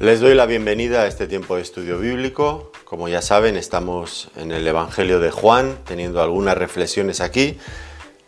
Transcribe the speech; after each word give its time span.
Les 0.00 0.18
doy 0.18 0.34
la 0.34 0.46
bienvenida 0.46 1.02
a 1.02 1.06
este 1.06 1.26
tiempo 1.26 1.56
de 1.56 1.60
estudio 1.60 1.98
bíblico. 1.98 2.72
Como 2.84 3.08
ya 3.08 3.20
saben, 3.20 3.58
estamos 3.58 4.30
en 4.34 4.50
el 4.50 4.66
Evangelio 4.66 5.20
de 5.20 5.30
Juan, 5.30 5.76
teniendo 5.84 6.22
algunas 6.22 6.56
reflexiones 6.56 7.20
aquí. 7.20 7.58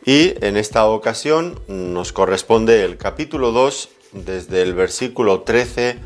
Y 0.04 0.34
en 0.44 0.58
esta 0.58 0.84
ocasión 0.84 1.58
nos 1.68 2.12
corresponde 2.12 2.84
el 2.84 2.98
capítulo 2.98 3.52
2, 3.52 3.88
desde 4.12 4.60
el 4.60 4.74
versículo 4.74 5.40
13 5.40 5.96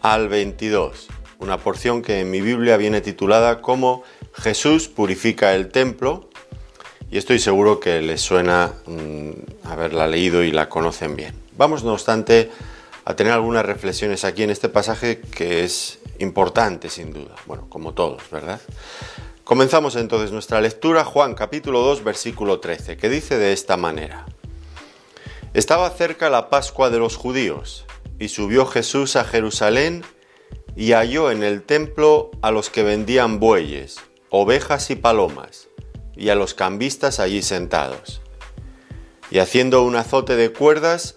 al 0.00 0.30
22. 0.30 1.08
Una 1.38 1.58
porción 1.58 2.00
que 2.00 2.20
en 2.20 2.30
mi 2.30 2.40
Biblia 2.40 2.78
viene 2.78 3.02
titulada 3.02 3.60
como 3.60 4.02
Jesús 4.32 4.88
purifica 4.88 5.54
el 5.54 5.68
templo. 5.68 6.30
Y 7.10 7.18
estoy 7.18 7.40
seguro 7.40 7.78
que 7.78 8.00
les 8.00 8.22
suena 8.22 8.72
mm, 8.86 9.32
haberla 9.64 10.06
leído 10.06 10.42
y 10.42 10.50
la 10.50 10.70
conocen 10.70 11.14
bien. 11.14 11.34
Vamos, 11.58 11.84
no 11.84 11.92
obstante, 11.92 12.50
tener 13.16 13.32
algunas 13.32 13.64
reflexiones 13.64 14.24
aquí 14.24 14.42
en 14.42 14.50
este 14.50 14.68
pasaje 14.68 15.20
que 15.20 15.64
es 15.64 15.98
importante 16.18 16.88
sin 16.88 17.12
duda, 17.12 17.34
bueno, 17.46 17.66
como 17.68 17.94
todos, 17.94 18.22
¿verdad? 18.30 18.60
Comenzamos 19.44 19.96
entonces 19.96 20.30
nuestra 20.30 20.60
lectura, 20.60 21.04
Juan 21.04 21.34
capítulo 21.34 21.80
2, 21.80 22.04
versículo 22.04 22.60
13, 22.60 22.96
que 22.96 23.08
dice 23.08 23.36
de 23.36 23.52
esta 23.52 23.76
manera, 23.76 24.26
Estaba 25.54 25.90
cerca 25.90 26.30
la 26.30 26.50
Pascua 26.50 26.90
de 26.90 26.98
los 26.98 27.16
judíos, 27.16 27.86
y 28.20 28.28
subió 28.28 28.66
Jesús 28.66 29.16
a 29.16 29.24
Jerusalén 29.24 30.04
y 30.76 30.92
halló 30.92 31.32
en 31.32 31.42
el 31.42 31.62
templo 31.62 32.30
a 32.42 32.52
los 32.52 32.70
que 32.70 32.84
vendían 32.84 33.40
bueyes, 33.40 33.96
ovejas 34.28 34.90
y 34.90 34.94
palomas, 34.94 35.68
y 36.14 36.28
a 36.28 36.34
los 36.34 36.54
cambistas 36.54 37.18
allí 37.18 37.42
sentados. 37.42 38.20
Y 39.30 39.38
haciendo 39.38 39.82
un 39.82 39.96
azote 39.96 40.36
de 40.36 40.52
cuerdas, 40.52 41.16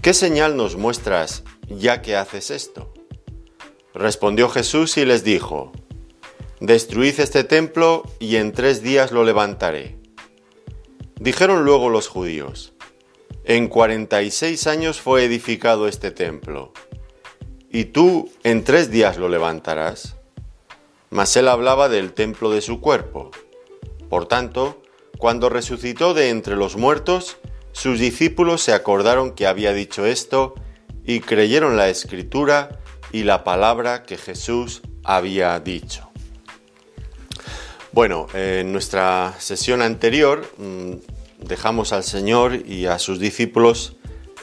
¿Qué 0.00 0.14
señal 0.14 0.56
nos 0.56 0.76
muestras 0.76 1.42
ya 1.68 2.02
que 2.02 2.14
haces 2.14 2.52
esto? 2.52 2.94
Respondió 3.94 4.48
Jesús 4.48 4.96
y 4.96 5.04
les 5.04 5.24
dijo, 5.24 5.72
Destruid 6.60 7.18
este 7.18 7.42
templo 7.42 8.04
y 8.20 8.36
en 8.36 8.52
tres 8.52 8.80
días 8.80 9.10
lo 9.10 9.24
levantaré. 9.24 9.98
Dijeron 11.18 11.64
luego 11.64 11.88
los 11.88 12.06
judíos, 12.06 12.74
En 13.42 13.66
cuarenta 13.66 14.22
y 14.22 14.30
seis 14.30 14.68
años 14.68 15.00
fue 15.00 15.24
edificado 15.24 15.88
este 15.88 16.12
templo, 16.12 16.72
y 17.68 17.86
tú 17.86 18.30
en 18.44 18.62
tres 18.62 18.92
días 18.92 19.18
lo 19.18 19.28
levantarás. 19.28 20.14
Mas 21.10 21.36
él 21.36 21.48
hablaba 21.48 21.88
del 21.88 22.12
templo 22.12 22.50
de 22.50 22.60
su 22.60 22.80
cuerpo. 22.80 23.32
Por 24.08 24.26
tanto, 24.26 24.80
cuando 25.18 25.48
resucitó 25.48 26.14
de 26.14 26.28
entre 26.28 26.54
los 26.54 26.76
muertos, 26.76 27.38
sus 27.72 27.98
discípulos 27.98 28.62
se 28.62 28.72
acordaron 28.72 29.32
que 29.32 29.46
había 29.46 29.72
dicho 29.72 30.06
esto 30.06 30.54
y 31.04 31.20
creyeron 31.20 31.76
la 31.76 31.88
escritura 31.88 32.80
y 33.12 33.24
la 33.24 33.44
palabra 33.44 34.02
que 34.02 34.16
Jesús 34.16 34.82
había 35.04 35.58
dicho. 35.60 36.08
Bueno, 37.92 38.26
en 38.34 38.72
nuestra 38.72 39.34
sesión 39.38 39.80
anterior 39.80 40.46
mm, 40.58 40.92
dejamos 41.38 41.92
al 41.92 42.04
Señor 42.04 42.54
y 42.54 42.86
a 42.86 42.98
sus 42.98 43.18
discípulos 43.18 43.96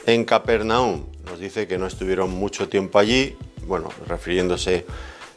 en 0.06 0.24
Capernaum. 0.24 1.06
Nos 1.24 1.38
dice 1.38 1.66
que 1.66 1.78
no 1.78 1.86
estuvieron 1.86 2.30
mucho 2.30 2.68
tiempo 2.68 2.98
allí, 2.98 3.36
bueno, 3.66 3.90
refiriéndose, 4.06 4.86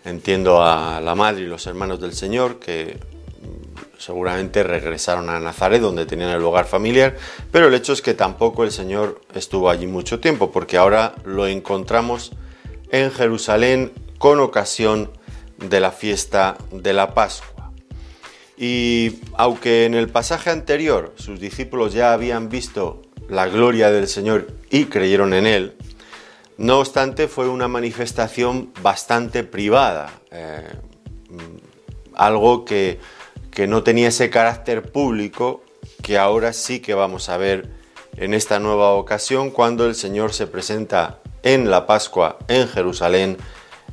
entiendo, 0.06 0.64
a 0.64 1.02
la 1.02 1.16
madre 1.16 1.44
y 1.44 1.48
los 1.48 1.68
hermanos 1.68 2.00
del 2.00 2.14
Señor, 2.14 2.60
que 2.60 3.00
seguramente 4.00 4.64
regresaron 4.64 5.30
a 5.30 5.40
Nazaret, 5.40 5.82
donde 5.82 6.06
tenían 6.06 6.30
el 6.30 6.42
hogar 6.42 6.66
familiar, 6.66 7.18
pero 7.52 7.68
el 7.68 7.74
hecho 7.74 7.94
es 7.94 8.02
que 8.02 8.14
tampoco 8.14 8.64
el 8.64 8.72
Señor 8.72 9.22
estuvo 9.36 9.70
allí 9.70 9.88
mucho 9.88 10.20
tiempo, 10.20 10.52
porque 10.52 10.78
ahora 10.78 11.14
lo 11.26 11.46
encontramos 11.46 12.32
en 12.92 13.12
Jerusalén 13.12 13.92
con 14.18 14.40
ocasión 14.40 15.12
de 15.58 15.82
la 15.82 15.92
fiesta 15.92 16.58
de 16.72 16.94
la 16.94 17.14
Pascua. 17.14 17.72
Y 18.58 19.20
aunque 19.36 19.86
en 19.86 19.94
el 19.94 20.10
pasaje 20.10 20.50
anterior 20.50 21.14
sus 21.18 21.40
discípulos 21.40 21.94
ya 21.94 22.14
habían 22.14 22.50
visto 22.50 23.02
la 23.28 23.48
gloria 23.48 23.92
del 23.92 24.08
Señor 24.08 24.48
y 24.70 24.86
creyeron 24.86 25.34
en 25.34 25.46
Él, 25.46 25.76
no 26.58 26.80
obstante 26.80 27.28
fue 27.28 27.48
una 27.48 27.68
manifestación 27.68 28.72
bastante 28.82 29.44
privada, 29.44 30.12
eh, 30.32 30.68
algo 32.16 32.66
que 32.66 33.00
que 33.52 33.68
no 33.68 33.84
tenía 33.84 34.10
ese 34.10 34.30
carácter 34.30 34.92
público 34.92 35.64
que 36.02 36.18
ahora 36.18 36.54
sí 36.54 36.80
que 36.80 36.94
vamos 36.94 37.30
a 37.30 37.38
ver 37.38 37.70
en 38.18 38.34
esta 38.34 38.60
nueva 38.60 38.94
ocasión 38.94 39.52
cuando 39.52 39.86
el 39.86 39.96
Señor 39.96 40.34
se 40.34 40.48
presenta 40.48 41.20
en 41.44 41.70
la 41.70 41.86
Pascua 41.86 42.38
en 42.48 42.68
Jerusalén, 42.68 43.38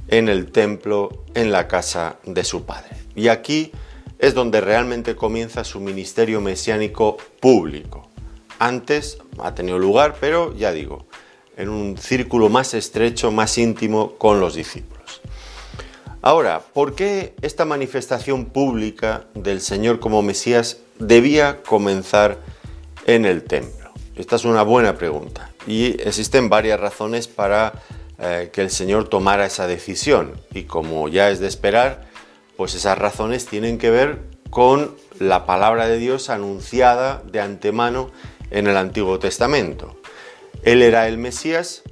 en 0.08 0.28
el 0.28 0.50
templo, 0.50 1.24
en 1.34 1.52
la 1.52 1.68
casa 1.68 2.16
de 2.24 2.44
su 2.44 2.64
Padre. 2.64 2.90
Y 3.14 3.28
aquí 3.28 3.72
es 4.18 4.34
donde 4.34 4.60
realmente 4.60 5.16
comienza 5.16 5.64
su 5.64 5.80
ministerio 5.80 6.40
mesiánico 6.40 7.16
público. 7.40 8.08
Antes 8.58 9.18
ha 9.38 9.54
tenido 9.54 9.78
lugar, 9.78 10.16
pero 10.18 10.54
ya 10.56 10.72
digo, 10.72 11.06
en 11.56 11.68
un 11.68 11.98
círculo 11.98 12.48
más 12.48 12.74
estrecho, 12.74 13.30
más 13.30 13.58
íntimo 13.58 14.12
con 14.16 14.40
los 14.40 14.54
discípulos. 14.54 14.95
Ahora, 16.26 16.58
¿por 16.58 16.96
qué 16.96 17.36
esta 17.40 17.64
manifestación 17.64 18.46
pública 18.46 19.26
del 19.34 19.60
Señor 19.60 20.00
como 20.00 20.22
Mesías 20.22 20.78
debía 20.98 21.62
comenzar 21.62 22.38
en 23.06 23.24
el 23.24 23.44
templo? 23.44 23.92
Esta 24.16 24.34
es 24.34 24.44
una 24.44 24.64
buena 24.64 24.96
pregunta 24.96 25.52
y 25.68 26.02
existen 26.02 26.48
varias 26.48 26.80
razones 26.80 27.28
para 27.28 27.74
eh, 28.18 28.50
que 28.52 28.60
el 28.60 28.70
Señor 28.70 29.08
tomara 29.08 29.46
esa 29.46 29.68
decisión 29.68 30.32
y 30.52 30.64
como 30.64 31.06
ya 31.06 31.30
es 31.30 31.38
de 31.38 31.46
esperar, 31.46 32.08
pues 32.56 32.74
esas 32.74 32.98
razones 32.98 33.46
tienen 33.46 33.78
que 33.78 33.90
ver 33.90 34.22
con 34.50 34.96
la 35.20 35.46
palabra 35.46 35.86
de 35.86 35.98
Dios 35.98 36.28
anunciada 36.28 37.22
de 37.30 37.40
antemano 37.40 38.10
en 38.50 38.66
el 38.66 38.76
Antiguo 38.76 39.20
Testamento. 39.20 39.96
Él 40.64 40.82
era 40.82 41.06
el 41.06 41.18
Mesías 41.18 41.84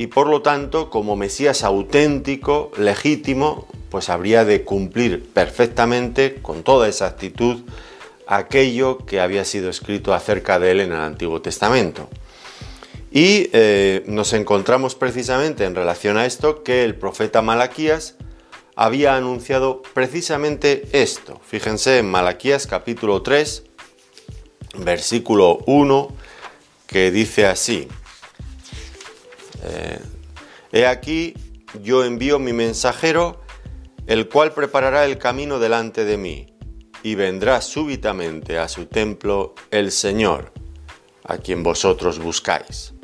y 0.00 0.06
por 0.06 0.28
lo 0.28 0.40
tanto, 0.40 0.88
como 0.88 1.14
Mesías 1.14 1.62
auténtico, 1.62 2.72
legítimo, 2.78 3.68
pues 3.90 4.08
habría 4.08 4.46
de 4.46 4.64
cumplir 4.64 5.28
perfectamente, 5.28 6.36
con 6.40 6.62
toda 6.62 6.88
esa 6.88 7.04
actitud, 7.04 7.64
aquello 8.26 9.04
que 9.04 9.20
había 9.20 9.44
sido 9.44 9.68
escrito 9.68 10.14
acerca 10.14 10.58
de 10.58 10.70
él 10.70 10.80
en 10.80 10.92
el 10.92 11.00
Antiguo 11.00 11.42
Testamento. 11.42 12.08
Y 13.12 13.50
eh, 13.52 14.02
nos 14.06 14.32
encontramos 14.32 14.94
precisamente 14.94 15.66
en 15.66 15.74
relación 15.74 16.16
a 16.16 16.24
esto 16.24 16.62
que 16.62 16.82
el 16.82 16.94
profeta 16.94 17.42
Malaquías 17.42 18.14
había 18.76 19.16
anunciado 19.16 19.82
precisamente 19.92 20.88
esto. 20.92 21.42
Fíjense 21.46 21.98
en 21.98 22.10
Malaquías 22.10 22.66
capítulo 22.66 23.20
3, 23.20 23.64
versículo 24.78 25.58
1, 25.66 26.08
que 26.86 27.10
dice 27.10 27.44
así. 27.44 27.86
Eh, 29.64 29.98
he 30.72 30.86
aquí, 30.86 31.34
yo 31.82 32.04
envío 32.04 32.38
mi 32.38 32.52
mensajero, 32.52 33.40
el 34.06 34.28
cual 34.28 34.52
preparará 34.52 35.04
el 35.04 35.18
camino 35.18 35.58
delante 35.58 36.04
de 36.04 36.16
mí, 36.16 36.54
y 37.02 37.14
vendrá 37.14 37.60
súbitamente 37.60 38.58
a 38.58 38.68
su 38.68 38.86
templo 38.86 39.54
el 39.70 39.92
Señor, 39.92 40.52
a 41.24 41.38
quien 41.38 41.62
vosotros 41.62 42.18
buscáis. 42.18 42.94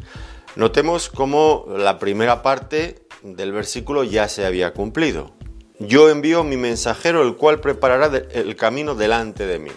Notemos 0.57 1.09
cómo 1.09 1.67
la 1.69 1.99
primera 1.99 2.43
parte 2.43 3.07
del 3.23 3.53
versículo 3.53 4.05
ya 4.05 4.29
se 4.29 4.47
había 4.47 4.73
cumplido. 4.73 5.33
Yo 5.79 6.09
envío 6.09 6.43
mi 6.45 6.57
mensajero, 6.57 7.23
el 7.23 7.37
cual 7.37 7.61
preparará 7.61 8.11
el 8.33 8.57
camino 8.57 8.95
delante 8.95 9.47
de 9.47 9.59
mí. 9.59 9.73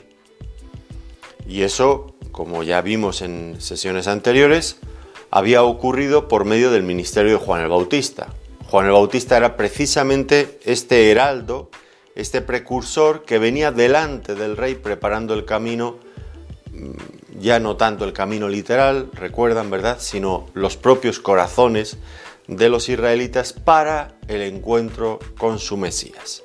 Y 1.45 1.63
eso, 1.63 2.15
como 2.31 2.63
ya 2.63 2.81
vimos 2.81 3.21
en 3.21 3.59
sesiones 3.59 4.07
anteriores, 4.07 4.77
había 5.31 5.63
ocurrido 5.63 6.27
por 6.27 6.45
medio 6.45 6.71
del 6.71 6.83
ministerio 6.83 7.33
de 7.33 7.37
Juan 7.37 7.61
el 7.61 7.69
Bautista. 7.69 8.27
Juan 8.69 8.85
el 8.85 8.91
Bautista 8.91 9.37
era 9.37 9.57
precisamente 9.57 10.59
este 10.63 11.11
heraldo, 11.11 11.69
este 12.15 12.41
precursor 12.41 13.23
que 13.23 13.39
venía 13.39 13.71
delante 13.71 14.35
del 14.35 14.57
rey 14.57 14.75
preparando 14.75 15.33
el 15.33 15.45
camino, 15.45 15.97
mm, 16.71 17.39
ya 17.39 17.59
no 17.59 17.77
tanto 17.77 18.05
el 18.05 18.13
camino 18.13 18.49
literal, 18.49 19.09
recuerdan, 19.13 19.69
¿verdad?, 19.69 19.97
sino 19.99 20.47
los 20.53 20.77
propios 20.77 21.19
corazones 21.19 21.97
de 22.47 22.69
los 22.69 22.89
israelitas 22.89 23.53
para 23.53 24.15
el 24.27 24.41
encuentro 24.41 25.19
con 25.37 25.59
su 25.59 25.77
Mesías. 25.77 26.43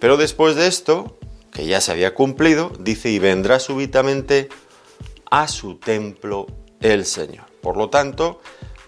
Pero 0.00 0.16
después 0.16 0.56
de 0.56 0.66
esto, 0.66 1.16
que 1.52 1.66
ya 1.66 1.80
se 1.80 1.92
había 1.92 2.14
cumplido, 2.14 2.72
dice, 2.80 3.10
y 3.10 3.18
vendrá 3.18 3.60
súbitamente 3.60 4.48
a 5.30 5.48
su 5.48 5.76
templo 5.76 6.46
el 6.80 7.06
Señor. 7.06 7.43
Por 7.64 7.78
lo 7.78 7.88
tanto, 7.88 8.42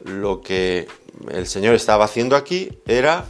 lo 0.05 0.43
que 0.43 0.87
el 1.31 1.47
Señor 1.47 1.75
estaba 1.75 2.05
haciendo 2.05 2.37
aquí 2.37 2.79
era 2.87 3.25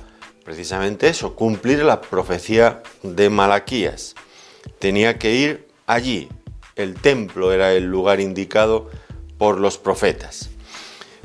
precisamente 0.45 1.09
eso, 1.09 1.37
cumplir 1.37 1.85
la 1.85 2.01
profecía 2.01 2.83
de 3.05 3.31
Malaquías. 3.31 4.17
Tenía 4.81 5.21
que 5.21 5.35
ir 5.37 5.69
allí. 5.87 6.29
El 6.75 6.95
templo 6.95 7.53
era 7.53 7.73
el 7.75 7.85
lugar 7.85 8.19
indicado 8.19 8.91
por 9.39 9.61
los 9.61 9.79
profetas. 9.79 10.51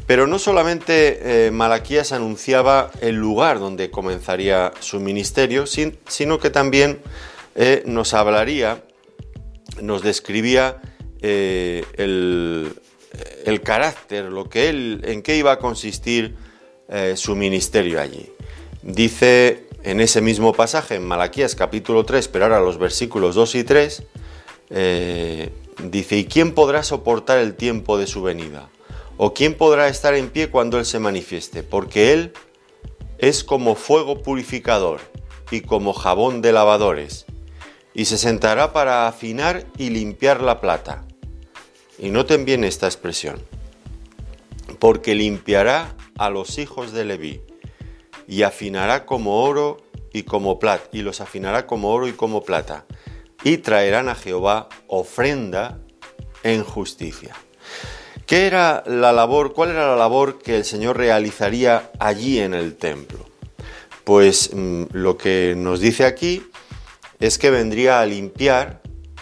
Pero 0.05 0.27
no 0.27 0.37
solamente 0.37 1.47
eh, 1.47 1.49
Malaquías 1.49 2.11
anunciaba 2.11 2.91
el 3.01 3.15
lugar 3.15 3.57
donde 3.57 3.89
comenzaría 3.89 4.71
su 4.81 4.99
ministerio, 4.99 5.65
sino 5.65 6.37
que 6.37 6.51
también 6.51 6.99
eh, 7.55 7.81
nos 7.87 8.13
hablaría, 8.13 8.83
nos 9.81 10.03
describía 10.03 10.79
eh, 11.23 11.83
el, 11.97 12.75
el, 13.45 13.61
carácter, 13.61 14.25
lo 14.25 14.49
que 14.49 14.69
él, 14.69 15.01
en 15.05 15.21
qué 15.21 15.37
iba 15.37 15.51
a 15.51 15.59
consistir 15.59 16.35
su 17.15 17.35
ministerio 17.35 18.01
allí. 18.01 18.29
Dice 18.83 19.67
en 19.83 20.01
ese 20.01 20.21
mismo 20.21 20.53
pasaje, 20.53 20.95
en 20.95 21.05
Malaquías 21.07 21.55
capítulo 21.55 22.03
3, 22.05 22.27
pero 22.27 22.45
ahora 22.45 22.59
los 22.59 22.77
versículos 22.77 23.35
2 23.35 23.55
y 23.55 23.63
3, 23.63 24.03
dice, 25.89 26.17
¿y 26.17 26.25
quién 26.25 26.53
podrá 26.53 26.83
soportar 26.83 27.39
el 27.39 27.55
tiempo 27.55 27.97
de 27.97 28.07
su 28.07 28.21
venida? 28.21 28.69
¿O 29.17 29.33
quién 29.33 29.53
podrá 29.53 29.87
estar 29.87 30.15
en 30.15 30.29
pie 30.29 30.49
cuando 30.49 30.79
Él 30.79 30.85
se 30.85 30.99
manifieste? 30.99 31.63
Porque 31.63 32.11
Él 32.11 32.33
es 33.19 33.43
como 33.43 33.75
fuego 33.75 34.21
purificador 34.23 34.99
y 35.51 35.61
como 35.61 35.93
jabón 35.93 36.41
de 36.41 36.51
lavadores, 36.51 37.25
y 37.93 38.05
se 38.05 38.17
sentará 38.17 38.73
para 38.73 39.07
afinar 39.07 39.65
y 39.77 39.89
limpiar 39.91 40.41
la 40.41 40.59
plata. 40.59 41.05
Y 42.01 42.09
noten 42.09 42.45
bien 42.45 42.63
esta 42.63 42.87
expresión, 42.87 43.39
porque 44.79 45.13
limpiará 45.13 45.95
a 46.17 46.31
los 46.31 46.57
hijos 46.57 46.93
de 46.93 47.05
Leví, 47.05 47.41
y 48.27 48.41
afinará 48.41 49.05
como 49.05 49.43
oro 49.43 49.77
y 50.11 50.23
como 50.23 50.57
plata, 50.57 50.89
y 50.91 51.03
los 51.03 51.21
afinará 51.21 51.67
como 51.67 51.91
oro 51.91 52.07
y 52.07 52.13
como 52.13 52.43
plata, 52.43 52.85
y 53.43 53.57
traerán 53.57 54.09
a 54.09 54.15
Jehová 54.15 54.67
ofrenda 54.87 55.79
en 56.41 56.63
justicia. 56.63 57.35
¿Qué 58.25 58.47
era 58.47 58.83
la 58.87 59.13
labor, 59.13 59.53
cuál 59.53 59.69
era 59.69 59.87
la 59.87 59.95
labor 59.95 60.39
que 60.39 60.57
el 60.57 60.65
Señor 60.65 60.97
realizaría 60.97 61.91
allí 61.99 62.39
en 62.39 62.55
el 62.55 62.77
templo? 62.77 63.19
Pues 64.05 64.49
mm, 64.53 64.85
lo 64.93 65.17
que 65.19 65.53
nos 65.55 65.79
dice 65.79 66.05
aquí 66.05 66.47
es 67.19 67.37
que 67.37 67.51
vendría 67.51 68.01
a 68.01 68.07
limpiar, 68.07 68.81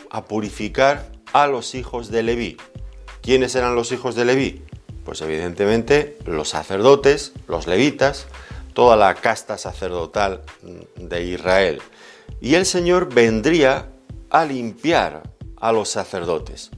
a 0.09 0.23
purificar 0.23 1.18
a 1.33 1.47
los 1.47 1.75
hijos 1.75 2.09
de 2.11 2.23
Leví. 2.23 2.57
¿Quiénes 3.21 3.55
eran 3.55 3.75
los 3.75 3.91
hijos 3.91 4.15
de 4.15 4.25
Leví? 4.25 4.63
Pues 5.05 5.21
evidentemente 5.21 6.17
los 6.25 6.49
sacerdotes, 6.49 7.33
los 7.47 7.67
levitas, 7.67 8.27
toda 8.73 8.95
la 8.95 9.15
casta 9.15 9.57
sacerdotal 9.57 10.43
de 10.95 11.23
Israel. 11.23 11.81
Y 12.41 12.55
el 12.55 12.65
Señor 12.65 13.13
vendría 13.13 13.89
a 14.29 14.45
limpiar 14.45 15.23
a 15.57 15.71
los 15.71 15.89
sacerdotes. 15.89 16.71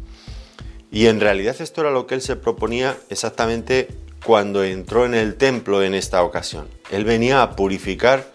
Y 0.91 1.07
en 1.07 1.19
realidad 1.19 1.55
esto 1.59 1.81
era 1.81 1.91
lo 1.91 2.07
que 2.07 2.15
él 2.15 2.21
se 2.21 2.35
proponía 2.35 2.97
exactamente 3.09 3.87
cuando 4.25 4.63
entró 4.63 5.05
en 5.05 5.13
el 5.13 5.35
templo 5.35 5.83
en 5.83 5.93
esta 5.93 6.23
ocasión. 6.23 6.67
Él 6.91 7.05
venía 7.05 7.41
a 7.41 7.55
purificar 7.55 8.31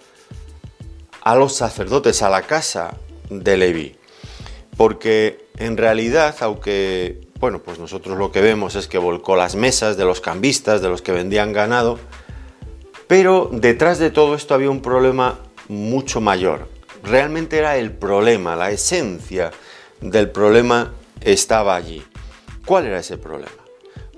a 1.22 1.34
los 1.34 1.54
sacerdotes, 1.54 2.22
a 2.22 2.30
la 2.30 2.42
casa 2.42 2.96
de 3.30 3.56
Leví. 3.56 3.96
Porque 4.76 5.45
en 5.58 5.76
realidad, 5.76 6.36
aunque, 6.40 7.20
bueno, 7.40 7.60
pues 7.62 7.78
nosotros 7.78 8.18
lo 8.18 8.32
que 8.32 8.40
vemos 8.40 8.74
es 8.74 8.88
que 8.88 8.98
volcó 8.98 9.36
las 9.36 9.56
mesas 9.56 9.96
de 9.96 10.04
los 10.04 10.20
cambistas, 10.20 10.82
de 10.82 10.88
los 10.88 11.02
que 11.02 11.12
vendían 11.12 11.52
ganado, 11.52 11.98
pero 13.06 13.48
detrás 13.52 13.98
de 13.98 14.10
todo 14.10 14.34
esto 14.34 14.54
había 14.54 14.70
un 14.70 14.82
problema 14.82 15.38
mucho 15.68 16.20
mayor. 16.20 16.68
Realmente 17.02 17.58
era 17.58 17.76
el 17.76 17.92
problema, 17.92 18.56
la 18.56 18.70
esencia 18.70 19.52
del 20.00 20.30
problema 20.30 20.92
estaba 21.20 21.76
allí. 21.76 22.04
¿Cuál 22.64 22.86
era 22.86 22.98
ese 22.98 23.16
problema? 23.16 23.52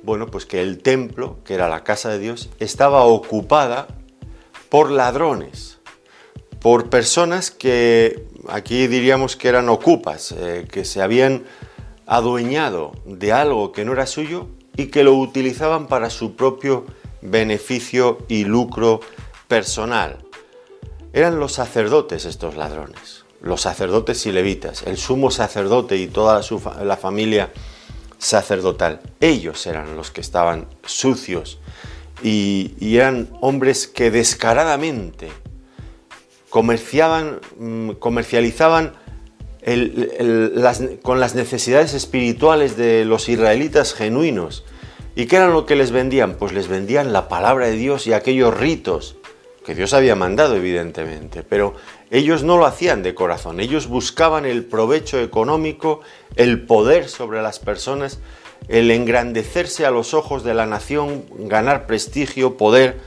Bueno, 0.02 0.26
pues 0.26 0.46
que 0.46 0.62
el 0.62 0.78
templo, 0.78 1.38
que 1.44 1.54
era 1.54 1.68
la 1.68 1.84
casa 1.84 2.08
de 2.08 2.18
Dios, 2.18 2.48
estaba 2.58 3.04
ocupada 3.04 3.88
por 4.70 4.90
ladrones, 4.90 5.78
por 6.60 6.88
personas 6.88 7.50
que 7.50 8.26
aquí 8.48 8.86
diríamos 8.86 9.36
que 9.36 9.48
eran 9.48 9.68
ocupas, 9.68 10.32
eh, 10.32 10.66
que 10.70 10.84
se 10.84 11.02
habían 11.02 11.44
adueñado 12.06 12.92
de 13.04 13.32
algo 13.32 13.72
que 13.72 13.84
no 13.84 13.92
era 13.92 14.06
suyo 14.06 14.48
y 14.76 14.86
que 14.86 15.04
lo 15.04 15.14
utilizaban 15.14 15.86
para 15.86 16.10
su 16.10 16.36
propio 16.36 16.86
beneficio 17.20 18.18
y 18.28 18.44
lucro 18.44 19.00
personal. 19.46 20.18
Eran 21.12 21.40
los 21.40 21.52
sacerdotes 21.52 22.24
estos 22.24 22.56
ladrones, 22.56 23.24
los 23.40 23.62
sacerdotes 23.62 24.24
y 24.26 24.32
levitas, 24.32 24.82
el 24.84 24.96
sumo 24.98 25.30
sacerdote 25.30 25.96
y 25.96 26.06
toda 26.06 26.40
la 26.82 26.96
familia 26.96 27.50
sacerdotal. 28.18 29.00
Ellos 29.20 29.66
eran 29.66 29.96
los 29.96 30.10
que 30.10 30.20
estaban 30.20 30.66
sucios 30.84 31.58
y, 32.22 32.74
eran 32.80 33.28
hombres 33.40 33.86
que 33.86 34.10
descaradamente 34.10 35.30
comerciaban, 36.50 37.40
mm, 37.58 37.90
comercializaban 37.92 38.94
con 41.02 41.20
las 41.20 41.34
necesidades 41.34 41.92
espirituales 41.92 42.76
de 42.76 43.04
los 43.04 43.28
israelitas 43.28 43.92
genuinos. 43.92 44.64
¿Y 45.14 45.26
qué 45.26 45.36
era 45.36 45.48
lo 45.48 45.66
que 45.66 45.76
les 45.76 45.90
vendían? 45.90 46.36
Pues 46.36 46.52
les 46.52 46.68
vendían 46.68 47.12
la 47.12 47.28
palabra 47.28 47.66
de 47.66 47.72
Dios 47.72 48.06
y 48.06 48.12
aquellos 48.12 48.56
ritos 48.56 49.16
que 49.66 49.74
Dios 49.74 49.92
había 49.92 50.14
mandado, 50.14 50.56
evidentemente, 50.56 51.42
pero 51.42 51.74
ellos 52.10 52.42
no 52.42 52.56
lo 52.56 52.64
hacían 52.64 53.02
de 53.02 53.14
corazón, 53.14 53.60
ellos 53.60 53.86
buscaban 53.86 54.46
el 54.46 54.64
provecho 54.64 55.20
económico, 55.20 56.00
el 56.36 56.64
poder 56.64 57.08
sobre 57.08 57.42
las 57.42 57.58
personas, 57.58 58.20
el 58.68 58.90
engrandecerse 58.90 59.84
a 59.84 59.90
los 59.90 60.14
ojos 60.14 60.42
de 60.42 60.54
la 60.54 60.64
nación, 60.64 61.24
ganar 61.40 61.86
prestigio, 61.86 62.56
poder, 62.56 62.98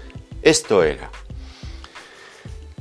esto 0.44 0.84
era. 0.84 1.10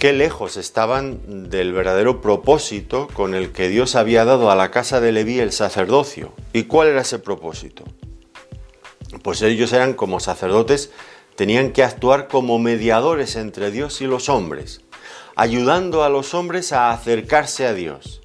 Qué 0.00 0.14
lejos 0.14 0.57
estaban 0.57 1.50
del 1.50 1.75
verdadero 1.75 2.23
propósito 2.23 3.07
con 3.12 3.35
el 3.35 3.52
que 3.52 3.69
Dios 3.69 3.97
había 3.97 4.25
dado 4.25 4.50
a 4.50 4.57
la 4.57 4.71
casa 4.71 4.99
de 4.99 5.12
Leví 5.12 5.40
el 5.40 5.52
sacerdocio. 5.52 6.33
¿Y 6.54 6.62
cuál 6.62 6.88
era 6.88 7.02
ese 7.02 7.19
propósito? 7.19 7.85
Pues 9.23 9.42
ellos 9.42 9.75
eran 9.75 9.92
como 9.92 10.19
sacerdotes 10.19 10.90
tenían 11.35 11.73
que 11.73 11.85
actuar 11.85 12.28
como 12.28 12.59
mediadores 12.59 13.37
entre 13.37 13.71
Dios 13.71 14.00
y 14.00 14.07
los 14.07 14.30
hombres, 14.30 14.80
ayudando 15.37 16.02
a 16.02 16.09
los 16.09 16.33
hombres 16.33 16.73
a 16.73 16.92
acercarse 16.92 17.66
a 17.66 17.75
Dios 17.75 18.23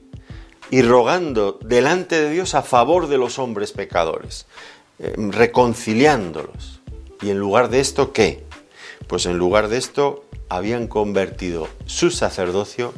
y 0.71 0.81
rogando 0.81 1.59
delante 1.61 2.21
de 2.21 2.29
Dios 2.29 2.55
a 2.55 2.61
favor 2.61 3.07
de 3.07 3.17
los 3.17 3.37
hombres 3.37 3.73
pecadores, 3.73 4.45
eh, 4.99 5.13
reconciliándolos. 5.17 6.79
Y 7.21 7.31
en 7.31 7.37
lugar 7.37 7.69
de 7.69 7.81
esto, 7.81 8.13
¿qué? 8.13 8.45
Pues 9.07 9.25
en 9.25 9.37
lugar 9.37 9.67
de 9.67 9.77
esto 9.77 10.24
habían 10.49 10.87
convertido 10.87 11.67
su 11.85 12.11
sacerdocio 12.11 12.93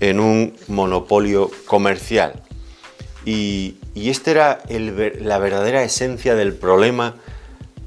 en 0.00 0.20
un 0.20 0.56
monopolio 0.68 1.50
comercial. 1.66 2.42
Y, 3.24 3.76
esta 3.94 4.30
era 4.30 4.62
la 5.20 5.38
verdadera 5.38 5.82
esencia 5.82 6.34
del 6.36 6.54
problema 6.54 7.16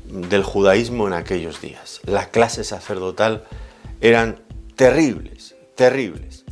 del 0.05 0.43
judaísmo 0.43 1.08
en 1.08 1.13
aquellos 1.13 1.62
días. 1.62 2.01
La 2.03 2.29
clase 2.29 2.63
sacerdotal 2.63 3.46
eran 4.01 4.41
terribles, 4.75 5.55
terribles. 5.75 6.43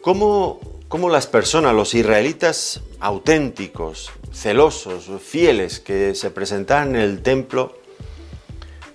¿Cómo, 0.00 0.60
cómo 0.86 1.10
las 1.10 1.26
personas, 1.26 1.74
los 1.74 1.94
israelitas 1.94 2.80
auténticos, 3.00 4.10
celosos, 4.32 5.10
fieles 5.20 5.80
que 5.80 6.14
se 6.14 6.30
presentaban 6.30 6.94
en 6.94 7.02
el 7.02 7.22
templo, 7.22 7.76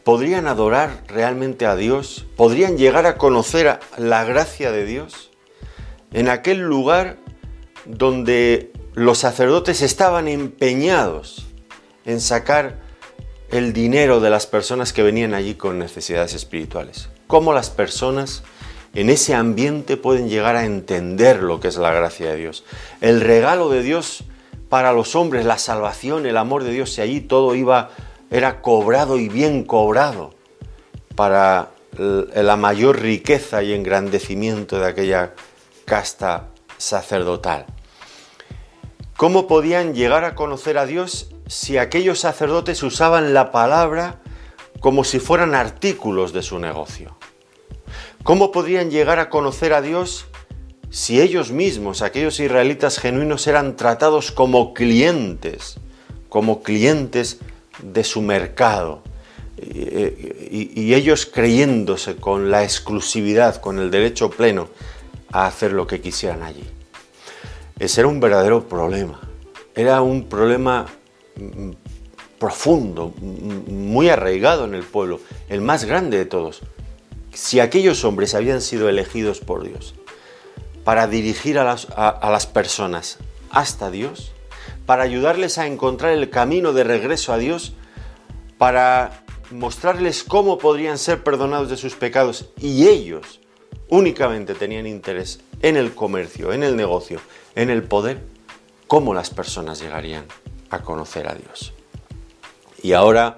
podrían 0.04 0.48
adorar 0.48 1.04
realmente 1.08 1.66
a 1.66 1.76
Dios? 1.76 2.26
¿Podrían 2.36 2.78
llegar 2.78 3.06
a 3.06 3.18
conocer 3.18 3.80
la 3.98 4.24
gracia 4.24 4.72
de 4.72 4.86
Dios? 4.86 5.32
En 6.12 6.30
aquel 6.30 6.60
lugar 6.60 7.18
donde 7.86 8.72
los 8.94 9.20
sacerdotes 9.20 9.82
estaban 9.82 10.28
empeñados 10.28 11.46
en 12.06 12.22
sacar 12.22 12.80
el 13.52 13.74
dinero 13.74 14.20
de 14.20 14.30
las 14.30 14.46
personas 14.46 14.94
que 14.94 15.04
venían 15.04 15.34
allí 15.34 15.56
con 15.56 15.80
necesidades 15.80 16.34
espirituales. 16.34 17.10
Cómo 17.28 17.54
las 17.54 17.70
personas 17.70 18.44
en 18.94 19.10
ese 19.10 19.36
ambiente 19.36 19.98
pueden 19.98 20.30
llegar 20.30 20.56
a 20.56 20.66
entender 20.66 21.44
lo 21.44 21.60
que 21.60 21.68
es 21.68 21.78
la 21.78 21.94
gracia 21.94 22.32
de 22.32 22.38
Dios. 22.38 22.64
El 23.02 23.22
regalo 23.22 23.70
de 23.70 23.84
Dios 23.84 24.24
para 24.68 24.94
los 24.94 25.16
hombres, 25.16 25.46
la 25.46 25.58
salvación, 25.58 26.26
el 26.26 26.38
amor 26.38 26.64
de 26.64 26.72
Dios, 26.72 26.98
y 26.98 27.02
allí 27.02 27.22
todo 27.22 27.56
iba, 27.56 27.90
era 28.32 28.62
cobrado 28.62 29.18
y 29.18 29.30
bien 29.30 29.64
cobrado 29.64 30.34
para 31.16 31.72
la 31.98 32.56
mayor 32.56 33.02
riqueza 33.02 33.64
y 33.64 33.74
engrandecimiento 33.74 34.80
de 34.80 34.88
aquella 34.88 35.34
casta 35.86 36.48
sacerdotal. 36.78 37.66
¿Cómo 39.18 39.48
podían 39.48 39.94
llegar 39.94 40.24
a 40.24 40.36
conocer 40.36 40.78
a 40.78 40.86
Dios 40.86 41.32
si 41.48 41.78
aquellos 41.78 42.20
sacerdotes 42.20 42.84
usaban 42.84 43.34
la 43.34 43.52
palabra 43.52 44.22
como 44.80 45.04
si 45.04 45.20
fueran 45.20 45.56
artículos 45.56 46.32
de 46.32 46.42
su 46.42 46.58
negocio? 46.60 47.18
¿Cómo 48.24 48.52
podrían 48.52 48.92
llegar 48.92 49.20
a 49.20 49.30
conocer 49.30 49.74
a 49.74 49.82
Dios 49.82 50.28
si 50.90 51.22
ellos 51.22 51.52
mismos, 51.52 52.02
aquellos 52.02 52.40
israelitas 52.40 52.98
genuinos, 52.98 53.46
eran 53.48 53.76
tratados 53.76 54.32
como 54.32 54.74
clientes, 54.74 55.78
como 56.30 56.64
clientes 56.64 57.40
de 57.82 58.04
su 58.04 58.22
mercado? 58.22 59.04
Y, 59.62 60.94
ellos 60.94 61.26
creyéndose 61.26 62.16
con 62.16 62.50
la 62.50 62.64
exclusividad, 62.64 63.58
con 63.62 63.80
el 63.80 63.92
derecho 63.92 64.30
pleno 64.30 64.70
a 65.32 65.46
hacer 65.46 65.74
lo 65.74 65.86
que 65.86 66.02
quisieran 66.02 66.44
allí. 66.44 66.64
Ese 67.78 68.02
era 68.02 68.08
un 68.08 68.20
verdadero 68.20 68.68
problema. 68.68 69.20
Era 69.76 70.02
un 70.02 70.28
problema 70.28 70.88
mm, 71.36 71.72
profundo, 72.40 73.14
mm, 73.20 73.72
muy 73.72 74.10
arraigado 74.10 74.66
en 74.66 74.76
el 74.76 74.84
pueblo, 74.84 75.20
el 75.50 75.62
más 75.62 75.86
grande 75.86 76.18
de 76.18 76.26
todos. 76.26 76.62
Si 77.34 77.60
aquellos 77.60 78.04
hombres 78.04 78.34
habían 78.34 78.62
sido 78.62 78.90
elegidos 78.90 79.40
por 79.40 79.64
Dios 79.64 79.94
para 80.84 81.08
dirigir 81.08 81.60
a 81.60 81.64
las, 81.64 81.88
a 81.96 82.30
las 82.32 82.48
personas 82.48 83.20
hasta 83.52 83.92
Dios, 83.92 84.32
para 84.90 85.04
ayudarles 85.04 85.60
a 85.60 85.68
encontrar 85.68 86.14
el 86.14 86.32
camino 86.32 86.74
de 86.74 86.84
regreso 86.84 87.32
a 87.32 87.38
Dios, 87.38 87.74
para 88.58 89.24
mostrarles 89.52 90.24
cómo 90.24 90.58
podrían 90.58 90.98
ser 90.98 91.24
perdonados 91.24 91.70
de 91.70 91.78
sus 91.78 91.94
pecados 91.94 92.50
y 92.60 92.88
ellos 92.88 93.40
únicamente 93.90 94.56
tenían 94.56 94.88
interés 94.88 95.42
en 95.62 95.78
el 95.78 95.94
comercio, 95.94 96.54
en 96.54 96.64
el 96.64 96.76
negocio, 96.76 97.20
en 97.54 97.70
el 97.70 97.84
poder, 97.84 98.24
¿cómo 98.88 99.14
las 99.14 99.30
personas 99.30 99.80
llegarían 99.80 100.26
a 100.72 100.80
conocer 100.80 101.28
a 101.30 101.36
Dios? 101.36 101.72
Y 102.82 102.94
ahora, 102.94 103.38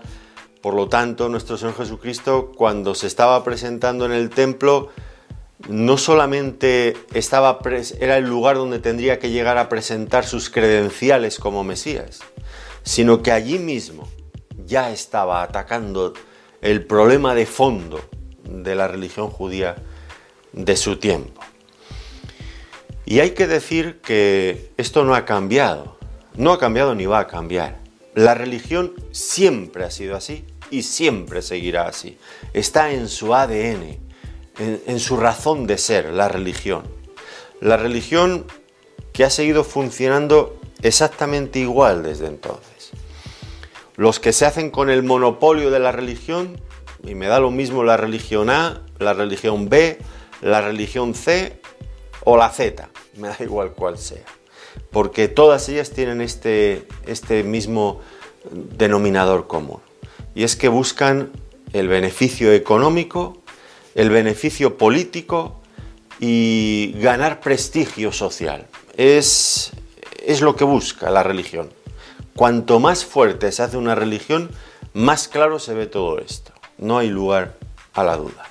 por 0.61 0.73
lo 0.73 0.87
tanto, 0.87 1.27
nuestro 1.27 1.57
Señor 1.57 1.75
Jesucristo, 1.75 2.53
cuando 2.55 2.95
se 2.95 3.07
estaba 3.07 3.43
presentando 3.43 4.05
en 4.05 4.13
el 4.13 4.29
templo, 4.29 4.87
no 5.69 5.97
solamente 5.97 6.95
estaba 7.13 7.59
era 7.99 8.17
el 8.17 8.25
lugar 8.25 8.55
donde 8.55 8.79
tendría 8.79 9.19
que 9.19 9.29
llegar 9.29 9.57
a 9.57 9.69
presentar 9.69 10.25
sus 10.25 10.49
credenciales 10.49 11.39
como 11.39 11.63
Mesías, 11.63 12.21
sino 12.83 13.21
que 13.21 13.31
allí 13.31 13.59
mismo 13.59 14.07
ya 14.65 14.91
estaba 14.91 15.43
atacando 15.43 16.13
el 16.61 16.85
problema 16.85 17.35
de 17.35 17.45
fondo 17.45 18.01
de 18.43 18.75
la 18.75 18.87
religión 18.87 19.29
judía 19.29 19.75
de 20.53 20.75
su 20.75 20.97
tiempo. 20.97 21.41
Y 23.05 23.19
hay 23.19 23.31
que 23.31 23.47
decir 23.47 23.99
que 24.01 24.71
esto 24.77 25.03
no 25.03 25.15
ha 25.15 25.25
cambiado, 25.25 25.97
no 26.35 26.53
ha 26.53 26.59
cambiado 26.59 26.95
ni 26.95 27.05
va 27.05 27.19
a 27.19 27.27
cambiar. 27.27 27.79
La 28.13 28.35
religión 28.35 28.93
siempre 29.11 29.83
ha 29.83 29.91
sido 29.91 30.15
así 30.15 30.45
y 30.69 30.83
siempre 30.83 31.41
seguirá 31.41 31.87
así. 31.87 32.17
Está 32.53 32.91
en 32.91 33.09
su 33.09 33.33
ADN, 33.33 34.10
en, 34.59 34.99
su 34.99 35.17
razón 35.17 35.67
de 35.67 35.77
ser, 35.77 36.11
la 36.11 36.27
religión. 36.27 36.83
La 37.59 37.77
religión 37.77 38.45
que 39.13 39.23
ha 39.23 39.29
seguido 39.29 39.63
funcionando 39.63 40.59
exactamente 40.81 41.59
igual 41.59 42.03
desde 42.03 42.27
entonces. 42.27 42.91
Los 43.95 44.19
que 44.19 44.33
se 44.33 44.45
hacen 44.45 44.71
con 44.71 44.89
el 44.89 45.03
monopolio 45.03 45.69
de 45.69 45.79
la 45.79 45.91
religión, 45.91 46.59
y 47.03 47.15
me 47.15 47.27
da 47.27 47.39
lo 47.39 47.51
mismo 47.51 47.83
la 47.83 47.97
religión 47.97 48.49
A, 48.49 48.81
la 48.99 49.13
religión 49.13 49.69
B, 49.69 49.99
la 50.41 50.61
religión 50.61 51.13
C 51.13 51.59
o 52.23 52.37
la 52.37 52.49
Z, 52.49 52.89
me 53.17 53.27
da 53.29 53.37
igual 53.39 53.73
cuál 53.73 53.97
sea, 53.97 54.23
porque 54.91 55.27
todas 55.27 55.67
ellas 55.69 55.91
tienen 55.91 56.21
este, 56.21 56.87
este 57.05 57.43
mismo 57.43 58.01
denominador 58.51 59.47
común, 59.47 59.81
y 60.35 60.43
es 60.43 60.55
que 60.55 60.67
buscan 60.67 61.31
el 61.73 61.87
beneficio 61.87 62.51
económico, 62.53 63.40
el 63.95 64.09
beneficio 64.09 64.77
político 64.77 65.61
y 66.19 66.93
ganar 66.97 67.39
prestigio 67.39 68.11
social. 68.11 68.67
Es, 68.95 69.71
es 70.25 70.41
lo 70.41 70.55
que 70.55 70.63
busca 70.63 71.09
la 71.09 71.23
religión. 71.23 71.69
Cuanto 72.35 72.79
más 72.79 73.05
fuerte 73.05 73.51
se 73.51 73.63
hace 73.63 73.77
una 73.77 73.95
religión, 73.95 74.51
más 74.93 75.27
claro 75.27 75.59
se 75.59 75.73
ve 75.73 75.87
todo 75.87 76.19
esto. 76.19 76.51
No 76.77 76.97
hay 76.97 77.09
lugar 77.09 77.57
a 77.93 78.03
la 78.03 78.17
duda. 78.17 78.49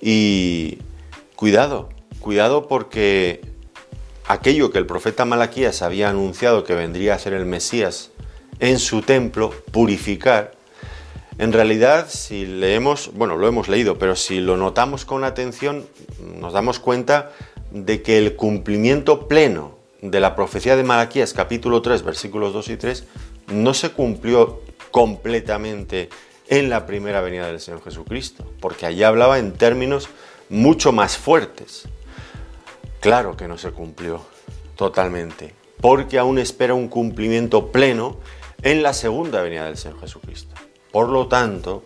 Y 0.00 0.78
cuidado, 1.34 1.88
cuidado 2.20 2.68
porque 2.68 3.40
aquello 4.26 4.70
que 4.70 4.78
el 4.78 4.86
profeta 4.86 5.24
Malaquías 5.24 5.82
había 5.82 6.10
anunciado 6.10 6.64
que 6.64 6.74
vendría 6.74 7.12
a 7.12 7.16
hacer 7.16 7.32
el 7.32 7.46
Mesías 7.46 8.10
en 8.58 8.78
su 8.78 9.02
templo, 9.02 9.50
purificar, 9.72 10.55
en 11.38 11.52
realidad 11.52 12.06
si 12.08 12.46
leemos, 12.46 13.10
bueno, 13.14 13.36
lo 13.36 13.46
hemos 13.46 13.68
leído, 13.68 13.98
pero 13.98 14.16
si 14.16 14.40
lo 14.40 14.56
notamos 14.56 15.04
con 15.04 15.24
atención, 15.24 15.86
nos 16.40 16.52
damos 16.52 16.78
cuenta 16.78 17.32
de 17.70 18.02
que 18.02 18.18
el 18.18 18.36
cumplimiento 18.36 19.28
pleno 19.28 19.76
de 20.00 20.20
la 20.20 20.34
profecía 20.34 20.76
de 20.76 20.82
Malaquías 20.82 21.34
capítulo 21.34 21.82
3 21.82 22.02
versículos 22.02 22.52
2 22.52 22.68
y 22.70 22.76
3 22.76 23.04
no 23.52 23.74
se 23.74 23.90
cumplió 23.90 24.62
completamente 24.90 26.08
en 26.48 26.70
la 26.70 26.86
primera 26.86 27.20
venida 27.20 27.48
del 27.48 27.60
Señor 27.60 27.82
Jesucristo, 27.82 28.44
porque 28.60 28.86
allí 28.86 29.02
hablaba 29.02 29.38
en 29.38 29.52
términos 29.52 30.08
mucho 30.48 30.92
más 30.92 31.18
fuertes. 31.18 31.88
Claro 33.00 33.36
que 33.36 33.48
no 33.48 33.58
se 33.58 33.72
cumplió 33.72 34.24
totalmente, 34.76 35.54
porque 35.80 36.18
aún 36.18 36.38
espera 36.38 36.74
un 36.74 36.88
cumplimiento 36.88 37.72
pleno 37.72 38.16
en 38.62 38.82
la 38.82 38.92
segunda 38.92 39.42
venida 39.42 39.66
del 39.66 39.76
Señor 39.76 40.00
Jesucristo. 40.00 40.54
Por 40.96 41.10
lo 41.10 41.26
tanto, 41.26 41.84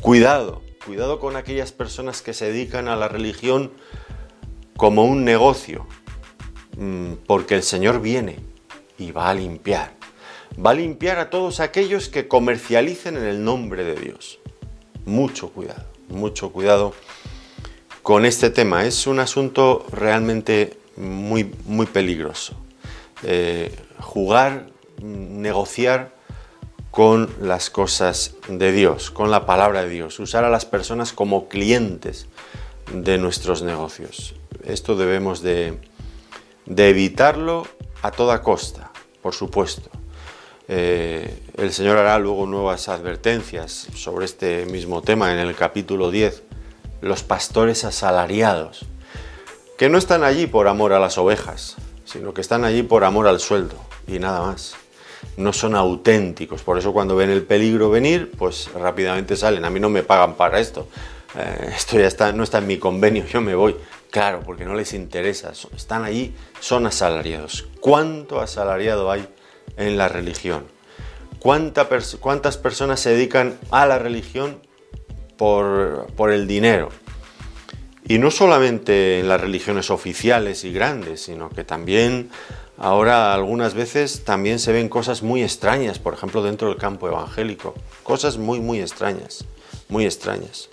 cuidado, 0.00 0.62
cuidado 0.84 1.20
con 1.20 1.36
aquellas 1.36 1.70
personas 1.70 2.22
que 2.22 2.34
se 2.34 2.46
dedican 2.46 2.88
a 2.88 2.96
la 2.96 3.06
religión 3.06 3.70
como 4.76 5.04
un 5.04 5.24
negocio, 5.24 5.86
mm, 6.76 7.12
porque 7.24 7.54
el 7.54 7.62
Señor 7.62 8.02
viene 8.02 8.40
y 8.98 9.12
va 9.12 9.30
a 9.30 9.34
limpiar 9.34 9.92
va 10.58 10.70
a 10.70 10.74
limpiar 10.74 11.20
a 11.20 11.30
todos 11.30 11.60
aquellos 11.60 12.08
que 12.08 12.26
comercialicen 12.26 13.16
en 13.16 13.26
el 13.26 13.44
nombre 13.44 13.84
de 13.84 13.94
Dios. 13.94 14.40
Mucho 15.06 15.50
cuidado, 15.50 15.86
mucho 16.08 16.50
cuidado 16.50 16.94
con 18.02 18.24
este 18.24 18.50
tema. 18.50 18.86
Es 18.86 19.06
un 19.06 19.20
asunto 19.20 19.86
realmente 19.92 20.76
muy, 20.96 21.54
muy 21.64 21.86
peligroso. 21.86 22.56
Eh, 23.22 23.72
jugar, 24.00 24.66
negociar 25.00 26.17
con 26.90 27.30
las 27.40 27.70
cosas 27.70 28.34
de 28.48 28.72
Dios, 28.72 29.10
con 29.10 29.30
la 29.30 29.46
palabra 29.46 29.82
de 29.82 29.90
Dios, 29.90 30.18
usar 30.18 30.44
a 30.44 30.50
las 30.50 30.64
personas 30.64 31.12
como 31.12 31.48
clientes 31.48 32.26
de 32.92 33.18
nuestros 33.18 33.62
negocios. 33.62 34.34
Esto 34.64 34.96
debemos 34.96 35.42
de, 35.42 35.78
evitarlo 36.66 37.66
a 38.02 38.10
toda 38.10 38.42
costa, 38.42 38.90
por 39.22 39.34
supuesto. 39.34 39.90
Eh, 40.68 41.42
el 41.56 41.72
Señor 41.72 41.96
hará 41.98 42.18
luego 42.18 42.46
nuevas 42.46 42.88
advertencias 42.88 43.88
sobre 43.94 44.26
este 44.26 44.66
mismo 44.66 45.02
tema 45.02 45.32
en 45.32 45.38
el 45.38 45.54
capítulo 45.54 46.10
10, 46.10 46.42
los 47.00 47.22
pastores 47.22 47.84
asalariados, 47.84 48.84
que 49.78 49.88
no 49.88 49.98
están 49.98 50.24
allí 50.24 50.46
por 50.46 50.68
amor 50.68 50.92
a 50.92 50.98
las 50.98 51.16
ovejas, 51.16 51.76
sino 52.04 52.34
que 52.34 52.40
están 52.40 52.64
allí 52.64 52.82
por 52.82 53.04
amor 53.04 53.28
al 53.28 53.40
sueldo 53.40 53.76
y 54.06 54.18
nada 54.18 54.40
más. 54.42 54.74
No 55.36 55.52
son 55.52 55.74
auténticos, 55.74 56.62
por 56.62 56.78
eso 56.78 56.92
cuando 56.92 57.16
ven 57.16 57.30
el 57.30 57.42
peligro 57.42 57.90
venir, 57.90 58.32
pues 58.36 58.70
rápidamente 58.74 59.36
salen. 59.36 59.64
A 59.64 59.70
mí 59.70 59.80
no 59.80 59.88
me 59.88 60.02
pagan 60.02 60.34
para 60.34 60.60
esto. 60.60 60.88
Eh, 61.36 61.72
esto 61.76 61.98
ya 61.98 62.06
está, 62.06 62.32
no 62.32 62.42
está 62.42 62.58
en 62.58 62.66
mi 62.66 62.78
convenio, 62.78 63.24
yo 63.26 63.40
me 63.40 63.54
voy. 63.54 63.76
Claro, 64.10 64.40
porque 64.44 64.64
no 64.64 64.74
les 64.74 64.94
interesa. 64.94 65.52
Están 65.76 66.04
allí, 66.04 66.34
son 66.60 66.86
asalariados. 66.86 67.68
¿Cuánto 67.80 68.40
asalariado 68.40 69.10
hay 69.10 69.28
en 69.78 69.96
la 69.96 70.08
religión. 70.08 70.64
¿Cuántas 71.38 72.56
personas 72.56 73.00
se 73.00 73.10
dedican 73.10 73.58
a 73.70 73.86
la 73.86 73.98
religión 73.98 74.60
por, 75.36 76.08
por 76.16 76.32
el 76.32 76.46
dinero? 76.46 76.90
Y 78.06 78.18
no 78.18 78.30
solamente 78.30 79.20
en 79.20 79.28
las 79.28 79.40
religiones 79.40 79.90
oficiales 79.90 80.64
y 80.64 80.72
grandes, 80.72 81.22
sino 81.22 81.48
que 81.50 81.62
también 81.62 82.30
ahora 82.78 83.34
algunas 83.34 83.74
veces 83.74 84.24
también 84.24 84.58
se 84.58 84.72
ven 84.72 84.88
cosas 84.88 85.22
muy 85.22 85.42
extrañas, 85.42 85.98
por 85.98 86.14
ejemplo 86.14 86.42
dentro 86.42 86.68
del 86.68 86.78
campo 86.78 87.08
evangélico, 87.08 87.74
cosas 88.02 88.38
muy, 88.38 88.60
muy 88.60 88.80
extrañas, 88.80 89.44
muy 89.88 90.04
extrañas. 90.04 90.68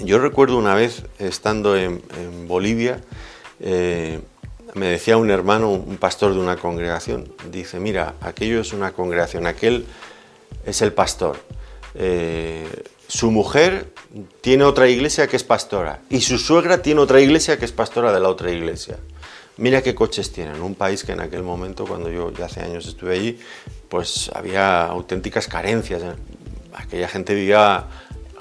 Yo 0.00 0.18
recuerdo 0.18 0.58
una 0.58 0.74
vez 0.74 1.04
estando 1.18 1.76
en, 1.76 2.02
Bolivia, 2.48 3.00
eh, 3.60 4.20
me 4.74 4.86
decía 4.86 5.16
un 5.16 5.30
hermano, 5.30 5.70
un 5.70 5.96
pastor 5.98 6.34
de 6.34 6.40
una 6.40 6.56
congregación, 6.56 7.32
dice, 7.50 7.78
mira, 7.78 8.14
aquello 8.20 8.60
es 8.60 8.72
una 8.72 8.92
congregación, 8.92 9.46
aquel 9.46 9.86
es 10.66 10.82
el 10.82 10.92
pastor. 10.92 11.38
Eh, 11.94 12.66
su 13.06 13.30
mujer 13.30 13.92
tiene 14.40 14.64
otra 14.64 14.88
iglesia 14.88 15.28
que 15.28 15.36
es 15.36 15.44
pastora 15.44 16.00
y 16.10 16.22
su 16.22 16.38
suegra 16.38 16.82
tiene 16.82 17.00
otra 17.00 17.20
iglesia 17.20 17.58
que 17.58 17.64
es 17.64 17.72
pastora 17.72 18.12
de 18.12 18.18
la 18.18 18.28
otra 18.28 18.50
iglesia. 18.50 18.98
Mira 19.56 19.82
qué 19.82 19.94
coches 19.94 20.32
tienen. 20.32 20.60
Un 20.62 20.74
país 20.74 21.04
que 21.04 21.12
en 21.12 21.20
aquel 21.20 21.42
momento, 21.42 21.86
cuando 21.86 22.10
yo 22.10 22.32
ya 22.32 22.46
hace 22.46 22.60
años 22.60 22.86
estuve 22.86 23.14
allí, 23.14 23.38
pues 23.88 24.30
había 24.34 24.86
auténticas 24.86 25.46
carencias. 25.46 26.02
Aquella 26.72 27.06
gente 27.08 27.34
vivía, 27.34 27.84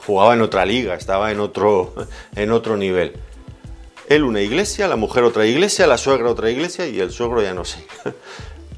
jugaba 0.05 0.33
en 0.33 0.41
otra 0.41 0.65
liga, 0.65 0.95
estaba 0.95 1.31
en 1.31 1.39
otro, 1.39 1.93
en 2.35 2.51
otro 2.51 2.77
nivel. 2.77 3.13
Él 4.09 4.23
una 4.23 4.41
iglesia, 4.41 4.87
la 4.87 4.95
mujer 4.95 5.23
otra 5.23 5.45
iglesia, 5.45 5.87
la 5.87 5.97
suegra 5.97 6.29
otra 6.29 6.49
iglesia 6.49 6.87
y 6.87 6.99
el 6.99 7.11
suegro 7.11 7.41
ya 7.41 7.53
no 7.53 7.63
sé. 7.63 7.85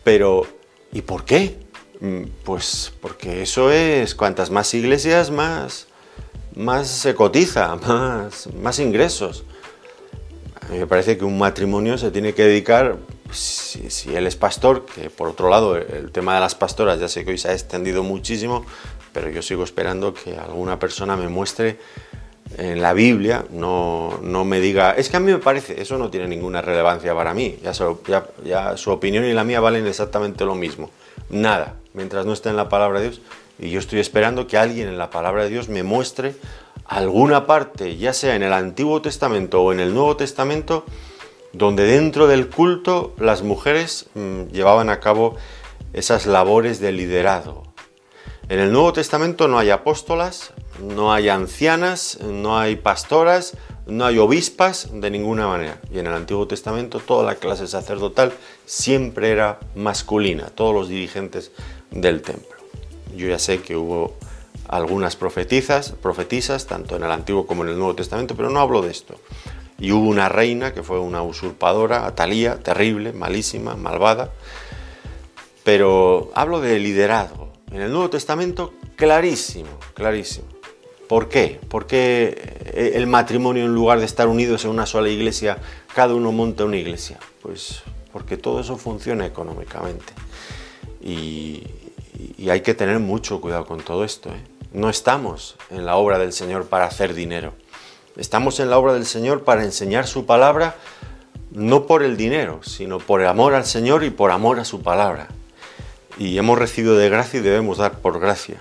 Pero, 0.04 0.46
¿y 0.92 1.02
por 1.02 1.24
qué? 1.24 1.58
Mm, 2.02 2.24
pues 2.44 2.92
porque 3.00 3.42
eso 3.42 3.72
es, 3.72 4.14
cuantas 4.14 4.52
más 4.52 4.74
iglesias, 4.74 5.32
más, 5.32 5.88
más 6.56 6.88
se 6.90 7.16
cotiza, 7.16 7.76
más, 7.88 8.50
más 8.54 8.80
ingresos. 8.80 9.46
Me 10.70 10.88
parece 10.88 11.18
que 11.18 11.26
un 11.26 11.38
matrimonio 11.38 11.98
se 11.98 12.12
tiene 12.12 12.34
que 12.34 12.44
dedicar, 12.44 12.98
si, 13.32 14.16
él 14.16 14.26
es 14.26 14.36
pastor, 14.36 14.86
que 14.86 15.10
por 15.10 15.28
otro 15.28 15.50
lado 15.50 15.78
el 15.78 16.12
tema 16.12 16.34
de 16.36 16.40
las 16.40 16.56
pastoras 16.56 17.00
ya 17.00 17.08
sé 17.08 17.24
que 17.24 17.32
hoy 17.32 17.38
se 17.38 17.50
ha 17.50 17.54
extendido 17.54 18.04
muchísimo, 18.04 18.66
pero 19.14 19.30
yo 19.30 19.42
sigo 19.42 19.64
esperando 19.64 20.14
que 20.14 20.36
alguna 20.36 20.80
persona 20.80 21.16
me 21.16 21.30
muestre 21.30 21.78
en 22.58 22.82
la 22.82 22.94
Biblia, 22.94 23.46
no, 23.52 24.20
no 24.22 24.44
me 24.46 24.60
diga, 24.60 24.92
es 24.92 25.10
que 25.10 25.18
a 25.18 25.20
mí 25.20 25.32
me 25.32 25.40
parece, 25.40 25.82
eso 25.82 25.98
no 25.98 26.10
tiene 26.10 26.28
ninguna 26.28 26.62
relevancia 26.62 27.14
para 27.14 27.34
mí, 27.34 27.58
ya 27.64 27.74
su 28.78 28.92
opinión 28.92 29.26
y 29.26 29.34
la 29.34 29.44
mía 29.44 29.60
valen 29.60 29.86
exactamente 29.88 30.46
lo 30.46 30.56
mismo, 30.56 30.90
nada, 31.30 31.76
mientras 31.94 32.26
no 32.26 32.34
esté 32.34 32.50
en 32.50 32.56
la 32.56 32.70
palabra 32.70 33.00
de 33.00 33.10
Dios, 33.10 33.22
y 33.60 33.70
yo 33.70 33.80
estoy 33.80 34.00
esperando 34.00 34.48
que 34.48 34.58
alguien 34.58 34.88
en 34.88 34.98
la 34.98 35.10
palabra 35.10 35.44
de 35.44 35.50
Dios 35.50 35.70
me 35.70 35.84
muestre 35.84 36.36
alguna 36.86 37.46
parte, 37.46 37.98
ya 37.98 38.14
sea 38.14 38.36
en 38.36 38.44
el 38.44 38.54
Antiguo 38.54 39.02
Testamento 39.02 39.62
o 39.62 39.74
en 39.74 39.80
el 39.80 39.94
Nuevo 39.94 40.16
Testamento, 40.16 40.86
donde 41.54 41.86
dentro 41.86 42.28
del 42.28 42.50
culto 42.50 43.14
las 43.18 43.42
mujeres 43.42 44.08
mm, 44.14 44.48
llevaban 44.52 44.90
a 44.90 45.00
cabo 45.00 45.36
esas 45.94 46.26
labores 46.26 46.80
de 46.80 46.92
liderazgo. 46.92 47.64
En 48.50 48.60
el 48.60 48.72
Nuevo 48.72 48.94
Testamento 48.94 49.48
no 49.48 49.58
hay 49.58 49.72
apóstolas, 49.72 50.54
no 50.80 51.12
hay 51.12 51.30
ancianas, 51.30 52.20
no 52.22 52.60
hay 52.60 52.76
pastoras, 52.76 53.58
no 53.88 54.06
hay 54.06 54.20
obispas 54.20 54.90
de 54.94 55.10
ninguna 55.10 55.48
manera. 55.48 55.80
Y 55.92 56.00
en 56.00 56.08
el 56.08 56.14
Antiguo 56.14 56.48
Testamento 56.48 57.00
toda 57.00 57.24
la 57.24 57.36
clase 57.36 57.66
sacerdotal 57.66 58.34
siempre 58.66 59.32
era 59.32 59.60
masculina, 59.74 60.52
todos 60.54 60.76
los 60.76 60.90
dirigentes 60.90 61.52
del 61.90 62.22
templo. 62.22 62.56
Yo 63.16 63.28
ya 63.28 63.40
sé 63.40 63.62
que 63.62 63.76
hubo 63.76 64.16
algunas 64.68 65.16
profetizas, 65.16 65.92
profetisas, 65.92 66.68
tanto 66.68 66.96
en 66.96 67.04
el 67.04 67.12
Antiguo 67.12 67.46
como 67.46 67.64
en 67.64 67.70
el 67.70 67.78
Nuevo 67.78 67.96
Testamento, 67.96 68.36
pero 68.36 68.50
no 68.50 68.60
hablo 68.60 68.82
de 68.82 68.92
esto. 68.92 69.16
Y 69.78 69.92
hubo 69.92 70.08
una 70.08 70.30
reina 70.30 70.74
que 70.74 70.84
fue 70.84 71.00
una 71.00 71.22
usurpadora, 71.22 72.06
Atalía, 72.06 72.60
terrible, 72.60 73.12
malísima, 73.12 73.76
malvada. 73.76 74.32
Pero 75.64 76.32
hablo 76.34 76.62
de 76.62 76.80
liderazgo. 76.80 77.52
En 77.72 77.82
el 77.82 77.92
Nuevo 77.92 78.10
Testamento, 78.10 78.74
clarísimo, 78.96 79.80
clarísimo. 79.94 80.48
¿Por 81.10 81.28
qué? 81.28 81.60
¿Por 81.68 81.88
qué 81.88 82.92
el 82.96 83.06
matrimonio, 83.08 83.66
en 83.66 83.76
lugar 83.76 84.00
de 84.00 84.06
estar 84.06 84.28
unidos 84.28 84.64
en 84.66 84.72
una 84.72 84.86
sola 84.86 85.10
iglesia, 85.10 85.58
cada 85.94 86.16
uno 86.16 86.32
monta 86.32 86.64
una 86.66 86.78
iglesia? 86.78 87.20
Pues 87.42 87.84
porque 88.12 88.38
todo 88.38 88.62
eso 88.62 88.78
funciona 88.78 89.26
económicamente. 89.26 90.14
Y, 91.02 91.64
y 92.38 92.50
hay 92.50 92.62
que 92.62 92.74
tener 92.74 93.00
mucho 93.00 93.42
cuidado 93.42 93.66
con 93.66 93.82
todo 93.82 94.06
esto. 94.06 94.30
¿eh? 94.30 94.55
No 94.76 94.90
estamos 94.90 95.56
en 95.70 95.86
la 95.86 95.96
obra 95.96 96.20
del 96.20 96.34
Señor 96.34 96.66
para 96.66 96.84
hacer 96.84 97.14
dinero. 97.14 97.54
Estamos 98.18 98.60
en 98.60 98.70
la 98.70 98.78
obra 98.78 98.94
del 98.94 99.06
Señor 99.06 99.46
para 99.46 99.64
enseñar 99.64 100.06
su 100.06 100.26
palabra, 100.26 100.76
no 101.52 101.88
por 101.88 102.04
el 102.04 102.18
dinero, 102.18 102.60
sino 102.62 102.98
por 102.98 103.22
el 103.22 103.28
amor 103.28 103.54
al 103.54 103.64
Señor 103.64 104.04
y 104.04 104.10
por 104.10 104.32
amor 104.32 104.60
a 104.60 104.66
su 104.66 104.82
palabra. 104.82 105.30
Y 106.18 106.38
hemos 106.38 106.60
recibido 106.60 106.98
de 106.98 107.10
gracia 107.10 107.40
y 107.40 107.44
debemos 107.44 107.78
dar 107.78 108.00
por 108.00 108.20
gracia. 108.20 108.58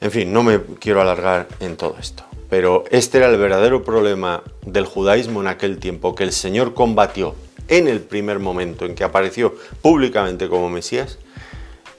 En 0.00 0.10
fin, 0.10 0.32
no 0.32 0.42
me 0.42 0.58
quiero 0.80 1.02
alargar 1.02 1.48
en 1.60 1.76
todo 1.76 1.96
esto. 2.00 2.24
Pero 2.48 2.84
este 2.90 3.18
era 3.18 3.26
el 3.26 3.36
verdadero 3.36 3.84
problema 3.84 4.42
del 4.64 4.86
judaísmo 4.86 5.42
en 5.42 5.48
aquel 5.48 5.76
tiempo, 5.76 6.14
que 6.14 6.24
el 6.24 6.32
Señor 6.32 6.72
combatió 6.72 7.34
en 7.68 7.88
el 7.88 8.00
primer 8.00 8.38
momento 8.38 8.86
en 8.86 8.94
que 8.94 9.04
apareció 9.04 9.54
públicamente 9.82 10.48
como 10.48 10.70
Mesías 10.70 11.18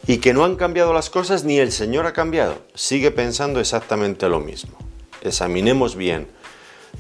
y 0.08 0.18
que 0.18 0.34
no 0.34 0.44
han 0.44 0.56
cambiado 0.56 0.94
las 0.94 1.10
cosas 1.10 1.44
ni 1.44 1.60
el 1.60 1.72
Señor 1.72 2.06
ha 2.06 2.14
cambiado. 2.14 2.60
Sigue 2.74 3.12
pensando 3.12 3.60
exactamente 3.60 4.30
lo 4.30 4.40
mismo. 4.40 4.78
Examinemos 5.22 5.96
bien 5.96 6.28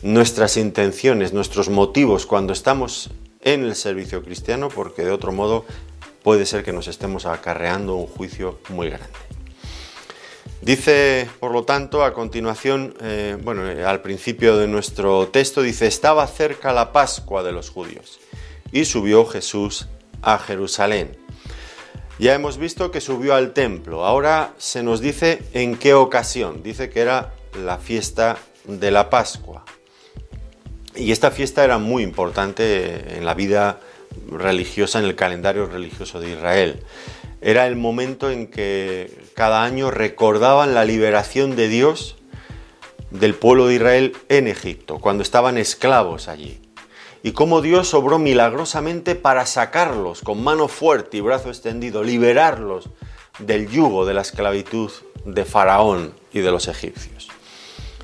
nuestras 0.03 0.57
intenciones, 0.57 1.33
nuestros 1.33 1.69
motivos 1.69 2.25
cuando 2.25 2.53
estamos 2.53 3.09
en 3.41 3.63
el 3.63 3.75
servicio 3.75 4.23
cristiano, 4.23 4.69
porque 4.69 5.03
de 5.03 5.11
otro 5.11 5.31
modo 5.31 5.65
puede 6.23 6.45
ser 6.45 6.63
que 6.63 6.73
nos 6.73 6.87
estemos 6.87 7.25
acarreando 7.25 7.95
un 7.95 8.07
juicio 8.07 8.59
muy 8.69 8.89
grande. 8.89 9.09
Dice, 10.61 11.27
por 11.39 11.51
lo 11.51 11.63
tanto, 11.63 12.03
a 12.03 12.13
continuación, 12.13 12.93
eh, 13.01 13.35
bueno, 13.41 13.63
al 13.87 14.01
principio 14.01 14.57
de 14.57 14.67
nuestro 14.67 15.27
texto 15.29 15.63
dice, 15.63 15.87
estaba 15.87 16.27
cerca 16.27 16.71
la 16.71 16.91
Pascua 16.91 17.41
de 17.41 17.51
los 17.51 17.71
judíos 17.71 18.19
y 18.71 18.85
subió 18.85 19.25
Jesús 19.25 19.87
a 20.21 20.37
Jerusalén. 20.37 21.17
Ya 22.21 22.35
hemos 22.35 22.59
visto 22.59 22.91
que 22.91 23.01
subió 23.01 23.33
al 23.33 23.51
templo. 23.51 24.05
Ahora 24.05 24.53
se 24.59 24.83
nos 24.83 25.01
dice 25.01 25.41
en 25.53 25.75
qué 25.75 25.95
ocasión. 25.95 26.61
Dice 26.61 26.91
que 26.91 26.99
era 26.99 27.33
la 27.59 27.79
fiesta 27.79 28.37
de 28.65 28.91
la 28.91 29.09
Pascua. 29.09 29.65
Y 30.95 31.13
esta 31.13 31.31
fiesta 31.31 31.63
era 31.63 31.79
muy 31.79 32.03
importante 32.03 33.17
en 33.17 33.25
la 33.25 33.33
vida 33.33 33.79
religiosa, 34.29 34.99
en 34.99 35.05
el 35.05 35.15
calendario 35.15 35.65
religioso 35.65 36.19
de 36.19 36.33
Israel. 36.33 36.83
Era 37.41 37.65
el 37.65 37.75
momento 37.75 38.29
en 38.29 38.45
que 38.45 39.11
cada 39.33 39.63
año 39.63 39.89
recordaban 39.89 40.75
la 40.75 40.85
liberación 40.85 41.55
de 41.55 41.69
Dios 41.69 42.17
del 43.09 43.33
pueblo 43.33 43.65
de 43.65 43.73
Israel 43.73 44.15
en 44.29 44.47
Egipto, 44.47 44.99
cuando 44.99 45.23
estaban 45.23 45.57
esclavos 45.57 46.27
allí 46.27 46.60
y 47.23 47.33
cómo 47.33 47.61
Dios 47.61 47.93
obró 47.93 48.19
milagrosamente 48.19 49.15
para 49.15 49.45
sacarlos 49.45 50.21
con 50.21 50.43
mano 50.43 50.67
fuerte 50.67 51.17
y 51.17 51.21
brazo 51.21 51.49
extendido, 51.49 52.03
liberarlos 52.03 52.89
del 53.39 53.69
yugo 53.69 54.05
de 54.05 54.13
la 54.13 54.21
esclavitud 54.21 54.91
de 55.25 55.45
Faraón 55.45 56.13
y 56.33 56.39
de 56.39 56.51
los 56.51 56.67
egipcios. 56.67 57.29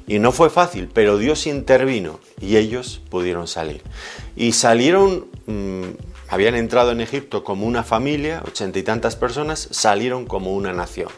Y 0.05 0.19
no 0.19 0.31
fue 0.31 0.49
fácil, 0.49 0.89
pero 0.93 1.17
Dios 1.17 1.47
intervino 1.47 2.19
y 2.39 2.55
ellos 2.55 3.01
pudieron 3.09 3.47
salir. 3.47 3.81
Y 4.35 4.53
salieron, 4.53 5.27
mm, 5.47 5.83
habían 6.29 6.55
entrado 6.55 6.91
en 6.91 7.01
Egipto 7.01 7.43
como 7.43 7.65
una 7.65 7.83
familia, 7.83 8.41
ochenta 8.47 8.79
y 8.79 8.83
tantas 8.83 9.17
personas, 9.17 9.67
salieron 9.71 10.25
como 10.25 10.53
una 10.53 10.71
nación, 10.71 11.09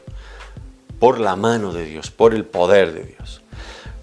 por 1.00 1.20
la 1.20 1.36
mano 1.36 1.72
de 1.72 1.86
Dios, 1.86 2.10
por 2.10 2.34
el 2.34 2.46
poder 2.46 2.94
de 2.94 3.04
Dios. 3.04 3.42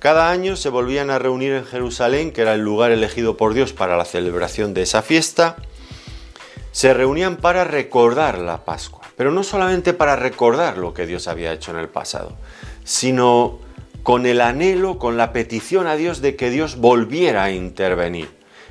Cada 0.06 0.30
año 0.30 0.54
se 0.54 0.68
volvían 0.68 1.10
a 1.10 1.18
reunir 1.18 1.50
en 1.50 1.64
Jerusalén, 1.64 2.30
que 2.30 2.42
era 2.42 2.54
el 2.54 2.60
lugar 2.60 2.92
elegido 2.92 3.36
por 3.36 3.54
Dios 3.54 3.72
para 3.72 3.96
la 3.96 4.04
celebración 4.04 4.72
de 4.72 4.82
esa 4.82 5.02
fiesta. 5.02 5.56
Se 6.70 6.94
reunían 6.94 7.38
para 7.38 7.64
recordar 7.64 8.38
la 8.38 8.64
Pascua, 8.64 9.00
pero 9.16 9.32
no 9.32 9.42
solamente 9.42 9.94
para 9.94 10.14
recordar 10.14 10.78
lo 10.78 10.94
que 10.94 11.08
Dios 11.08 11.26
había 11.26 11.52
hecho 11.52 11.72
en 11.72 11.78
el 11.78 11.88
pasado, 11.88 12.36
sino 12.84 13.58
con 14.04 14.26
el 14.26 14.42
anhelo, 14.42 15.00
con 15.00 15.16
la 15.16 15.32
petición 15.32 15.88
a 15.88 15.96
Dios 15.96 16.20
de 16.20 16.36
que 16.36 16.50
Dios 16.50 16.76
volviera 16.76 17.42
a 17.42 17.50
intervenir, 17.50 18.28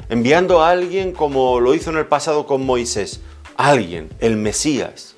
enviando 0.07 0.63
a 0.63 0.69
alguien 0.69 1.11
como 1.11 1.59
lo 1.59 1.75
hizo 1.75 1.89
en 1.89 1.97
el 1.97 2.05
pasado 2.05 2.45
con 2.45 2.65
Moisés, 2.65 3.19
alguien, 3.57 4.07
el 4.21 4.37
Mesías, 4.37 5.17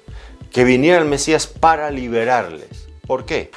que 0.51 0.63
viniera 0.63 0.97
el 0.97 1.05
Mesías 1.05 1.45
para 1.45 1.91
liberarles. 1.91 2.87
¿Por 3.05 3.27
qué? 3.27 3.51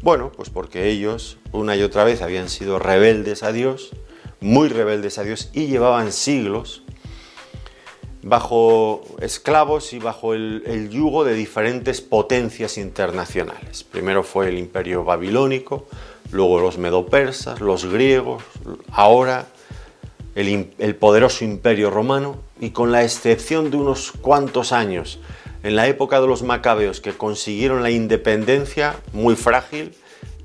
Bueno, 0.00 0.32
pues 0.34 0.50
porque 0.50 0.88
ellos 0.88 1.38
una 1.52 1.76
y 1.76 1.82
otra 1.82 2.04
vez 2.04 2.22
habían 2.22 2.48
sido 2.48 2.78
rebeldes 2.78 3.42
a 3.42 3.52
Dios, 3.52 3.90
muy 4.40 4.68
rebeldes 4.68 5.18
a 5.18 5.22
Dios 5.22 5.50
y 5.52 5.66
llevaban 5.66 6.12
siglos 6.12 6.82
bajo 8.22 9.02
esclavos 9.20 9.92
y 9.92 9.98
bajo 9.98 10.34
el, 10.34 10.88
yugo 10.90 11.24
de 11.24 11.34
diferentes 11.34 12.00
potencias 12.00 12.78
internacionales. 12.78 13.84
Primero 13.84 14.22
fue 14.22 14.48
el 14.48 14.58
imperio 14.58 15.04
babilónico, 15.04 15.86
luego 16.30 16.60
los 16.60 16.78
medopersas, 16.78 17.60
los 17.60 17.84
griegos, 17.86 18.42
ahora 18.92 19.46
el, 20.34 20.72
el, 20.78 20.96
poderoso 20.96 21.44
imperio 21.44 21.90
romano 21.90 22.36
y 22.60 22.70
con 22.70 22.92
la 22.92 23.02
excepción 23.02 23.70
de 23.70 23.76
unos 23.76 24.12
cuantos 24.12 24.72
años 24.72 25.18
en 25.62 25.76
la 25.76 25.86
época 25.86 26.20
de 26.20 26.26
los 26.26 26.42
macabeos 26.42 27.00
que 27.00 27.12
consiguieron 27.12 27.82
la 27.82 27.90
independencia 27.90 28.96
muy 29.12 29.36
frágil 29.36 29.94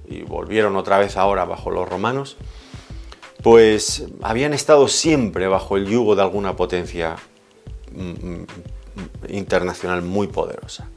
y 0.07 0.21
volvieron 0.21 0.75
otra 0.75 0.97
vez 0.99 1.17
ahora 1.17 1.45
bajo 1.45 1.71
los 1.71 1.87
romanos, 1.87 2.37
pues 3.43 4.05
habían 4.21 4.53
estado 4.53 4.87
siempre 4.87 5.47
bajo 5.47 5.77
el 5.77 5.87
yugo 5.87 6.15
de 6.15 6.21
alguna 6.21 6.55
potencia 6.55 7.15
mm, 7.91 8.09
mm, 8.09 8.45
internacional 9.29 10.01
muy 10.01 10.27
poderosa. 10.27 10.89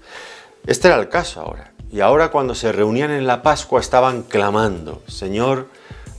Este 0.66 0.88
era 0.88 0.98
el 0.98 1.08
caso 1.08 1.40
ahora. 1.40 1.72
Y 1.90 2.00
ahora 2.00 2.30
cuando 2.30 2.54
se 2.54 2.70
reunían 2.70 3.10
en 3.10 3.26
la 3.26 3.42
Pascua 3.42 3.80
estaban 3.80 4.22
clamando, 4.22 5.02
Señor, 5.08 5.68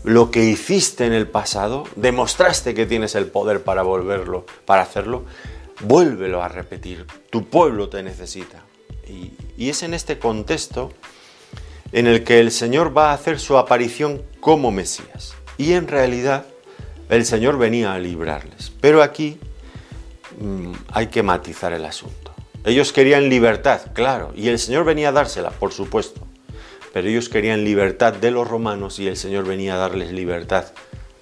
lo 0.03 0.31
que 0.31 0.43
hiciste 0.43 1.05
en 1.05 1.13
el 1.13 1.27
pasado, 1.27 1.85
demostraste 1.95 2.73
que 2.73 2.85
tienes 2.85 3.15
el 3.15 3.27
poder 3.27 3.63
para 3.63 3.83
volverlo, 3.83 4.45
para 4.65 4.81
hacerlo, 4.81 5.23
vuélvelo 5.83 6.41
a 6.43 6.47
repetir, 6.47 7.05
tu 7.29 7.47
pueblo 7.47 7.89
te 7.89 8.03
necesita. 8.03 8.63
Y, 9.07 9.31
es 9.69 9.83
en 9.83 9.93
este 9.93 10.17
contexto 10.17 10.91
en 11.91 12.07
el 12.07 12.23
que 12.23 12.39
el 12.39 12.51
Señor 12.51 12.97
va 12.97 13.11
a 13.11 13.13
hacer 13.13 13.39
su 13.39 13.57
aparición 13.57 14.23
como 14.39 14.71
Mesías. 14.71 15.35
Y 15.57 15.73
en 15.73 15.87
realidad 15.87 16.45
el 17.09 17.25
Señor 17.25 17.57
venía 17.57 17.93
a 17.93 17.99
librarles. 17.99 18.71
Pero 18.81 19.03
aquí 19.03 19.37
mm, 20.39 20.71
hay 20.89 21.07
que 21.07 21.21
matizar 21.21 21.73
el 21.73 21.85
asunto. 21.85 22.33
Ellos 22.65 22.93
querían 22.93 23.29
libertad, 23.29 23.81
claro, 23.93 24.31
y 24.35 24.47
el 24.47 24.59
Señor 24.59 24.85
venía 24.85 25.09
a 25.09 25.11
dársela, 25.11 25.51
por 25.51 25.71
supuesto. 25.71 26.21
Pero 26.93 27.07
ellos 27.07 27.29
querían 27.29 27.63
libertad 27.63 28.13
de 28.13 28.31
los 28.31 28.47
romanos 28.47 28.99
y 28.99 29.07
el 29.07 29.17
Señor 29.17 29.45
venía 29.45 29.75
a 29.75 29.77
darles 29.77 30.11
libertad 30.11 30.65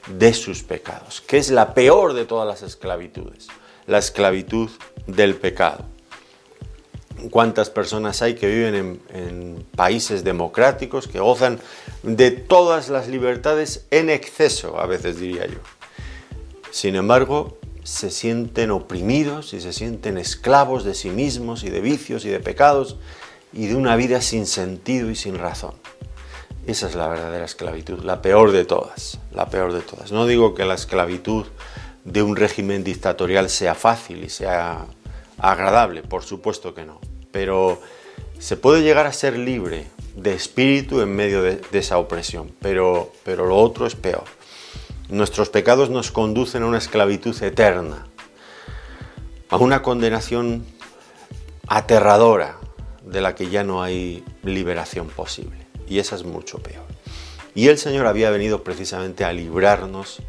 de 0.07 0.33
sus 0.33 0.63
pecados, 0.63 1.21
que 1.21 1.37
es 1.37 1.49
la 1.49 1.73
peor 1.73 2.13
de 2.13 2.25
todas 2.25 2.47
las 2.47 2.63
esclavitudes, 2.63 3.47
la 3.89 3.97
esclavitud 3.97 4.69
del 5.07 5.35
pecado 5.35 5.85
cuántas 7.29 7.69
personas 7.69 8.21
hay 8.21 8.35
que 8.35 8.47
viven 8.47 9.01
en, 9.13 9.65
países 9.75 10.23
democráticos, 10.23 11.07
que 11.07 11.19
gozan 11.19 11.59
de 12.03 12.31
todas 12.31 12.89
las 12.89 13.07
libertades 13.07 13.85
en 13.91 14.09
exceso, 14.09 14.79
a 14.79 14.85
veces 14.85 15.19
diría 15.19 15.45
yo. 15.45 15.59
Sin 16.71 16.95
embargo, 16.95 17.57
se 17.83 18.11
sienten 18.11 18.71
oprimidos 18.71 19.53
y 19.53 19.61
se 19.61 19.73
sienten 19.73 20.17
esclavos 20.17 20.83
de 20.83 20.93
sí 20.93 21.09
mismos 21.09 21.63
y 21.63 21.69
de 21.69 21.81
vicios 21.81 22.25
y 22.25 22.29
de 22.29 22.39
pecados 22.39 22.97
y 23.53 23.67
de 23.67 23.75
una 23.75 23.95
vida 23.95 24.21
sin 24.21 24.45
sentido 24.45 25.09
y 25.09 25.15
sin 25.15 25.37
razón. 25.37 25.73
Esa 26.67 26.87
es 26.87 26.95
la 26.95 27.07
verdadera 27.07 27.45
esclavitud, 27.45 28.03
la 28.03 28.21
peor 28.21 28.51
de 28.51 28.65
todas, 28.65 29.19
la 29.31 29.49
peor 29.49 29.73
de 29.73 29.81
todas. 29.81 30.11
No 30.11 30.27
digo 30.27 30.53
que 30.53 30.65
la 30.65 30.75
esclavitud 30.75 31.45
de 32.11 32.23
un 32.23 32.35
régimen 32.35 32.83
dictatorial 32.83 33.49
sea 33.49 33.75
fácil 33.75 34.23
y 34.23 34.29
sea 34.29 34.85
agradable, 35.37 36.01
por 36.03 36.23
supuesto 36.23 36.73
que 36.73 36.85
no 36.85 36.99
pero 37.31 37.81
se 38.39 38.57
puede 38.57 38.81
llegar 38.81 39.05
a 39.05 39.13
ser 39.13 39.37
libre 39.37 39.87
de 40.15 40.33
espíritu 40.33 41.01
en 41.01 41.15
medio 41.15 41.41
de, 41.41 41.61
esa 41.71 41.97
opresión, 41.97 42.51
pero, 42.61 43.11
pero 43.23 43.45
lo 43.45 43.57
otro 43.57 43.85
es 43.85 43.95
peor. 43.95 44.25
Nuestros 45.09 45.49
pecados 45.49 45.89
nos 45.89 46.11
conducen 46.11 46.63
a 46.63 46.67
una 46.67 46.77
esclavitud 46.77 47.41
eterna, 47.41 48.07
a 49.49 49.57
una 49.57 49.81
condenación 49.81 50.65
aterradora 51.67 52.57
de 53.03 53.21
la 53.21 53.35
que 53.35 53.49
ya 53.49 53.63
no 53.63 53.81
hay 53.81 54.23
liberación 54.43 55.07
posible. 55.07 55.67
Y 55.87 55.99
esa 55.99 56.15
es 56.15 56.23
mucho 56.23 56.59
peor. 56.59 56.85
Y 57.55 57.67
el 57.69 57.79
Señor 57.79 58.05
había 58.05 58.29
venido 58.29 58.63
precisamente 58.63 59.25
a 59.25 59.33
librarnos, 59.33 60.21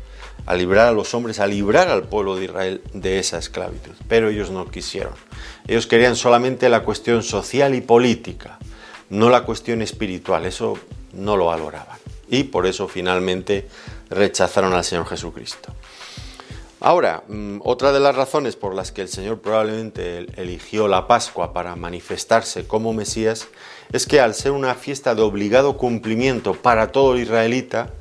a 0.51 0.55
librar 0.57 0.89
a 0.89 0.93
los 0.93 1.15
hombres, 1.15 1.39
a 1.39 1.47
librar 1.47 1.87
al 1.87 2.03
pueblo 2.03 2.35
de 2.35 2.47
Israel 2.47 2.83
de 2.93 3.21
esa 3.21 3.39
esclavitud. 3.39 3.93
Pero 4.09 4.31
ellos 4.31 4.51
no 4.51 4.69
quisieron. 4.69 5.13
Ellos 5.69 5.87
querían 5.87 6.17
solamente 6.17 6.69
la 6.69 6.83
cuestión 6.83 7.23
social 7.23 7.73
y 7.77 7.81
política, 7.81 8.59
no 9.11 9.31
la 9.31 9.45
cuestión 9.45 9.81
espiritual, 9.81 10.45
eso 10.47 10.77
no 11.13 11.37
lo 11.37 11.47
valoraban. 11.47 11.97
Y 12.29 12.43
por 12.43 12.67
eso 12.67 12.89
finalmente 12.89 13.69
rechazaron 14.09 14.73
al 14.73 14.83
Señor 14.83 15.07
Jesucristo. 15.07 15.73
Ahora, 16.81 17.23
mm, 17.29 17.59
otra 17.63 17.93
de 17.93 18.01
las 18.01 18.17
razones 18.17 18.57
por 18.57 18.75
las 18.75 18.91
que 18.91 19.03
el 19.03 19.09
Señor 19.09 19.41
probablemente 19.41 20.27
eligió 20.35 20.89
la 20.89 21.07
Pascua 21.07 21.53
para 21.53 21.77
manifestarse 21.77 22.67
como 22.67 22.93
Mesías 22.93 23.47
es 23.93 24.05
que 24.05 24.19
al 24.19 24.35
ser 24.35 24.51
una 24.51 24.75
fiesta 24.75 25.15
de 25.15 25.23
obligado 25.23 25.77
cumplimiento 25.77 26.55
para 26.55 26.91
todo 26.91 27.17
israelita, 27.19 27.93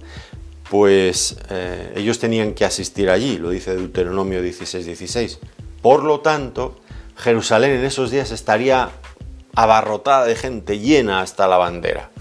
pues 0.70 1.38
eh, 1.50 1.94
ellos 1.96 2.20
tenían 2.20 2.54
que 2.54 2.64
asistir 2.64 3.10
allí, 3.10 3.38
lo 3.38 3.50
dice 3.50 3.76
Deuteronomio 3.76 4.42
16:16. 4.42 4.84
16. 4.84 5.40
Por 5.82 6.04
lo 6.04 6.20
tanto, 6.20 6.80
Jerusalén 7.16 7.72
en 7.72 7.86
esos 7.86 8.12
días 8.12 8.32
estaría 8.32 8.90
abarrotada 9.56 10.26
de 10.26 10.36
gente, 10.36 10.80
llena 10.80 11.22
hasta 11.22 11.48
la 11.48 11.58
bandera. 11.58 12.12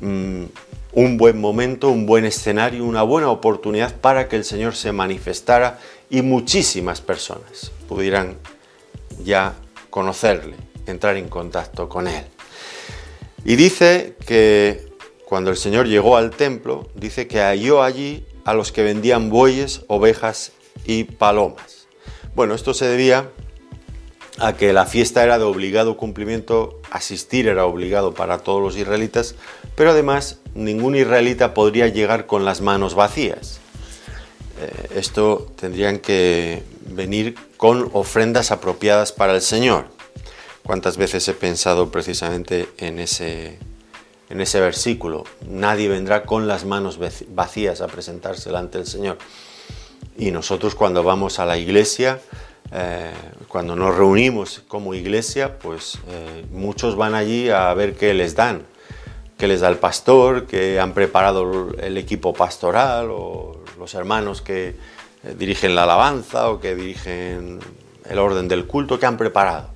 Mm, 0.00 0.44
un 0.92 1.16
buen 1.16 1.40
momento, 1.40 1.90
un 1.90 2.06
buen 2.06 2.24
escenario, 2.24 2.84
una 2.84 3.02
buena 3.02 3.28
oportunidad 3.28 3.94
para 3.96 4.28
que 4.28 4.36
el 4.36 4.44
Señor 4.44 4.74
se 4.74 4.92
manifestara 4.92 5.78
y 6.08 6.22
muchísimas 6.22 7.00
personas 7.00 7.72
pudieran 7.88 8.36
ya 9.22 9.54
conocerle, 9.90 10.54
entrar 10.86 11.16
en 11.16 11.28
contacto 11.28 11.88
con 11.88 12.08
Él. 12.08 12.24
Y 13.44 13.56
dice 13.56 14.16
que 14.26 14.93
cuando 15.34 15.50
el 15.50 15.56
Señor 15.56 15.88
llegó 15.88 16.16
al 16.16 16.30
templo, 16.30 16.86
dice 16.94 17.26
que 17.26 17.40
halló 17.40 17.82
allí 17.82 18.24
a 18.44 18.54
los 18.54 18.70
que 18.70 18.84
vendían 18.84 19.30
bueyes, 19.30 19.80
ovejas 19.88 20.52
y 20.84 21.02
palomas. 21.02 21.88
Bueno, 22.36 22.54
esto 22.54 22.72
se 22.72 22.86
debía 22.86 23.30
a 24.38 24.52
que 24.52 24.72
la 24.72 24.86
fiesta 24.86 25.24
era 25.24 25.40
de 25.40 25.44
obligado 25.44 25.96
cumplimiento, 25.96 26.80
asistir 26.92 27.48
era 27.48 27.66
obligado 27.66 28.14
para 28.14 28.38
todos 28.38 28.62
los 28.62 28.76
israelitas, 28.76 29.34
pero 29.74 29.90
además 29.90 30.38
ningún 30.54 30.94
israelita 30.94 31.52
podría 31.52 31.88
llegar 31.88 32.26
con 32.26 32.44
las 32.44 32.60
manos 32.60 32.94
vacías. 32.94 33.58
Eh, 34.60 34.90
esto 34.94 35.50
tendrían 35.56 35.98
que 35.98 36.62
venir 36.86 37.34
con 37.56 37.90
ofrendas 37.92 38.52
apropiadas 38.52 39.10
para 39.10 39.34
el 39.34 39.42
Señor. 39.42 39.86
¿Cuántas 40.62 40.96
veces 40.96 41.26
he 41.26 41.34
pensado 41.34 41.90
precisamente 41.90 42.68
en 42.78 43.00
ese, 43.00 43.58
en 44.30 44.40
ese 44.40 44.60
versículo? 44.60 45.24
Nadie 45.48 45.88
vendrá 45.88 46.24
con 46.24 46.46
las 46.46 46.64
manos 46.64 46.98
vacías 47.28 47.80
a 47.80 47.86
presentarse 47.86 48.50
delante 48.50 48.78
del 48.78 48.86
Señor. 48.86 49.18
Y 50.16 50.30
nosotros 50.30 50.74
cuando 50.74 51.02
vamos 51.02 51.38
a 51.38 51.46
la 51.46 51.58
iglesia, 51.58 52.20
eh, 52.72 53.12
cuando 53.48 53.76
nos 53.76 53.96
reunimos 53.96 54.62
como 54.68 54.94
iglesia, 54.94 55.58
pues 55.58 55.98
eh, 56.08 56.44
muchos 56.50 56.96
van 56.96 57.14
allí 57.14 57.50
a 57.50 57.72
ver 57.74 57.94
qué 57.94 58.14
les 58.14 58.34
dan, 58.34 58.62
qué 59.36 59.48
les 59.48 59.60
da 59.60 59.68
el 59.68 59.76
pastor, 59.76 60.46
que 60.46 60.80
han 60.80 60.92
preparado 60.92 61.72
el 61.78 61.96
equipo 61.98 62.32
pastoral 62.32 63.08
o 63.10 63.64
los 63.78 63.94
hermanos 63.94 64.40
que 64.40 64.68
eh, 64.68 65.34
dirigen 65.38 65.74
la 65.74 65.82
alabanza 65.84 66.48
o 66.50 66.60
que 66.60 66.74
dirigen 66.74 67.58
el 68.08 68.18
orden 68.18 68.48
del 68.48 68.66
culto 68.66 68.98
que 68.98 69.06
han 69.06 69.16
preparado. 69.16 69.73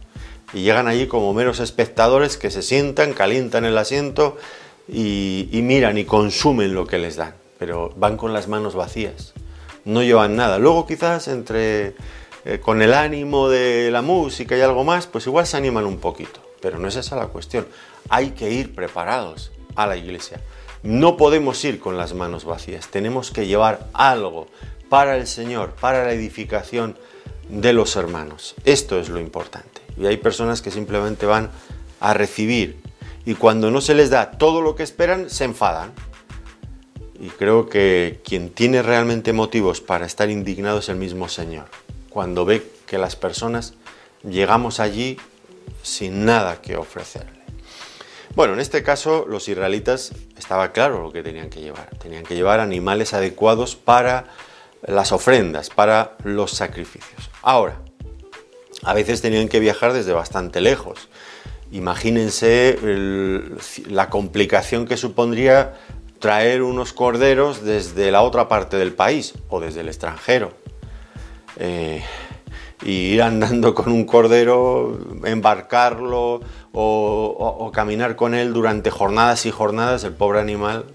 Y 0.52 0.62
llegan 0.62 0.88
allí 0.88 1.06
como 1.06 1.34
meros 1.34 1.60
espectadores 1.60 2.36
que 2.36 2.50
se 2.50 2.62
sientan, 2.62 3.12
calientan 3.12 3.64
el 3.64 3.76
asiento 3.76 4.36
y, 4.88 5.48
miran 5.52 5.98
y 5.98 6.04
consumen 6.04 6.74
lo 6.74 6.86
que 6.86 6.98
les 6.98 7.16
dan, 7.16 7.34
pero 7.58 7.92
van 7.96 8.16
con 8.16 8.32
las 8.32 8.48
manos 8.48 8.74
vacías, 8.74 9.34
no 9.84 10.02
llevan 10.02 10.36
nada. 10.36 10.58
Luego 10.58 10.86
quizás 10.86 11.28
entre 11.28 11.94
eh, 12.44 12.60
con 12.60 12.80
el 12.80 12.94
ánimo 12.94 13.48
de 13.48 13.90
la 13.90 14.00
música 14.00 14.56
y 14.56 14.60
algo 14.60 14.84
más, 14.84 15.06
pues 15.06 15.26
igual 15.26 15.46
se 15.46 15.56
animan 15.56 15.84
un 15.84 15.98
poquito. 15.98 16.40
Pero 16.60 16.78
no 16.78 16.88
es 16.88 16.96
esa 16.96 17.16
la 17.16 17.26
cuestión. 17.26 17.66
Hay 18.08 18.30
que 18.30 18.50
ir 18.50 18.74
preparados 18.74 19.52
a 19.76 19.86
la 19.86 19.96
iglesia. 19.96 20.40
No 20.82 21.16
podemos 21.16 21.62
ir 21.64 21.78
con 21.78 21.96
las 21.96 22.14
manos 22.14 22.44
vacías. 22.44 22.88
Tenemos 22.88 23.30
que 23.30 23.46
llevar 23.46 23.88
algo 23.92 24.48
para 24.88 25.16
el 25.16 25.26
Señor, 25.26 25.72
para 25.80 26.04
la 26.04 26.12
edificación 26.12 26.96
de 27.48 27.72
los 27.72 27.96
hermanos. 27.96 28.54
Esto 28.64 28.98
es 28.98 29.08
lo 29.08 29.20
importante. 29.20 29.77
Y 29.98 30.06
hay 30.06 30.16
personas 30.16 30.62
que 30.62 30.70
simplemente 30.70 31.26
van 31.26 31.50
a 32.00 32.14
recibir 32.14 32.80
y 33.28 33.34
cuando 33.34 33.70
no 33.70 33.82
se 33.82 33.94
les 33.94 34.08
da 34.08 34.30
todo 34.30 34.62
lo 34.62 34.74
que 34.74 34.82
esperan, 34.82 35.28
se 35.28 35.44
enfadan. 35.44 35.92
Y 37.20 37.28
creo 37.28 37.68
que 37.68 38.20
quien 38.24 38.48
tiene 38.48 38.80
realmente 38.80 39.34
motivos 39.34 39.82
para 39.82 40.06
estar 40.06 40.30
indignado 40.30 40.78
es 40.78 40.88
el 40.88 40.96
mismo 40.96 41.28
Señor 41.28 41.66
cuando 42.08 42.44
ve 42.44 42.66
que 42.86 42.96
las 42.96 43.16
personas 43.16 43.74
llegamos 44.22 44.80
allí 44.80 45.18
sin 45.82 46.24
nada 46.24 46.62
que 46.62 46.76
ofrecerle. 46.76 47.38
Bueno, 48.34 48.54
en 48.54 48.60
este 48.60 48.82
caso 48.82 49.26
los 49.28 49.48
israelitas 49.48 50.12
estaba 50.38 50.72
claro 50.72 51.02
lo 51.02 51.12
que 51.12 51.22
tenían 51.22 51.50
que 51.50 51.60
llevar. 51.60 51.90
Tenían 51.98 52.24
que 52.24 52.34
llevar 52.34 52.60
animales 52.60 53.14
adecuados 53.14 53.76
para 53.76 54.26
las 54.86 55.12
ofrendas, 55.12 55.70
para 55.70 56.16
los 56.24 56.52
sacrificios. 56.52 57.30
Ahora, 57.42 57.80
a 58.82 58.94
veces 58.94 59.20
tenían 59.20 59.48
que 59.48 59.60
viajar 59.60 59.92
desde 59.92 60.12
bastante 60.12 60.60
lejos. 60.60 61.08
Imagínense 61.70 62.78
la 63.88 64.08
complicación 64.08 64.86
que 64.86 64.96
supondría 64.96 65.74
traer 66.18 66.62
unos 66.62 66.92
corderos 66.92 67.62
desde 67.62 68.10
la 68.10 68.22
otra 68.22 68.48
parte 68.48 68.76
del 68.76 68.92
país 68.92 69.34
o 69.48 69.60
desde 69.60 69.80
el 69.80 69.88
extranjero. 69.88 70.52
Eh, 71.56 72.02
y 72.82 72.90
ir 72.90 73.22
andando 73.22 73.74
con 73.74 73.92
un 73.92 74.04
cordero, 74.04 74.98
embarcarlo 75.24 76.40
o, 76.72 77.70
caminar 77.74 78.16
con 78.16 78.34
él 78.34 78.52
durante 78.52 78.90
jornadas 78.90 79.46
y 79.46 79.50
jornadas, 79.50 80.04
el 80.04 80.12
pobre 80.12 80.40
animal. 80.40 80.86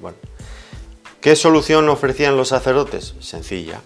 ¿qué 1.20 1.36
solución 1.36 1.88
ofrecían 1.90 2.36
los 2.36 2.50
sacerdotes? 2.50 3.16
Sencilla, 3.20 3.82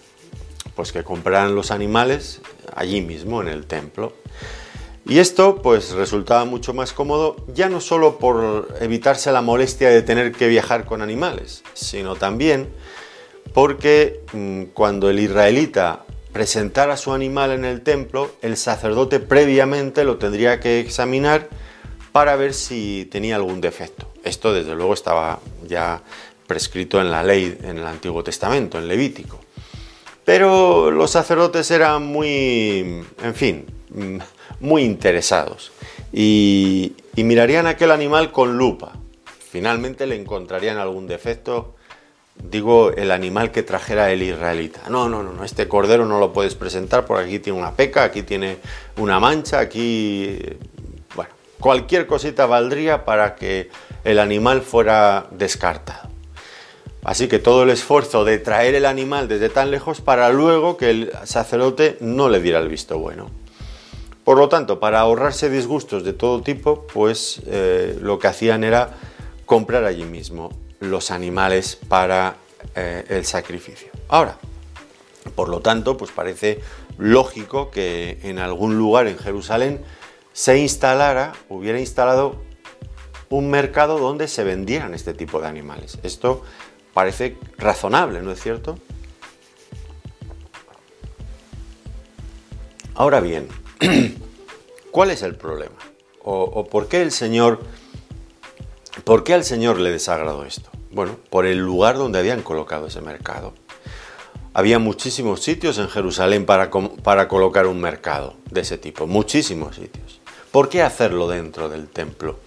pues 0.74 0.92
que 0.92 1.04
compraran 1.04 1.54
los 1.54 1.70
animales 1.70 2.40
allí 2.74 3.00
mismo 3.00 3.42
en 3.42 3.48
el 3.48 3.66
templo. 3.66 4.12
Y 5.06 5.20
esto 5.20 5.62
pues 5.62 5.92
resultaba 5.92 6.44
mucho 6.44 6.74
más 6.74 6.92
cómodo 6.92 7.36
ya 7.54 7.70
no 7.70 7.80
solo 7.80 8.18
por 8.18 8.76
evitarse 8.80 9.32
la 9.32 9.40
molestia 9.40 9.88
de 9.88 10.02
tener 10.02 10.32
que 10.32 10.48
viajar 10.48 10.84
con 10.84 11.00
animales, 11.00 11.62
sino 11.72 12.14
también 12.14 12.68
porque 13.54 14.20
mm, 14.32 14.64
cuando 14.74 15.08
el 15.08 15.18
israelita 15.18 16.04
presentara 16.32 16.96
su 16.96 17.12
animal 17.12 17.52
en 17.52 17.64
el 17.64 17.80
templo, 17.80 18.30
el 18.42 18.56
sacerdote 18.56 19.18
previamente 19.18 20.04
lo 20.04 20.18
tendría 20.18 20.60
que 20.60 20.80
examinar 20.80 21.48
para 22.12 22.36
ver 22.36 22.52
si 22.52 23.08
tenía 23.10 23.36
algún 23.36 23.60
defecto. 23.60 24.12
Esto 24.24 24.52
desde 24.52 24.74
luego 24.74 24.92
estaba 24.92 25.40
ya 25.66 26.02
prescrito 26.46 27.00
en 27.00 27.10
la 27.10 27.22
ley 27.22 27.58
en 27.62 27.78
el 27.78 27.86
Antiguo 27.86 28.22
Testamento, 28.22 28.78
en 28.78 28.88
Levítico. 28.88 29.40
Pero 30.28 30.90
los 30.90 31.12
sacerdotes 31.12 31.70
eran 31.70 32.04
muy, 32.04 33.02
en 33.22 33.34
fin, 33.34 33.64
muy 34.60 34.82
interesados 34.82 35.72
y, 36.12 36.94
mirarían 37.16 37.66
aquel 37.66 37.90
animal 37.92 38.30
con 38.30 38.58
lupa. 38.58 38.92
Finalmente 39.50 40.06
le 40.06 40.16
encontrarían 40.16 40.76
algún 40.76 41.06
defecto 41.06 41.76
digo 42.44 42.92
el 42.92 43.10
animal 43.10 43.52
que 43.52 43.62
trajera 43.62 44.12
el 44.12 44.22
israelita. 44.22 44.90
No, 44.90 45.08
no, 45.08 45.22
no, 45.22 45.44
este 45.44 45.66
cordero 45.66 46.04
no 46.04 46.20
lo 46.20 46.34
puedes 46.34 46.54
presentar 46.56 47.06
porque 47.06 47.24
aquí 47.24 47.38
tiene 47.38 47.58
una 47.58 47.72
peca, 47.72 48.04
aquí 48.04 48.22
tiene 48.22 48.58
una 48.98 49.18
mancha, 49.18 49.60
aquí... 49.60 50.38
Bueno, 51.16 51.30
cualquier 51.58 52.06
cosita 52.06 52.44
valdría 52.44 53.06
para 53.06 53.34
que 53.34 53.70
el 54.04 54.18
animal 54.18 54.60
fuera 54.60 55.26
descartado. 55.30 56.17
Así 57.04 57.28
que 57.28 57.38
todo 57.38 57.62
el 57.62 57.70
esfuerzo 57.70 58.24
de 58.24 58.38
traer 58.38 58.74
el 58.74 58.84
animal 58.84 59.28
desde 59.28 59.48
tan 59.48 59.70
lejos 59.70 60.00
para 60.00 60.30
luego 60.30 60.76
que 60.76 60.90
el 60.90 61.12
sacerdote 61.24 61.96
no 62.00 62.28
le 62.28 62.40
diera 62.40 62.58
el 62.58 62.68
visto 62.68 62.98
bueno. 62.98 63.30
Por 64.24 64.36
lo 64.36 64.48
tanto, 64.48 64.78
para 64.78 65.00
ahorrarse 65.00 65.48
disgustos 65.48 66.04
de 66.04 66.12
todo 66.12 66.42
tipo, 66.42 66.86
pues 66.92 67.40
eh, 67.46 67.96
lo 68.02 68.18
que 68.18 68.26
hacían 68.26 68.62
era 68.62 68.90
comprar 69.46 69.84
allí 69.84 70.04
mismo 70.04 70.50
los 70.80 71.10
animales 71.10 71.78
para 71.88 72.36
eh, 72.74 73.04
el 73.08 73.24
sacrificio. 73.24 73.88
Ahora, 74.08 74.36
por 75.34 75.48
lo 75.48 75.60
tanto, 75.60 75.96
pues 75.96 76.10
parece 76.10 76.60
lógico 76.98 77.70
que 77.70 78.18
en 78.22 78.38
algún 78.38 78.76
lugar 78.76 79.06
en 79.06 79.16
Jerusalén 79.16 79.82
se 80.32 80.58
instalara, 80.58 81.32
hubiera 81.48 81.80
instalado 81.80 82.36
un 83.30 83.50
mercado 83.50 83.98
donde 83.98 84.28
se 84.28 84.44
vendieran 84.44 84.94
este 84.94 85.14
tipo 85.14 85.40
de 85.40 85.48
animales. 85.48 85.98
Esto 86.02 86.42
parece 86.98 87.36
razonable, 87.58 88.22
¿no 88.22 88.32
es 88.32 88.42
cierto? 88.42 88.76
Ahora 92.96 93.20
bien, 93.20 93.46
¿cuál 94.90 95.12
es 95.12 95.22
el 95.22 95.36
problema? 95.36 95.76
¿O, 96.24 96.66
por 96.66 96.88
qué 96.88 97.00
el 97.00 97.12
Señor 97.12 97.60
¿Por 99.04 99.22
qué 99.22 99.34
al 99.34 99.44
Señor 99.44 99.78
le 99.78 99.92
desagradó 99.92 100.44
esto? 100.44 100.70
Bueno, 100.90 101.16
por 101.30 101.46
el 101.46 101.58
lugar 101.58 101.98
donde 101.98 102.18
habían 102.18 102.42
colocado 102.42 102.88
ese 102.88 103.00
mercado. 103.00 103.54
Había 104.52 104.80
muchísimos 104.80 105.40
sitios 105.40 105.78
en 105.78 105.88
Jerusalén 105.88 106.46
para, 106.46 106.68
para 107.04 107.28
colocar 107.28 107.68
un 107.68 107.80
mercado 107.80 108.34
de 108.50 108.62
ese 108.62 108.76
tipo, 108.76 109.06
muchísimos 109.06 109.76
sitios. 109.76 110.20
¿Por 110.50 110.68
qué 110.68 110.82
hacerlo 110.82 111.28
dentro 111.28 111.68
del 111.68 111.86
templo 111.86 112.40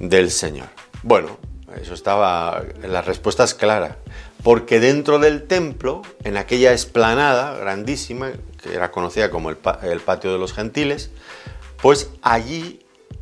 del 0.00 0.32
Señor? 0.32 0.70
Bueno, 1.04 1.38
eso 1.80 1.94
estaba, 1.94 2.62
la 2.82 3.02
respuesta 3.02 3.44
es 3.44 3.54
clara. 3.54 3.98
Porque 4.42 4.80
dentro 4.80 5.18
del 5.18 5.46
templo, 5.46 6.02
en 6.22 6.36
aquella 6.36 6.72
esplanada 6.72 7.56
grandísima, 7.56 8.32
que 8.62 8.74
era 8.74 8.90
conocida 8.90 9.30
como 9.30 9.50
el, 9.50 9.56
patio 9.56 10.32
de 10.32 10.38
los 10.38 10.52
gentiles, 10.52 11.10
pues 11.80 12.10
allí 12.22 12.80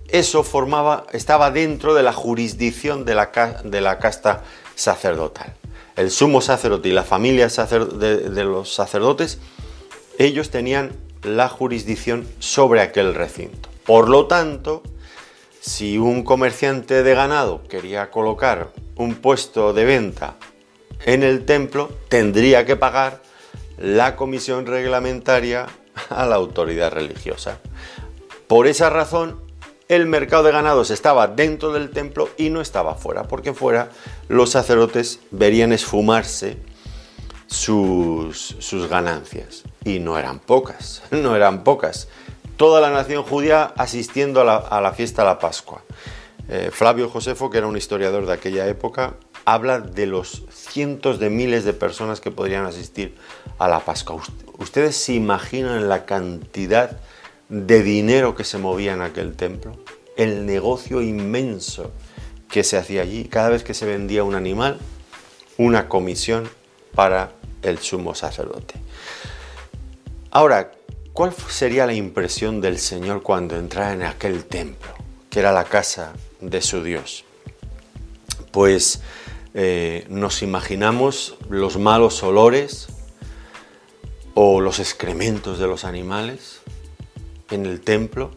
eso 0.08 0.42
formaba, 0.42 1.06
estaba 1.12 1.50
dentro 1.50 1.94
de 1.94 2.02
la 2.02 2.12
jurisdicción 2.12 3.04
de 3.04 3.14
la, 3.14 3.30
de 3.64 3.80
la 3.80 3.98
casta 3.98 4.42
sacerdotal. 4.74 5.54
El 5.96 6.10
sumo 6.10 6.40
sacerdote 6.40 6.88
y 6.88 6.92
la 6.92 7.04
familia 7.04 7.48
de, 7.48 8.44
los 8.44 8.74
sacerdotes, 8.74 9.38
ellos 10.18 10.50
tenían 10.50 10.92
la 11.22 11.48
jurisdicción 11.48 12.26
sobre 12.38 12.80
aquel 12.80 13.14
recinto. 13.14 13.68
Por 13.84 14.08
lo 14.08 14.26
tanto, 14.26 14.82
si 15.62 15.96
un 15.96 16.24
comerciante 16.24 17.04
de 17.04 17.14
ganado 17.14 17.62
quería 17.68 18.10
colocar 18.10 18.72
un 18.96 19.14
puesto 19.14 19.72
de 19.72 19.84
venta 19.84 20.34
en 21.06 21.22
el 21.22 21.44
templo, 21.44 21.88
tendría 22.08 22.66
que 22.66 22.74
pagar 22.74 23.22
la 23.78 24.16
comisión 24.16 24.66
reglamentaria 24.66 25.68
a 26.08 26.26
la 26.26 26.34
autoridad 26.34 26.90
religiosa. 26.90 27.60
Por 28.48 28.66
esa 28.66 28.90
razón, 28.90 29.40
el 29.86 30.06
mercado 30.06 30.42
de 30.42 30.50
ganados 30.50 30.90
estaba 30.90 31.28
dentro 31.28 31.72
del 31.72 31.90
templo 31.90 32.28
y 32.36 32.50
no 32.50 32.60
estaba 32.60 32.96
fuera, 32.96 33.28
porque 33.28 33.54
fuera 33.54 33.90
los 34.26 34.50
sacerdotes 34.50 35.20
verían 35.30 35.72
esfumarse 35.72 36.56
sus, 37.46 38.56
ganancias. 38.90 39.62
Y 39.84 40.00
no 40.00 40.18
eran 40.18 40.40
pocas, 40.40 41.04
no 41.12 41.36
eran 41.36 41.62
pocas. 41.62 42.08
Toda 42.62 42.80
la 42.80 42.90
nación 42.90 43.24
judía 43.24 43.72
asistiendo 43.76 44.40
a 44.40 44.80
la, 44.80 44.92
fiesta 44.92 45.22
de 45.22 45.26
la 45.26 45.40
Pascua. 45.40 45.82
Eh, 46.48 46.70
Flavio 46.72 47.08
Josefo, 47.08 47.50
que 47.50 47.58
era 47.58 47.66
un 47.66 47.76
historiador 47.76 48.24
de 48.24 48.34
aquella 48.34 48.68
época, 48.68 49.14
habla 49.44 49.80
de 49.80 50.06
los 50.06 50.44
cientos 50.48 51.18
de 51.18 51.28
miles 51.28 51.64
de 51.64 51.72
personas 51.72 52.20
que 52.20 52.30
podrían 52.30 52.64
asistir 52.64 53.16
a 53.58 53.66
la 53.66 53.80
Pascua. 53.80 54.22
¿Ustedes 54.58 54.94
se 54.94 55.12
imaginan 55.12 55.88
la 55.88 56.04
cantidad 56.04 57.00
de 57.48 57.82
dinero 57.82 58.36
que 58.36 58.44
se 58.44 58.58
movía 58.58 58.92
en 58.92 59.00
aquel 59.00 59.34
templo, 59.34 59.72
el 60.16 60.46
negocio 60.46 61.02
inmenso 61.02 61.90
que 62.48 62.62
se 62.62 62.76
hacía 62.76 63.02
allí, 63.02 63.24
cada 63.24 63.48
vez 63.48 63.64
que 63.64 63.74
se 63.74 63.86
vendía 63.86 64.22
un 64.22 64.36
animal, 64.36 64.78
una 65.58 65.88
comisión 65.88 66.48
para 66.94 67.32
el 67.62 67.78
sumo 67.78 68.14
sacerdote. 68.14 68.74
Ahora, 70.30 70.70
¿cuál 71.12 71.32
sería 71.48 71.86
la 71.86 71.94
impresión 71.94 72.60
del 72.60 72.78
Señor 72.78 73.22
cuando 73.22 73.56
entrara 73.56 73.92
en 73.92 74.02
aquel 74.02 74.44
templo, 74.44 74.92
que 75.30 75.40
era 75.40 75.52
la 75.52 75.64
casa 75.64 76.12
de 76.40 76.60
su 76.60 76.82
Dios? 76.82 77.24
Pues 78.50 79.02
eh, 79.54 80.06
nos 80.08 80.42
imaginamos 80.42 81.36
los 81.48 81.78
malos 81.78 82.22
olores 82.22 82.88
o 84.34 84.60
los 84.60 84.78
excrementos 84.78 85.58
de 85.58 85.66
los 85.66 85.84
animales, 85.84 86.60
en 87.50 87.66
el 87.66 87.80
templo, 87.82 88.30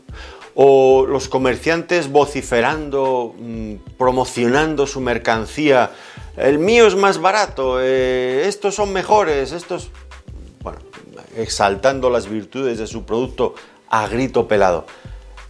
o 0.54 1.06
los 1.06 1.30
comerciantes 1.30 2.12
vociferando, 2.12 3.34
mm, 3.38 3.76
promocionando 3.98 4.88
su 4.88 5.00
mercancía, 5.02 5.92
el 6.38 6.60
mío 6.60 6.88
es 6.88 6.96
más 6.96 7.20
barato, 7.20 7.80
eh, 7.82 8.46
estos 8.46 8.76
son 8.76 8.92
mejores, 8.92 9.54
estos, 9.54 9.90
exaltando 11.36 12.10
las 12.10 12.30
virtudes 12.30 12.78
de 12.78 12.88
su 12.88 13.06
producto 13.06 13.56
a 13.90 14.08
grito 14.08 14.48
pelado. 14.48 14.86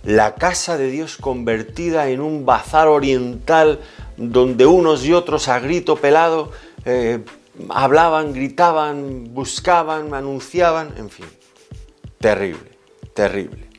La 0.04 0.36
casa 0.36 0.78
de 0.78 0.90
Dios 0.90 1.18
convertida 1.18 2.10
en 2.10 2.22
un 2.22 2.46
bazar 2.46 2.88
oriental 2.88 3.80
donde 4.18 4.66
unos 4.66 5.04
y 5.06 5.14
otros 5.14 5.48
a 5.48 5.60
grito 5.60 5.96
pelado 5.96 6.52
eh, 6.86 7.24
hablaban, 7.70 8.34
gritaban, 8.34 9.34
buscaban, 9.34 10.14
anunciaban, 10.14 10.94
en 10.98 11.10
fin, 11.10 11.26
terrible 12.20 12.76
terrible. 13.16 13.70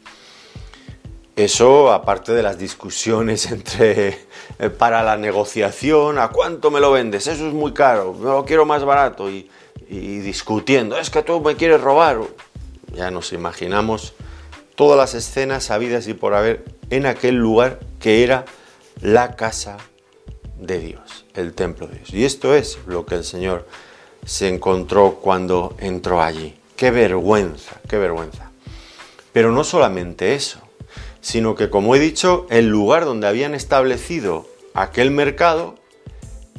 Eso, 1.37 1.93
aparte 1.93 2.33
de 2.33 2.43
las 2.43 2.59
discusiones 2.59 3.47
entre 3.53 4.27
eh, 4.59 4.71
para 4.71 5.05
la 5.05 5.17
negociación, 5.17 6.19
¿a 6.19 6.29
cuánto 6.29 6.73
me 6.73 6.81
lo 6.81 6.91
vendes? 6.91 7.29
Eso 7.29 7.47
es 7.47 7.55
muy 7.55 7.73
caro, 7.73 8.15
me 8.15 8.25
lo 8.25 8.45
quiero 8.45 8.65
más 8.65 8.85
barato 8.85 9.31
y, 9.31 9.49
y 9.89 10.19
discutiendo, 10.19 10.99
es 10.99 11.11
que 11.11 11.23
tú 11.23 11.41
me 11.41 11.57
quieres 11.57 11.81
robar. 11.81 12.21
Ya 12.95 13.11
nos 13.11 13.33
imaginamos 13.33 14.15
todas 14.75 14.99
las 14.99 15.15
escenas 15.15 15.71
habidas 15.71 16.09
y 16.09 16.15
por 16.15 16.35
haber 16.35 16.65
en 16.91 17.07
aquel 17.07 17.37
lugar 17.37 17.81
que 18.01 18.23
era 18.23 18.45
la 19.01 19.37
casa 19.37 19.77
de 20.59 20.79
Dios, 20.79 21.27
el 21.35 21.53
templo 21.53 21.87
de 21.87 21.97
Dios. 21.97 22.11
Y 22.13 22.25
esto 22.25 22.55
es 22.55 22.79
lo 22.87 23.07
que 23.07 23.17
el 23.17 23.25
Señor 23.25 23.67
se 24.25 24.49
encontró 24.49 25.17
cuando 25.23 25.77
entró 25.79 26.23
allí. 26.23 26.55
Qué 26.77 26.91
vergüenza, 26.91 27.81
qué 27.89 27.99
vergüenza. 27.99 28.51
Pero 29.33 29.53
no 29.53 29.65
solamente 29.65 30.35
eso, 30.35 30.61
sino 31.21 31.55
que, 31.55 31.71
como 31.71 31.95
he 31.95 31.99
dicho, 31.99 32.47
el 32.51 32.69
lugar 32.69 33.05
donde 33.05 33.27
habían 33.27 33.55
establecido 33.55 34.47
aquel 34.75 35.11
mercado 35.11 35.77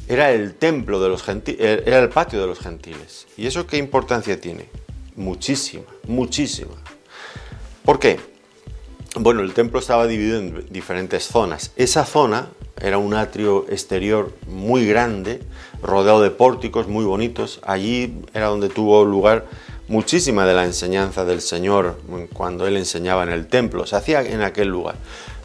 era 0.08 0.32
el 0.32 0.54
templo 0.54 1.00
de 1.00 1.08
los 1.08 1.22
gentiles, 1.22 1.60
eh, 1.60 1.82
era 1.86 1.98
el 1.98 2.08
patio 2.08 2.40
de 2.40 2.46
los 2.46 2.58
gentiles. 2.58 3.26
¿Y 3.36 3.46
eso 3.46 3.66
qué 3.66 3.76
importancia 3.76 4.40
tiene? 4.40 4.68
Muchísima, 5.16 5.84
muchísima. 6.06 6.74
¿Por 7.84 7.98
qué? 7.98 8.18
Bueno, 9.16 9.42
el 9.42 9.52
templo 9.52 9.80
estaba 9.80 10.06
dividido 10.06 10.38
en 10.38 10.66
diferentes 10.70 11.24
zonas. 11.24 11.72
Esa 11.76 12.04
zona 12.04 12.48
era 12.80 12.98
un 12.98 13.14
atrio 13.14 13.66
exterior 13.68 14.32
muy 14.46 14.86
grande, 14.86 15.40
rodeado 15.82 16.22
de 16.22 16.30
pórticos 16.30 16.88
muy 16.88 17.04
bonitos. 17.04 17.60
Allí 17.64 18.22
era 18.32 18.46
donde 18.46 18.68
tuvo 18.68 19.04
lugar 19.04 19.46
muchísima 19.88 20.46
de 20.46 20.54
la 20.54 20.64
enseñanza 20.64 21.24
del 21.24 21.40
Señor 21.40 21.98
cuando 22.32 22.66
Él 22.66 22.76
enseñaba 22.76 23.22
en 23.24 23.30
el 23.30 23.46
templo, 23.46 23.86
se 23.86 23.96
hacía 23.96 24.22
en 24.22 24.42
aquel 24.42 24.68
lugar. 24.68 24.96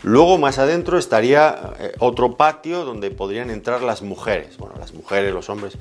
Luego 0.03 0.37
más 0.37 0.59
adentro 0.59 0.97
estaría 0.97 1.73
eh, 1.79 1.93
otro 1.99 2.35
patio 2.35 2.83
donde 2.83 3.09
podrían 3.09 3.49
entrar 3.49 3.81
las 3.81 4.01
mujeres, 4.01 4.57
bueno, 4.57 4.75
las 4.77 4.93
mujeres, 4.93 5.33
los 5.33 5.49
hombres. 5.49 5.77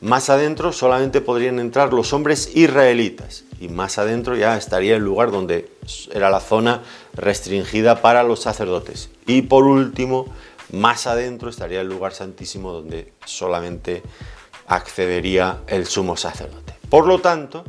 Más 0.00 0.28
adentro 0.28 0.72
solamente 0.72 1.20
podrían 1.20 1.60
entrar 1.60 1.92
los 1.92 2.12
hombres 2.12 2.56
israelitas 2.56 3.44
y 3.60 3.68
más 3.68 3.98
adentro 3.98 4.34
ya 4.34 4.56
estaría 4.56 4.96
el 4.96 5.04
lugar 5.04 5.30
donde 5.30 5.70
era 6.12 6.30
la 6.30 6.40
zona 6.40 6.82
restringida 7.14 8.02
para 8.02 8.24
los 8.24 8.40
sacerdotes. 8.40 9.10
Y 9.26 9.42
por 9.42 9.64
último, 9.64 10.26
más 10.72 11.06
adentro 11.06 11.48
estaría 11.48 11.82
el 11.82 11.88
lugar 11.88 12.12
santísimo 12.12 12.72
donde 12.72 13.12
solamente 13.24 14.02
accedería 14.66 15.58
el 15.66 15.86
sumo 15.86 16.16
sacerdote. 16.16 16.74
Por 16.88 17.06
lo 17.06 17.20
tanto, 17.20 17.64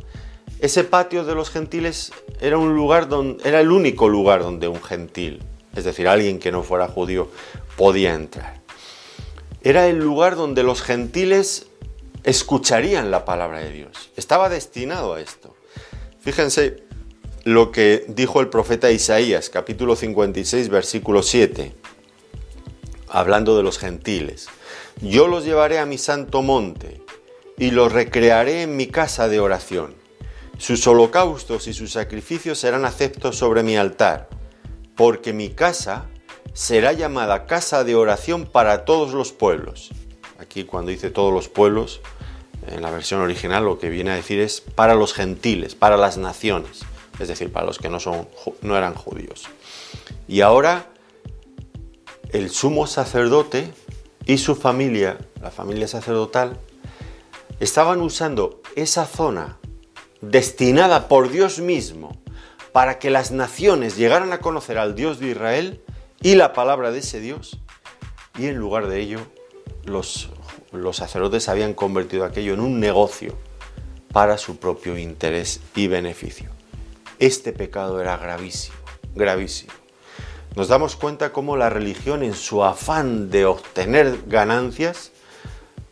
ese 0.58 0.84
patio 0.84 1.24
de 1.24 1.34
los 1.34 1.50
gentiles 1.50 2.12
era 2.40 2.58
un 2.58 2.74
lugar 2.74 3.08
donde 3.08 3.46
era 3.48 3.60
el 3.60 3.70
único 3.70 4.08
lugar 4.08 4.42
donde 4.42 4.68
un 4.68 4.82
gentil, 4.82 5.42
es 5.74 5.84
decir, 5.84 6.08
alguien 6.08 6.38
que 6.38 6.52
no 6.52 6.62
fuera 6.62 6.88
judío, 6.88 7.30
podía 7.76 8.14
entrar. 8.14 8.60
Era 9.62 9.86
el 9.86 9.98
lugar 9.98 10.36
donde 10.36 10.62
los 10.62 10.82
gentiles 10.82 11.66
escucharían 12.24 13.10
la 13.10 13.24
palabra 13.24 13.60
de 13.60 13.70
Dios. 13.70 14.10
Estaba 14.16 14.48
destinado 14.48 15.14
a 15.14 15.20
esto. 15.20 15.54
Fíjense 16.20 16.82
lo 17.44 17.72
que 17.72 18.04
dijo 18.08 18.40
el 18.40 18.48
profeta 18.48 18.90
Isaías, 18.90 19.50
capítulo 19.50 19.96
56, 19.96 20.68
versículo 20.68 21.22
7, 21.22 21.74
hablando 23.08 23.56
de 23.56 23.62
los 23.62 23.78
gentiles. 23.78 24.48
Yo 25.00 25.26
los 25.26 25.44
llevaré 25.44 25.78
a 25.78 25.86
mi 25.86 25.98
santo 25.98 26.42
monte 26.42 27.02
y 27.58 27.70
los 27.70 27.92
recrearé 27.92 28.62
en 28.62 28.76
mi 28.76 28.86
casa 28.86 29.28
de 29.28 29.40
oración. 29.40 29.94
Sus 30.58 30.86
holocaustos 30.86 31.66
y 31.66 31.72
sus 31.72 31.92
sacrificios 31.92 32.58
serán 32.58 32.84
aceptos 32.84 33.36
sobre 33.36 33.64
mi 33.64 33.76
altar, 33.76 34.28
porque 34.96 35.32
mi 35.32 35.50
casa 35.50 36.06
será 36.52 36.92
llamada 36.92 37.46
casa 37.46 37.84
de 37.84 37.94
oración 37.94 38.46
para 38.46 38.84
todos 38.84 39.12
los 39.12 39.32
pueblos. 39.32 39.90
Aquí 40.38 40.64
cuando 40.64 40.90
dice 40.90 41.10
todos 41.10 41.32
los 41.32 41.48
pueblos, 41.48 42.00
en 42.66 42.82
la 42.82 42.90
versión 42.90 43.20
original 43.20 43.64
lo 43.64 43.78
que 43.78 43.88
viene 43.88 44.10
a 44.10 44.14
decir 44.14 44.40
es 44.40 44.60
para 44.60 44.94
los 44.94 45.14
gentiles, 45.14 45.74
para 45.74 45.96
las 45.96 46.18
naciones, 46.18 46.80
es 47.18 47.28
decir, 47.28 47.52
para 47.52 47.66
los 47.66 47.78
que 47.78 47.88
no, 47.88 48.00
son, 48.00 48.28
no 48.60 48.76
eran 48.76 48.94
judíos. 48.94 49.44
Y 50.28 50.40
ahora 50.42 50.86
el 52.30 52.50
sumo 52.50 52.86
sacerdote 52.86 53.70
y 54.26 54.38
su 54.38 54.54
familia, 54.54 55.18
la 55.40 55.50
familia 55.50 55.88
sacerdotal, 55.88 56.58
estaban 57.60 58.00
usando 58.00 58.62
esa 58.76 59.06
zona 59.06 59.58
destinada 60.20 61.08
por 61.08 61.30
Dios 61.30 61.58
mismo 61.58 62.21
para 62.72 62.98
que 62.98 63.10
las 63.10 63.30
naciones 63.30 63.96
llegaran 63.96 64.32
a 64.32 64.38
conocer 64.38 64.78
al 64.78 64.94
Dios 64.94 65.18
de 65.20 65.28
Israel 65.28 65.82
y 66.20 66.34
la 66.34 66.52
palabra 66.52 66.90
de 66.90 67.00
ese 67.00 67.20
Dios, 67.20 67.58
y 68.38 68.46
en 68.46 68.56
lugar 68.56 68.88
de 68.88 69.00
ello 69.00 69.20
los 69.84 70.30
los 70.72 70.96
sacerdotes 70.96 71.48
habían 71.48 71.74
convertido 71.74 72.24
aquello 72.24 72.54
en 72.54 72.60
un 72.60 72.80
negocio 72.80 73.36
para 74.12 74.38
su 74.38 74.56
propio 74.56 74.98
interés 74.98 75.60
y 75.74 75.86
beneficio. 75.86 76.50
Este 77.18 77.52
pecado 77.52 78.00
era 78.00 78.16
gravísimo, 78.16 78.76
gravísimo. 79.14 79.72
Nos 80.56 80.68
damos 80.68 80.96
cuenta 80.96 81.32
cómo 81.32 81.56
la 81.56 81.70
religión 81.70 82.22
en 82.22 82.34
su 82.34 82.64
afán 82.64 83.30
de 83.30 83.46
obtener 83.46 84.24
ganancias, 84.26 85.11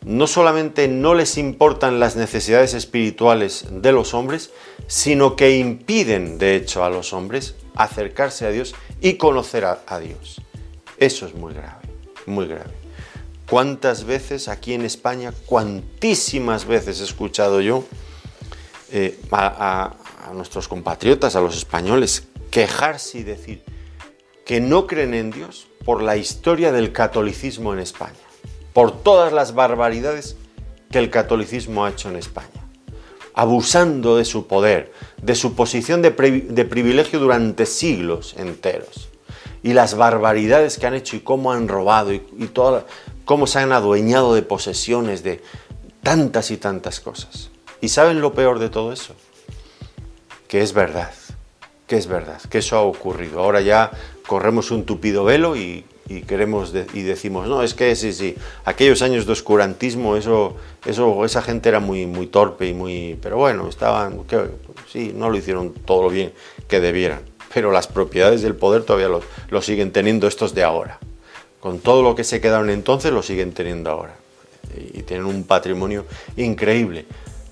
no 0.04 0.26
solamente 0.26 0.88
no 0.88 1.14
les 1.14 1.36
importan 1.36 2.00
las 2.00 2.16
necesidades 2.16 2.74
espirituales 2.74 3.66
de 3.70 3.92
los 3.92 4.14
hombres, 4.14 4.50
sino 4.86 5.36
que 5.36 5.58
impiden, 5.58 6.38
de 6.38 6.56
hecho, 6.56 6.84
a 6.84 6.90
los 6.90 7.12
hombres 7.12 7.54
acercarse 7.74 8.46
a 8.46 8.50
Dios 8.50 8.74
y 9.00 9.14
conocer 9.14 9.64
a, 9.64 10.00
Dios. 10.00 10.40
Eso 10.98 11.26
es 11.26 11.34
muy 11.34 11.54
grave, 11.54 11.82
muy 12.26 12.46
grave. 12.46 12.72
¿Cuántas 13.48 14.04
veces 14.04 14.48
aquí 14.48 14.74
en 14.74 14.84
España, 14.84 15.32
cuantísimas 15.46 16.66
veces 16.66 17.00
he 17.00 17.04
escuchado 17.04 17.60
yo 17.60 17.84
eh, 18.92 19.18
a, 19.32 19.96
nuestros 20.34 20.68
compatriotas, 20.68 21.36
a 21.36 21.40
los 21.40 21.56
españoles, 21.56 22.28
quejarse 22.50 23.18
y 23.18 23.22
decir 23.22 23.62
que 24.44 24.60
no 24.60 24.86
creen 24.86 25.14
en 25.14 25.30
Dios 25.30 25.66
por 25.84 26.02
la 26.02 26.16
historia 26.16 26.72
del 26.72 26.92
catolicismo 26.92 27.72
en 27.72 27.80
España, 27.80 28.18
por 28.72 29.02
todas 29.02 29.32
las 29.32 29.54
barbaridades 29.54 30.36
que 30.90 30.98
el 30.98 31.10
catolicismo 31.10 31.84
ha 31.84 31.90
hecho 31.90 32.08
en 32.08 32.16
España, 32.16 32.48
abusando 33.34 34.16
de 34.16 34.24
su 34.24 34.46
poder, 34.46 34.92
de 35.22 35.34
su 35.34 35.54
posición 35.54 36.02
de, 36.02 36.10
privilegio 36.10 37.18
durante 37.18 37.66
siglos 37.66 38.34
enteros, 38.36 39.08
y 39.62 39.72
las 39.72 39.94
barbaridades 39.94 40.78
que 40.78 40.86
han 40.86 40.94
hecho 40.94 41.16
y 41.16 41.20
cómo 41.20 41.52
han 41.52 41.68
robado 41.68 42.12
y, 42.12 42.22
y 42.38 42.50
cómo 43.24 43.46
se 43.46 43.58
han 43.58 43.72
adueñado 43.72 44.34
de 44.34 44.42
posesiones, 44.42 45.22
de 45.22 45.42
tantas 46.02 46.50
y 46.50 46.56
tantas 46.56 47.00
cosas. 47.00 47.50
¿Y 47.80 47.88
saben 47.88 48.20
lo 48.20 48.32
peor 48.34 48.58
de 48.58 48.68
todo 48.68 48.92
eso? 48.92 49.14
Que 50.48 50.62
es 50.62 50.72
verdad, 50.72 51.12
que 51.86 51.96
es 51.96 52.06
verdad, 52.06 52.40
que 52.42 52.58
eso 52.58 52.76
ha 52.76 52.82
ocurrido. 52.82 53.40
Ahora 53.40 53.60
ya 53.60 53.90
corremos 54.26 54.70
un 54.70 54.84
tupido 54.84 55.24
velo 55.24 55.56
y, 55.56 55.84
queremos 56.26 56.74
y 56.94 57.02
decimos, 57.02 57.48
no, 57.48 57.62
es 57.62 57.74
que 57.74 57.94
sí, 57.96 58.12
sí, 58.12 58.36
aquellos 58.64 59.02
años 59.02 59.26
de 59.26 59.32
oscurantismo, 59.32 60.16
eso, 60.16 60.56
eso, 60.84 61.24
esa 61.24 61.42
gente 61.42 61.68
era 61.68 61.80
muy, 61.80 62.06
muy 62.06 62.26
torpe 62.26 62.66
y 62.66 62.74
muy... 62.74 63.18
Pero 63.22 63.36
bueno, 63.36 63.68
estaban, 63.68 64.24
que, 64.24 64.50
sí, 64.90 65.12
no 65.14 65.30
lo 65.30 65.36
hicieron 65.36 65.72
todo 65.72 66.02
lo 66.02 66.10
bien 66.10 66.32
que 66.68 66.80
debieran, 66.80 67.20
pero 67.54 67.70
las 67.72 67.86
propiedades 67.86 68.42
del 68.42 68.56
poder 68.56 68.82
todavía 68.82 69.08
lo 69.48 69.62
siguen 69.62 69.92
teniendo 69.92 70.26
estos 70.26 70.54
de 70.54 70.64
ahora 70.64 70.98
con 71.60 71.78
todo 71.78 72.02
lo 72.02 72.14
que 72.14 72.24
se 72.24 72.40
quedaron 72.40 72.70
entonces, 72.70 73.12
lo 73.12 73.22
siguen 73.22 73.52
teniendo 73.52 73.90
ahora. 73.90 74.16
Y 74.94 75.02
tienen 75.02 75.26
un 75.26 75.44
patrimonio 75.44 76.06
increíble, 76.36 77.06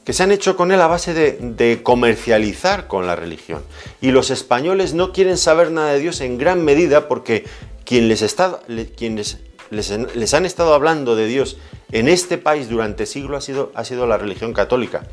que 0.04 0.12
se 0.12 0.22
han 0.22 0.32
hecho 0.32 0.56
con 0.56 0.72
él 0.72 0.80
a 0.80 0.86
base 0.86 1.12
de, 1.12 1.82
comercializar 1.82 2.86
con 2.86 3.06
la 3.06 3.16
religión. 3.16 3.62
Y 4.00 4.10
los 4.10 4.30
españoles 4.30 4.94
no 4.94 5.12
quieren 5.12 5.36
saber 5.36 5.70
nada 5.70 5.92
de 5.92 6.00
Dios 6.00 6.20
en 6.22 6.38
gran 6.38 6.64
medida 6.64 7.08
porque 7.08 7.44
quien 7.88 8.06
les, 8.06 8.20
está, 8.20 8.60
quienes 8.98 9.38
les, 9.70 10.34
han 10.34 10.44
estado 10.44 10.74
hablando 10.74 11.16
de 11.16 11.26
Dios 11.26 11.56
en 11.90 12.08
este 12.08 12.36
país 12.36 12.68
durante 12.68 13.06
siglos 13.06 13.38
ha 13.38 13.40
sido, 13.40 13.72
ha 13.74 13.82
sido 13.82 14.06
la 14.06 14.18
religión 14.18 14.52
católica. 14.52 15.06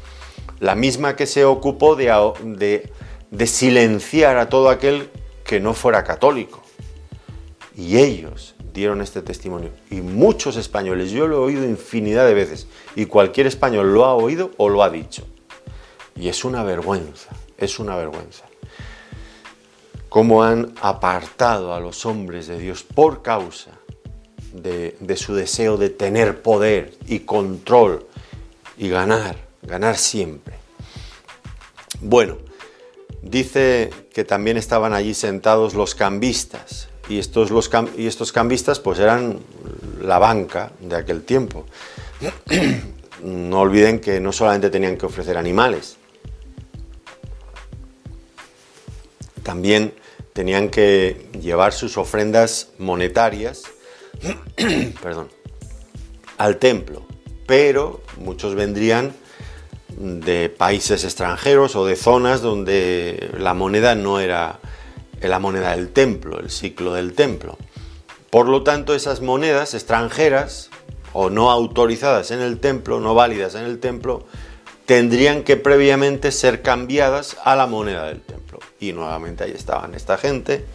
La 0.59 0.75
misma 0.75 1.15
que 1.15 1.25
se 1.25 1.45
ocupó 1.45 1.95
de, 1.95 2.91
de 3.31 3.47
silenciar 3.47 4.35
a 4.35 4.49
todo 4.49 4.69
aquel 4.69 5.09
que 5.45 5.61
no 5.61 5.73
fuera 5.73 6.03
católico. 6.03 6.63
Y 7.77 7.97
ellos 7.97 8.55
dieron 8.73 9.01
este 9.01 9.21
testimonio. 9.21 9.69
Y 9.89 10.01
muchos 10.01 10.57
españoles, 10.57 11.11
yo 11.11 11.27
lo 11.27 11.37
he 11.37 11.45
oído 11.45 11.63
infinidad 11.63 12.27
de 12.27 12.33
veces, 12.33 12.67
y 12.97 13.05
cualquier 13.05 13.47
español 13.47 13.93
lo 13.93 14.03
ha 14.03 14.15
oído 14.15 14.51
o 14.57 14.67
lo 14.67 14.83
ha 14.83 14.89
dicho. 14.89 15.25
Y 16.13 16.27
es 16.27 16.43
una 16.43 16.61
vergüenza, 16.63 17.29
es 17.57 17.79
una 17.79 17.95
vergüenza. 17.95 18.43
Cómo 20.09 20.43
han 20.43 20.73
apartado 20.81 21.73
a 21.73 21.79
los 21.79 22.05
hombres 22.05 22.47
de 22.47 22.57
Dios 22.57 22.83
por 22.83 23.21
causa 23.21 23.71
de, 24.53 25.17
su 25.17 25.35
deseo 25.35 25.77
de 25.77 25.89
tener 25.89 26.41
poder 26.41 26.93
y 27.07 27.19
control 27.19 28.05
y 28.77 28.89
ganar, 28.89 29.35
ganar 29.61 29.97
siempre. 29.97 30.55
Bueno, 32.01 32.37
dice 33.21 33.89
que 34.13 34.23
también 34.23 34.57
estaban 34.57 34.93
allí 34.93 35.13
sentados 35.13 35.73
los 35.73 35.95
cambistas, 35.95 36.89
y 37.07 37.19
estos, 37.19 37.51
los, 37.51 37.69
y 37.97 38.07
estos 38.07 38.31
cambistas 38.31 38.79
pues 38.79 38.99
eran 38.99 39.39
la 40.01 40.17
banca 40.17 40.71
de 40.79 40.95
aquel 40.95 41.23
tiempo. 41.23 41.65
no 43.23 43.59
olviden 43.59 43.99
que 43.99 44.19
no 44.19 44.31
solamente 44.31 44.69
tenían 44.69 44.97
que 44.97 45.05
ofrecer 45.05 45.37
animales, 45.37 45.97
también 49.43 49.93
tenían 50.35 50.67
que 50.67 51.29
llevar 51.41 51.71
sus 51.71 51.97
ofrendas 51.97 52.67
monetarias 52.77 53.63
perdón, 55.01 55.29
al 56.37 56.57
templo, 56.57 57.05
pero 57.47 58.01
muchos 58.17 58.53
vendrían 58.53 59.13
de 59.97 60.49
países 60.49 61.05
extranjeros 61.05 61.77
o 61.77 61.85
de 61.85 61.95
zonas 61.95 62.41
donde 62.41 63.31
la 63.37 63.53
moneda 63.53 63.95
no 63.95 64.19
era 64.19 64.59
la 65.21 65.39
moneda 65.39 65.73
del 65.73 65.89
templo, 65.89 66.37
el 66.41 66.49
ciclo 66.49 66.93
del 66.93 67.13
templo. 67.13 67.57
Por 68.29 68.49
lo 68.49 68.61
tanto, 68.61 68.93
esas 68.93 69.21
monedas 69.21 69.73
extranjeras 69.73 70.69
o 71.13 71.29
no 71.29 71.49
autorizadas 71.49 72.31
en 72.31 72.41
el 72.41 72.59
templo, 72.59 72.99
no 72.99 73.15
válidas 73.15 73.55
en 73.55 73.63
el 73.63 73.79
templo, 73.79 74.25
tendrían 74.85 75.43
que 75.43 75.55
previamente 75.55 76.33
ser 76.33 76.61
cambiadas 76.61 77.37
a 77.45 77.55
la 77.55 77.67
moneda 77.67 78.07
del 78.07 78.19
templo. 78.19 78.44
Y 78.89 78.93
nuevamente 78.93 79.43
ahí 79.43 79.51
estaban 79.51 79.95
esta 79.95 80.17
gente, 80.17 80.65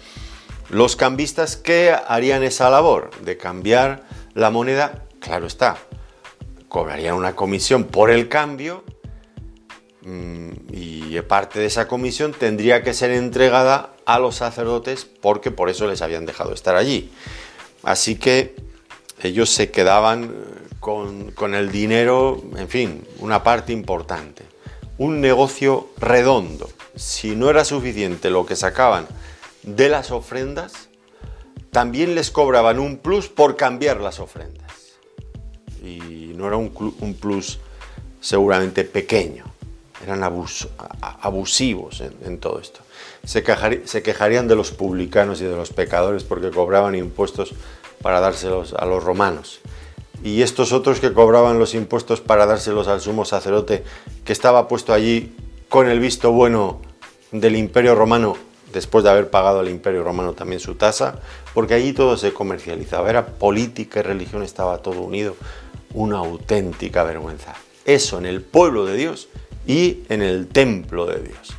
los 0.69 0.97
cambistas 0.97 1.57
que 1.57 1.95
harían 2.07 2.43
esa 2.43 2.71
labor 2.71 3.11
de 3.23 3.37
cambiar 3.37 4.05
la 4.35 4.51
moneda, 4.51 5.05
claro 5.21 5.47
está, 5.47 5.77
cobrarían 6.69 7.15
una 7.15 7.35
comisión 7.35 7.85
por 7.85 8.11
el 8.11 8.29
cambio 8.29 8.85
mm, 10.03 10.51
y 10.73 11.01
parte 11.23 11.59
de 11.61 11.67
esa 11.67 11.89
comisión 11.89 12.33
tendría 12.33 12.83
que 12.83 12.95
ser 12.95 13.11
entregada 13.11 13.93
a 14.05 14.19
los 14.19 14.37
sacerdotes 14.37 15.05
porque 15.05 15.51
por 15.51 15.71
eso 15.71 15.87
les 15.87 16.03
habían 16.03 16.27
dejado 16.27 16.53
estar 16.53 16.77
allí. 16.77 17.13
Así 17.83 18.17
que 18.17 18.57
ellos 19.23 19.51
se 19.51 19.71
quedaban 19.71 20.25
eh, 20.25 20.75
con, 20.81 21.31
con 21.33 21.55
el 21.55 21.71
dinero, 21.71 22.43
en 22.57 22.69
fin, 22.69 23.07
una 23.19 23.43
parte 23.43 23.73
importante. 23.73 24.45
Un 24.99 25.21
negocio 25.21 25.89
redondo. 25.99 26.69
Si 27.01 27.35
no 27.35 27.49
era 27.49 27.65
suficiente 27.65 28.29
lo 28.29 28.45
que 28.45 28.57
sacaban 28.57 29.07
de 29.63 29.89
las 29.89 30.11
ofrendas, 30.11 30.91
también 31.71 32.15
les 32.15 32.31
cobraban 32.31 32.79
un 32.79 32.99
plus 32.99 33.31
por 33.31 33.57
cambiar 33.57 34.03
las 34.03 34.21
ofrendas. 34.21 34.71
Y 35.83 36.35
no 36.37 36.47
era 36.47 36.59
un, 36.59 37.17
plus 37.19 37.59
seguramente 38.21 38.85
pequeño, 38.85 39.47
eran 40.05 40.23
abusivos 41.23 42.03
en, 42.03 42.39
todo 42.39 42.61
esto. 42.61 42.81
Se, 43.25 43.43
quejarían 43.43 44.47
de 44.47 44.57
los 44.57 44.71
publicanos 44.71 45.41
y 45.41 45.45
de 45.45 45.57
los 45.57 45.73
pecadores 45.73 46.25
porque 46.25 46.51
cobraban 46.51 46.95
impuestos 46.95 47.55
para 48.03 48.21
dárselos 48.21 48.75
a 48.75 48.85
los 48.85 49.03
romanos. 49.03 49.61
Y 50.23 50.43
estos 50.43 50.75
otros 50.75 51.01
que 51.01 51.15
cobraban 51.15 51.59
los 51.59 51.73
impuestos 51.73 52.21
para 52.21 52.45
dárselos 52.45 52.89
al 52.89 53.01
sumo 53.01 53.25
sacerdote 53.25 53.85
que 54.27 54.35
estaba 54.35 54.69
puesto 54.69 54.93
allí 54.93 55.35
con 55.71 55.89
el 55.89 55.99
visto 55.99 56.31
bueno 56.33 56.90
del 57.33 57.57
imperio 57.57 57.95
romano 57.95 58.37
después 58.73 59.05
de 59.05 59.11
haber 59.11 59.31
pagado 59.31 59.61
al 59.61 59.69
Imperio 59.69 60.03
Romano 60.03 60.33
también 60.33 60.61
su 60.61 60.75
tasa, 60.75 61.19
porque 61.55 61.75
allí 61.75 61.93
todo 61.93 62.17
se 62.17 62.33
comercializaba, 62.33 63.11
era 63.11 63.27
política 63.27 64.01
y 64.01 64.03
religión, 64.03 64.43
estaba 64.43 64.79
todo 64.79 65.01
unido, 65.01 65.37
una 65.95 66.19
auténtica 66.19 67.03
vergüenza. 67.03 67.55
Eso 67.85 68.19
en 68.19 68.27
el 68.27 68.43
pueblo 68.43 68.87
de 68.87 68.97
Dios 68.97 69.29
y 69.67 70.03
en 70.09 70.23
el 70.23 70.49
templo 70.49 71.07
de 71.07 71.21
Dios. 71.21 71.55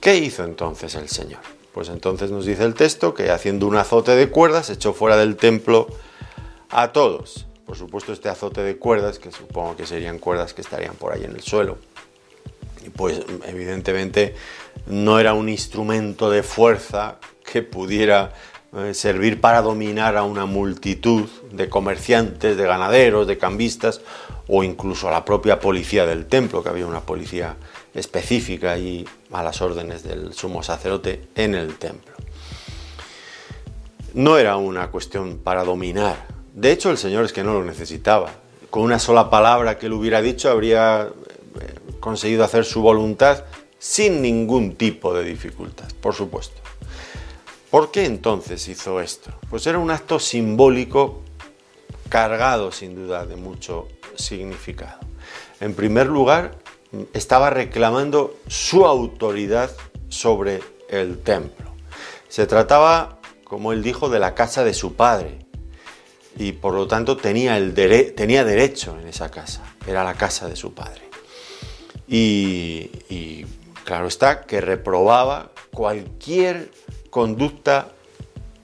¿Qué 0.00 0.16
hizo 0.16 0.44
entonces 0.44 0.94
el 0.96 1.08
Señor? 1.08 1.40
Pues 1.72 1.88
entonces 1.88 2.30
nos 2.30 2.44
dice 2.44 2.64
el 2.64 2.74
texto 2.74 3.14
que 3.14 3.30
haciendo 3.30 3.66
un 3.66 3.76
azote 3.76 4.16
de 4.16 4.28
cuerdas 4.28 4.68
echó 4.68 4.92
fuera 4.92 5.16
del 5.16 5.36
templo 5.36 5.86
a 6.70 6.92
todos. 6.92 7.46
Por 7.64 7.76
supuesto 7.76 8.12
este 8.12 8.28
azote 8.28 8.62
de 8.62 8.76
cuerdas, 8.76 9.18
que 9.18 9.30
supongo 9.30 9.76
que 9.76 9.86
serían 9.86 10.18
cuerdas 10.18 10.52
que 10.52 10.60
estarían 10.60 10.94
por 10.94 11.12
ahí 11.12 11.24
en 11.24 11.30
el 11.30 11.40
suelo, 11.40 11.78
pues 12.90 13.20
evidentemente 13.46 14.34
no 14.86 15.18
era 15.18 15.34
un 15.34 15.48
instrumento 15.48 16.30
de 16.30 16.42
fuerza 16.42 17.18
que 17.44 17.62
pudiera 17.62 18.32
eh, 18.74 18.94
servir 18.94 19.40
para 19.40 19.60
dominar 19.60 20.16
a 20.16 20.22
una 20.22 20.46
multitud 20.46 21.28
de 21.50 21.68
comerciantes, 21.68 22.56
de 22.56 22.66
ganaderos, 22.66 23.26
de 23.26 23.36
cambistas 23.36 24.00
o 24.48 24.64
incluso 24.64 25.08
a 25.08 25.10
la 25.10 25.24
propia 25.24 25.60
policía 25.60 26.06
del 26.06 26.26
templo, 26.26 26.62
que 26.62 26.70
había 26.70 26.86
una 26.86 27.00
policía 27.00 27.56
específica 27.94 28.78
y 28.78 29.06
a 29.30 29.42
las 29.42 29.60
órdenes 29.60 30.02
del 30.02 30.32
sumo 30.32 30.62
sacerdote 30.62 31.28
en 31.34 31.54
el 31.54 31.74
templo. 31.76 32.12
No 34.14 34.38
era 34.38 34.56
una 34.56 34.90
cuestión 34.90 35.38
para 35.38 35.64
dominar. 35.64 36.26
De 36.54 36.72
hecho, 36.72 36.90
el 36.90 36.98
Señor 36.98 37.24
es 37.24 37.32
que 37.32 37.44
no 37.44 37.54
lo 37.54 37.64
necesitaba. 37.64 38.30
Con 38.70 38.82
una 38.82 38.98
sola 38.98 39.30
palabra 39.30 39.78
que 39.78 39.86
él 39.86 39.92
hubiera 39.92 40.22
dicho 40.22 40.50
habría 40.50 41.08
conseguido 42.00 42.44
hacer 42.44 42.64
su 42.64 42.82
voluntad 42.82 43.44
sin 43.78 44.22
ningún 44.22 44.76
tipo 44.76 45.14
de 45.14 45.24
dificultad, 45.24 45.88
por 46.00 46.14
supuesto. 46.14 46.60
¿Por 47.70 47.90
qué 47.90 48.04
entonces 48.04 48.68
hizo 48.68 49.00
esto? 49.00 49.32
Pues 49.48 49.66
era 49.66 49.78
un 49.78 49.90
acto 49.90 50.18
simbólico 50.18 51.22
cargado 52.08 52.70
sin 52.70 52.94
duda 52.94 53.24
de 53.24 53.36
mucho 53.36 53.88
significado. 54.16 55.00
En 55.60 55.74
primer 55.74 56.06
lugar, 56.06 56.58
estaba 57.14 57.50
reclamando 57.50 58.36
su 58.48 58.84
autoridad 58.84 59.70
sobre 60.08 60.60
el 60.90 61.18
templo. 61.20 61.72
Se 62.28 62.46
trataba, 62.46 63.18
como 63.44 63.72
él 63.72 63.82
dijo, 63.82 64.10
de 64.10 64.18
la 64.18 64.34
casa 64.34 64.64
de 64.64 64.74
su 64.74 64.94
padre 64.94 65.38
y 66.36 66.52
por 66.52 66.74
lo 66.74 66.86
tanto 66.86 67.16
tenía, 67.16 67.58
tenía 68.14 68.44
derecho 68.44 68.98
en 69.00 69.08
esa 69.08 69.30
casa, 69.30 69.62
era 69.86 70.04
la 70.04 70.14
casa 70.14 70.48
de 70.48 70.56
su 70.56 70.74
padre. 70.74 71.11
Y, 72.12 73.46
Claro 73.84 74.06
está 74.06 74.42
que 74.42 74.60
reprobaba 74.60 75.50
cualquier 75.74 76.70
conducta 77.10 77.88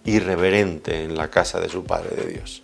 irreverente 0.04 1.02
en 1.02 1.16
la 1.16 1.28
casa 1.28 1.58
de 1.60 1.68
su 1.68 1.82
Padre 1.82 2.14
de 2.14 2.30
Dios. 2.30 2.62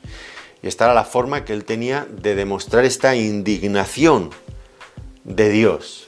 Y 0.62 0.68
esta 0.68 0.84
era 0.84 0.94
la 0.94 1.04
forma 1.04 1.44
que 1.44 1.52
él 1.52 1.64
tenía 1.64 2.06
de 2.08 2.36
demostrar 2.36 2.84
esta 2.84 3.16
indignación 3.16 4.30
de 5.24 5.50
Dios 5.50 6.06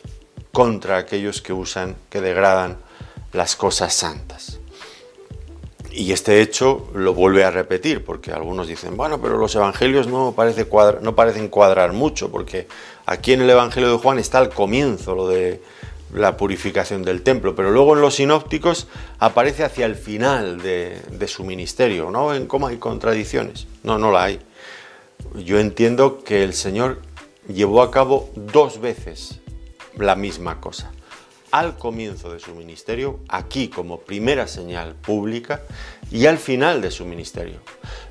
contra 0.53 0.99
aquellos 0.99 1.43
que 1.43 1.53
usan, 1.53 1.97
que 2.09 2.21
degradan 2.21 2.79
las 3.33 3.57
cosas 3.57 3.93
santas. 3.93 4.61
Y 5.91 6.13
este 6.13 6.43
hecho 6.43 6.91
lo 6.95 7.13
vuelve 7.13 7.45
a 7.45 7.51
repetir, 7.51 8.05
porque 8.05 8.31
algunos 8.31 8.69
dicen, 8.69 8.97
bueno, 8.97 9.21
pero 9.21 9.37
los 9.37 9.55
evangelios 9.55 10.07
no, 10.07 10.33
parece 10.33 10.67
no 11.01 11.15
parecen 11.15 11.49
cuadrar 11.49 11.93
mucho, 11.93 12.31
porque 12.31 12.69
aquí 13.07 13.33
en 13.33 13.41
el 13.41 13.51
Evangelio 13.51 13.91
de 13.91 13.99
Juan 13.99 14.19
está 14.19 14.39
al 14.39 14.51
comienzo 14.51 15.15
lo 15.15 15.29
de 15.29 15.63
la 16.13 16.37
purificación 16.37 17.03
del 17.03 17.23
templo, 17.23 17.55
pero 17.55 17.71
luego 17.71 17.95
en 17.95 18.01
los 18.01 18.17
sinópticos 18.17 18.87
aparece 19.19 19.65
hacia 19.65 19.87
el 19.87 19.97
final 19.97 20.61
de, 20.63 21.27
su 21.27 21.45
ministerio, 21.45 22.11
¿no? 22.11 22.35
En 22.35 22.47
cómo 22.47 22.67
hay 22.67 22.77
contradicciones. 22.77 23.67
No, 23.83 23.99
no 23.99 24.13
la 24.13 24.25
hay. 24.25 24.41
Yo 25.35 25.59
entiendo 25.59 26.23
que 26.23 26.45
el 26.45 26.55
Señor 26.55 27.03
llevó 27.49 27.83
a 27.83 27.91
cabo 27.91 28.31
dos 28.35 28.81
veces 28.81 29.41
la 29.97 30.15
misma 30.15 30.61
cosa. 30.61 30.93
Al 31.57 31.79
comienzo 31.79 32.31
de 32.31 32.39
su 32.39 32.55
ministerio, 32.55 33.19
aquí 33.31 33.69
como 33.69 34.01
primera 34.01 34.47
señal 34.47 34.95
pública, 34.95 35.63
y 36.11 36.27
al 36.27 36.37
final 36.37 36.83
de 36.83 36.91
su 36.91 37.07
ministerio. 37.07 37.61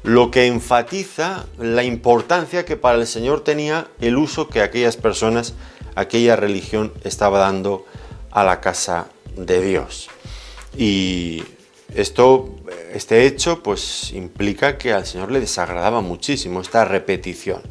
Lo 0.01 0.31
que 0.31 0.47
enfatiza 0.47 1.45
la 1.59 1.83
importancia 1.83 2.65
que 2.65 2.75
para 2.75 2.97
el 2.97 3.05
Señor 3.05 3.43
tenía 3.43 3.87
el 4.01 4.17
uso 4.17 4.49
que 4.49 4.63
aquellas 4.63 4.97
personas 4.97 5.53
aquella 5.93 6.35
religión 6.35 6.91
estaba 7.03 7.37
dando 7.37 7.85
a 8.31 8.43
la 8.43 8.61
casa 8.61 9.09
de 9.37 9.61
Dios. 9.61 10.09
Y 10.75 11.43
esto, 11.93 12.49
este 12.93 13.27
hecho, 13.27 13.61
pues 13.61 14.11
implica 14.11 14.79
que 14.79 14.91
al 14.91 15.05
Señor 15.05 15.31
le 15.31 15.39
desagradaba 15.39 16.01
muchísimo 16.01 16.61
esta 16.61 16.83
repetición. 16.83 17.61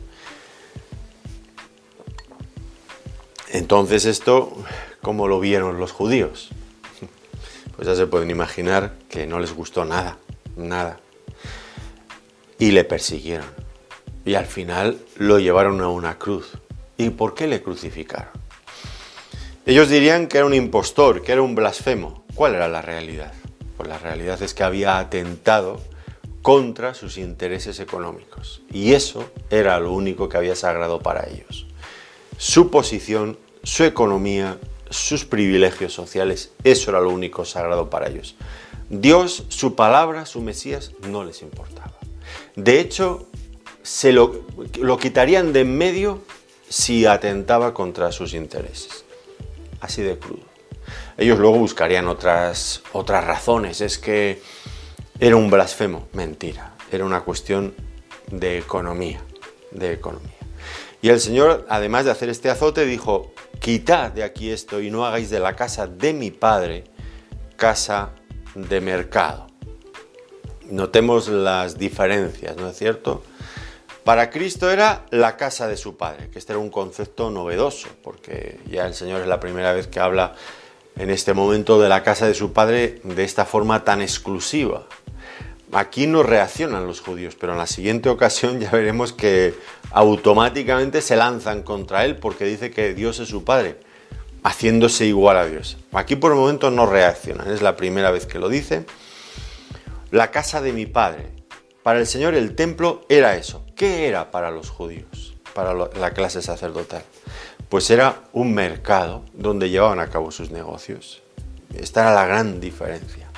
Entonces 3.50 4.04
esto, 4.04 4.52
¿cómo 5.04 5.28
lo 5.28 5.38
vieron 5.38 5.78
los 5.78 5.92
judíos? 5.92 6.48
Pues 7.76 7.86
ya 7.86 7.94
se 7.94 8.06
pueden 8.06 8.30
imaginar 8.30 8.94
que 9.08 9.26
no 9.26 9.38
les 9.38 9.52
gustó 9.52 9.84
nada, 9.84 10.16
nada. 10.56 10.98
Y 12.58 12.70
le 12.70 12.84
persiguieron. 12.84 13.46
Y 14.24 14.34
al 14.34 14.46
final 14.46 14.98
lo 15.16 15.38
llevaron 15.38 15.80
a 15.82 15.88
una 15.88 16.18
cruz. 16.18 16.52
¿Y 16.96 17.10
por 17.10 17.34
qué 17.34 17.46
le 17.46 17.62
crucificaron? 17.62 18.32
Ellos 19.66 19.88
dirían 19.88 20.26
que 20.26 20.38
era 20.38 20.46
un 20.46 20.54
impostor, 20.54 21.22
que 21.22 21.32
era 21.32 21.42
un 21.42 21.54
blasfemo. 21.54 22.24
¿Cuál 22.34 22.54
era 22.54 22.68
la 22.68 22.80
realidad? 22.80 23.32
Pues 23.76 23.88
la 23.88 23.98
realidad 23.98 24.40
es 24.40 24.54
que 24.54 24.62
había 24.62 24.98
atentado 24.98 25.82
contra 26.40 26.94
sus 26.94 27.18
intereses 27.18 27.78
económicos. 27.78 28.62
Y 28.72 28.94
eso 28.94 29.30
era 29.50 29.78
lo 29.80 29.92
único 29.92 30.28
que 30.28 30.38
había 30.38 30.56
sagrado 30.56 31.00
para 31.00 31.28
ellos. 31.28 31.66
Su 32.38 32.70
posición, 32.70 33.38
su 33.62 33.84
economía, 33.84 34.58
sus 34.94 35.24
privilegios 35.24 35.92
sociales, 35.92 36.52
eso 36.62 36.90
era 36.90 37.00
lo 37.00 37.10
único 37.10 37.44
sagrado 37.44 37.90
para 37.90 38.08
ellos. 38.08 38.36
Dios, 38.88 39.44
su 39.48 39.74
palabra, 39.74 40.24
su 40.24 40.40
Mesías, 40.40 40.92
no 41.08 41.24
les 41.24 41.42
importaba. 41.42 41.94
De 42.54 42.78
hecho, 42.78 43.26
se 43.82 44.12
lo, 44.12 44.44
lo 44.80 44.96
quitarían 44.98 45.52
de 45.52 45.60
en 45.60 45.76
medio 45.76 46.22
si 46.68 47.06
atentaba 47.06 47.74
contra 47.74 48.12
sus 48.12 48.34
intereses. 48.34 49.04
Así 49.80 50.02
de 50.02 50.18
crudo. 50.18 50.44
Ellos 51.16 51.38
luego 51.38 51.58
buscarían 51.58 52.06
otras, 52.06 52.82
otras 52.92 53.24
razones. 53.24 53.80
Es 53.80 53.98
que 53.98 54.40
era 55.18 55.36
un 55.36 55.50
blasfemo. 55.50 56.08
Mentira. 56.12 56.76
Era 56.90 57.04
una 57.04 57.22
cuestión 57.22 57.74
de 58.30 58.58
economía. 58.58 59.20
De 59.70 59.92
economía. 59.92 60.30
Y 61.02 61.10
el 61.10 61.20
Señor, 61.20 61.66
además 61.68 62.06
de 62.06 62.12
hacer 62.12 62.30
este 62.30 62.48
azote, 62.48 62.86
dijo, 62.86 63.33
quitad 63.60 64.12
de 64.12 64.22
aquí 64.22 64.50
esto 64.50 64.80
y 64.80 64.90
no 64.90 65.04
hagáis 65.04 65.30
de 65.30 65.40
la 65.40 65.54
casa 65.56 65.86
de 65.86 66.12
mi 66.12 66.30
Padre 66.30 66.84
casa 67.56 68.10
de 68.54 68.80
mercado. 68.80 69.46
Notemos 70.70 71.28
las 71.28 71.78
diferencias, 71.78 72.56
¿no 72.56 72.68
es 72.68 72.76
cierto? 72.76 73.22
Para 74.04 74.30
Cristo 74.30 74.70
era 74.70 75.06
la 75.10 75.36
casa 75.36 75.66
de 75.66 75.76
su 75.76 75.96
Padre, 75.96 76.28
que 76.30 76.38
este 76.38 76.52
era 76.52 76.58
un 76.58 76.70
concepto 76.70 77.30
novedoso, 77.30 77.88
porque 78.02 78.60
ya 78.70 78.86
el 78.86 78.94
Señor 78.94 79.22
es 79.22 79.26
la 79.26 79.40
primera 79.40 79.72
vez 79.72 79.86
que 79.86 80.00
habla 80.00 80.34
en 80.96 81.10
este 81.10 81.32
momento 81.32 81.80
de 81.80 81.88
la 81.88 82.02
casa 82.02 82.26
de 82.26 82.34
su 82.34 82.52
Padre 82.52 83.00
de 83.02 83.24
esta 83.24 83.44
forma 83.44 83.84
tan 83.84 84.02
exclusiva. 84.02 84.86
Aquí 85.72 86.06
no 86.06 86.22
reaccionan 86.22 86.86
los 86.86 87.00
judíos, 87.00 87.34
pero 87.38 87.52
en 87.52 87.58
la 87.58 87.66
siguiente 87.66 88.08
ocasión 88.08 88.60
ya 88.60 88.70
veremos 88.70 89.12
que 89.12 89.54
automáticamente 89.94 91.00
se 91.00 91.14
lanzan 91.14 91.62
contra 91.62 92.04
él 92.04 92.16
porque 92.16 92.44
dice 92.44 92.72
que 92.72 92.94
Dios 92.94 93.20
es 93.20 93.28
su 93.28 93.44
Padre. 93.44 93.78
haciéndose 94.42 95.06
igual 95.06 95.38
a 95.38 95.46
Dios. 95.46 95.78
Aquí 95.92 96.16
por 96.16 96.32
el 96.32 96.38
momento 96.38 96.70
no 96.70 96.84
reaccionan, 96.84 97.50
es 97.50 97.62
la 97.62 97.76
primera 97.76 98.10
vez 98.10 98.26
que 98.26 98.38
lo 98.38 98.50
dice. 98.50 98.84
La 100.10 100.30
casa 100.30 100.60
de 100.60 100.74
mi 100.74 100.84
padre. 100.84 101.28
Para 101.82 101.98
el 101.98 102.06
Señor 102.06 102.34
el 102.34 102.54
templo 102.54 103.06
era 103.08 103.36
eso. 103.36 103.64
¿Qué 103.74 104.06
era 104.06 104.30
para 104.30 104.50
los 104.50 104.68
judíos, 104.68 105.34
para 105.54 105.72
la 105.72 106.10
clase 106.10 106.42
sacerdotal? 106.42 107.02
Pues 107.70 107.88
era 107.88 108.24
un 108.34 108.52
mercado 108.52 109.24
donde 109.32 109.70
llevaban 109.70 109.98
a 109.98 110.10
cabo 110.10 110.30
sus 110.30 110.50
negocios. 110.50 111.22
Esta 111.74 112.02
era 112.02 112.14
la 112.14 112.26
gran 112.26 112.60
diferencia. 112.60 113.30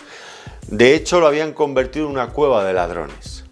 De 0.66 0.96
hecho, 0.96 1.20
lo 1.20 1.28
habían 1.28 1.52
convertido 1.52 2.07
en 2.07 2.12
una 2.12 2.30
cueva 2.30 2.64
de 2.64 2.72
ladrones. 2.72 3.44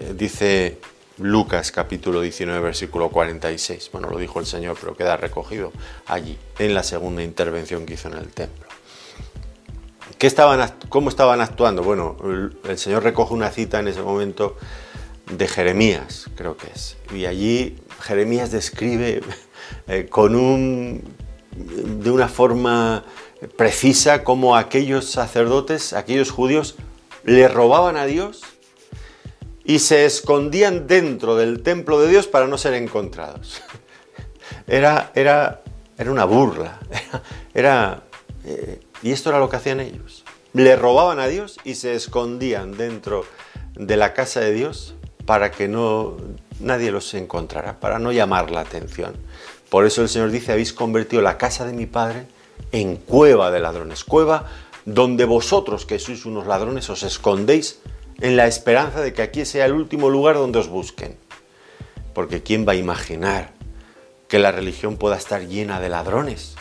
Eh, 0.00 0.14
dice 0.16 0.78
Lucas 1.18 1.72
capítulo 1.72 2.20
19, 2.20 2.60
versículo 2.60 3.08
46. 3.08 3.90
Bueno, 3.92 4.10
lo 4.10 4.18
dijo 4.18 4.38
el 4.38 4.46
Señor, 4.46 4.76
pero 4.78 4.94
queda 4.94 5.16
recogido 5.16 5.72
allí, 6.06 6.38
en 6.58 6.74
la 6.74 6.82
segunda 6.82 7.22
intervención 7.22 7.86
que 7.86 7.94
hizo 7.94 8.08
en 8.08 8.14
el 8.14 8.28
templo. 8.28 8.66
¿Qué 10.18 10.26
estaban, 10.26 10.74
¿Cómo 10.88 11.08
estaban 11.08 11.40
actuando? 11.40 11.82
Bueno, 11.82 12.16
el 12.64 12.78
Señor 12.78 13.02
recoge 13.02 13.32
una 13.32 13.50
cita 13.50 13.80
en 13.80 13.88
ese 13.88 14.02
momento 14.02 14.56
de 15.30 15.48
Jeremías, 15.48 16.30
creo 16.36 16.56
que 16.56 16.68
es. 16.74 16.96
Y 17.14 17.24
allí 17.24 17.76
Jeremías 18.02 18.50
describe 18.50 19.22
eh, 19.88 20.06
con 20.10 20.34
un, 20.34 21.02
de 21.52 22.10
una 22.10 22.28
forma 22.28 23.04
precisa 23.56 24.22
cómo 24.22 24.56
aquellos 24.56 25.06
sacerdotes, 25.06 25.94
aquellos 25.94 26.30
judíos, 26.30 26.76
le 27.24 27.48
robaban 27.48 27.96
a 27.96 28.04
Dios 28.04 28.42
y 29.66 29.80
se 29.80 30.06
escondían 30.06 30.86
dentro 30.86 31.36
del 31.36 31.62
templo 31.62 32.00
de 32.00 32.08
Dios 32.08 32.28
para 32.28 32.46
no 32.46 32.56
ser 32.56 32.74
encontrados. 32.74 33.60
Era, 34.68 35.10
era, 35.14 35.62
era 35.98 36.10
una 36.10 36.24
burla. 36.24 36.78
Era, 37.54 38.02
eh, 38.44 38.80
y 39.02 39.12
esto 39.12 39.30
era 39.30 39.38
lo 39.38 39.48
que 39.48 39.56
hacían 39.56 39.80
ellos. 39.80 40.24
Le 40.52 40.74
robaban 40.74 41.20
a 41.20 41.28
Dios 41.28 41.58
y 41.62 41.74
se 41.74 41.94
escondían 41.94 42.76
dentro 42.76 43.24
de 43.74 43.96
la 43.96 44.12
casa 44.12 44.40
de 44.40 44.52
Dios 44.52 44.94
para 45.24 45.50
que 45.50 45.68
no 45.68 46.16
nadie 46.58 46.90
los 46.90 47.14
encontrara, 47.14 47.78
para 47.78 47.98
no 47.98 48.10
llamar 48.10 48.50
la 48.50 48.60
atención. 48.60 49.14
Por 49.68 49.84
eso 49.86 50.02
el 50.02 50.08
Señor 50.08 50.30
dice, 50.30 50.52
habéis 50.52 50.72
convertido 50.72 51.22
la 51.22 51.38
casa 51.38 51.64
de 51.64 51.72
mi 51.72 51.86
Padre 51.86 52.26
en 52.72 52.96
cueva 52.96 53.50
de 53.50 53.60
ladrones, 53.60 54.04
cueva 54.04 54.46
donde 54.84 55.24
vosotros 55.24 55.86
que 55.86 55.98
sois 55.98 56.24
unos 56.24 56.46
ladrones 56.46 56.88
os 56.90 57.02
escondéis 57.02 57.80
en 58.20 58.36
la 58.36 58.46
esperanza 58.46 59.00
de 59.00 59.12
que 59.12 59.22
aquí 59.22 59.44
sea 59.44 59.66
el 59.66 59.72
último 59.72 60.08
lugar 60.10 60.36
donde 60.36 60.58
os 60.58 60.68
busquen. 60.68 61.16
Porque 62.14 62.42
¿quién 62.42 62.66
va 62.66 62.72
a 62.72 62.76
imaginar 62.76 63.52
que 64.28 64.38
la 64.38 64.52
religión 64.52 64.96
pueda 64.96 65.16
estar 65.16 65.46
llena 65.46 65.80
de 65.80 65.88
ladrones? 65.88 66.56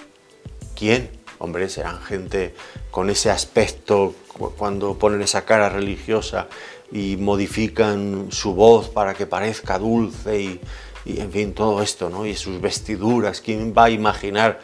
¿Quién? 0.76 1.10
Hombre, 1.38 1.70
serán 1.70 2.02
gente 2.02 2.54
con 2.92 3.10
ese 3.10 3.30
aspecto 3.30 4.14
cuando 4.58 4.98
ponen 4.98 5.22
esa 5.22 5.46
cara 5.46 5.70
religiosa 5.70 6.48
y 6.92 7.18
modifican 7.18 8.28
su 8.32 8.54
voz 8.54 8.90
para 8.90 9.14
que 9.14 9.26
parezca 9.26 9.80
dulce 9.80 10.42
y, 10.42 10.62
en 11.06 11.32
fin, 11.32 11.54
todo 11.54 11.82
esto, 11.82 12.10
¿no? 12.10 12.26
Y 12.26 12.36
sus 12.36 12.60
vestiduras. 12.62 13.42
¿Quién 13.42 13.74
va 13.78 13.86
a 13.86 13.90
imaginar 13.90 14.60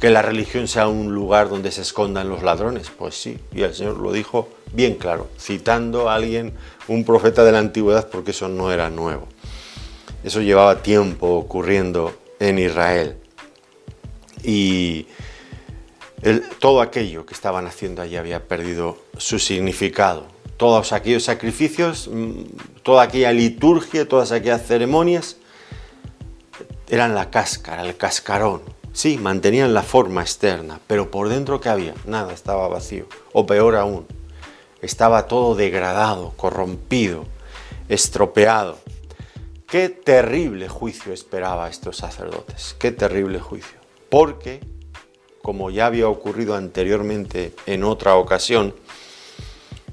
que 0.00 0.10
la 0.10 0.22
religión 0.22 0.68
sea 0.68 0.88
un 0.88 1.14
lugar 1.14 1.48
donde 1.48 1.70
se 1.70 1.82
escondan 1.82 2.28
los 2.28 2.42
ladrones? 2.42 2.90
Pues 2.90 3.14
sí, 3.14 3.38
y 3.52 3.62
el 3.62 3.74
Señor 3.74 3.96
lo 3.98 4.12
dijo 4.12 4.48
bien 4.72 4.94
claro, 4.94 5.28
citando 5.38 6.10
a 6.10 6.16
alguien, 6.16 6.52
un 6.88 7.04
profeta 7.04 7.44
de 7.44 7.52
la 7.52 7.58
antigüedad, 7.58 8.08
porque 8.10 8.32
eso 8.32 8.48
no 8.48 8.70
era 8.72 8.90
nuevo. 8.90 9.26
Eso 10.22 10.40
llevaba 10.40 10.82
tiempo 10.82 11.28
ocurriendo 11.36 12.14
en 12.40 12.58
Israel. 12.58 13.16
Y 14.42 15.06
todo 16.58 16.80
aquello 16.80 17.26
que 17.26 17.34
estaban 17.34 17.66
haciendo 17.66 18.02
allí 18.02 18.16
había 18.16 18.46
perdido 18.46 18.98
su 19.16 19.38
significado. 19.38 20.26
Todos 20.56 20.92
aquellos 20.92 21.24
sacrificios, 21.24 22.08
mm, 22.12 22.42
toda 22.82 23.02
aquella 23.02 23.32
liturgia, 23.32 24.08
todas 24.08 24.32
aquellas 24.32 24.66
ceremonias, 24.66 25.36
eran 26.88 27.14
la 27.14 27.30
cáscara, 27.30 27.82
el 27.82 27.96
cascarón. 27.96 28.62
Sí, 28.96 29.18
mantenían 29.18 29.74
la 29.74 29.82
forma 29.82 30.22
externa, 30.22 30.80
pero 30.86 31.10
por 31.10 31.28
dentro 31.28 31.60
¿qué 31.60 31.68
había? 31.68 31.92
Nada, 32.06 32.32
estaba 32.32 32.66
vacío. 32.66 33.04
O 33.34 33.44
peor 33.44 33.76
aún, 33.76 34.06
estaba 34.80 35.26
todo 35.26 35.54
degradado, 35.54 36.32
corrompido, 36.38 37.26
estropeado. 37.90 38.78
Qué 39.66 39.90
terrible 39.90 40.70
juicio 40.70 41.12
esperaba 41.12 41.66
a 41.66 41.68
estos 41.68 41.98
sacerdotes, 41.98 42.74
qué 42.78 42.90
terrible 42.90 43.38
juicio. 43.38 43.78
Porque, 44.08 44.60
como 45.42 45.68
ya 45.68 45.84
había 45.84 46.08
ocurrido 46.08 46.54
anteriormente 46.54 47.54
en 47.66 47.84
otra 47.84 48.14
ocasión, 48.14 48.74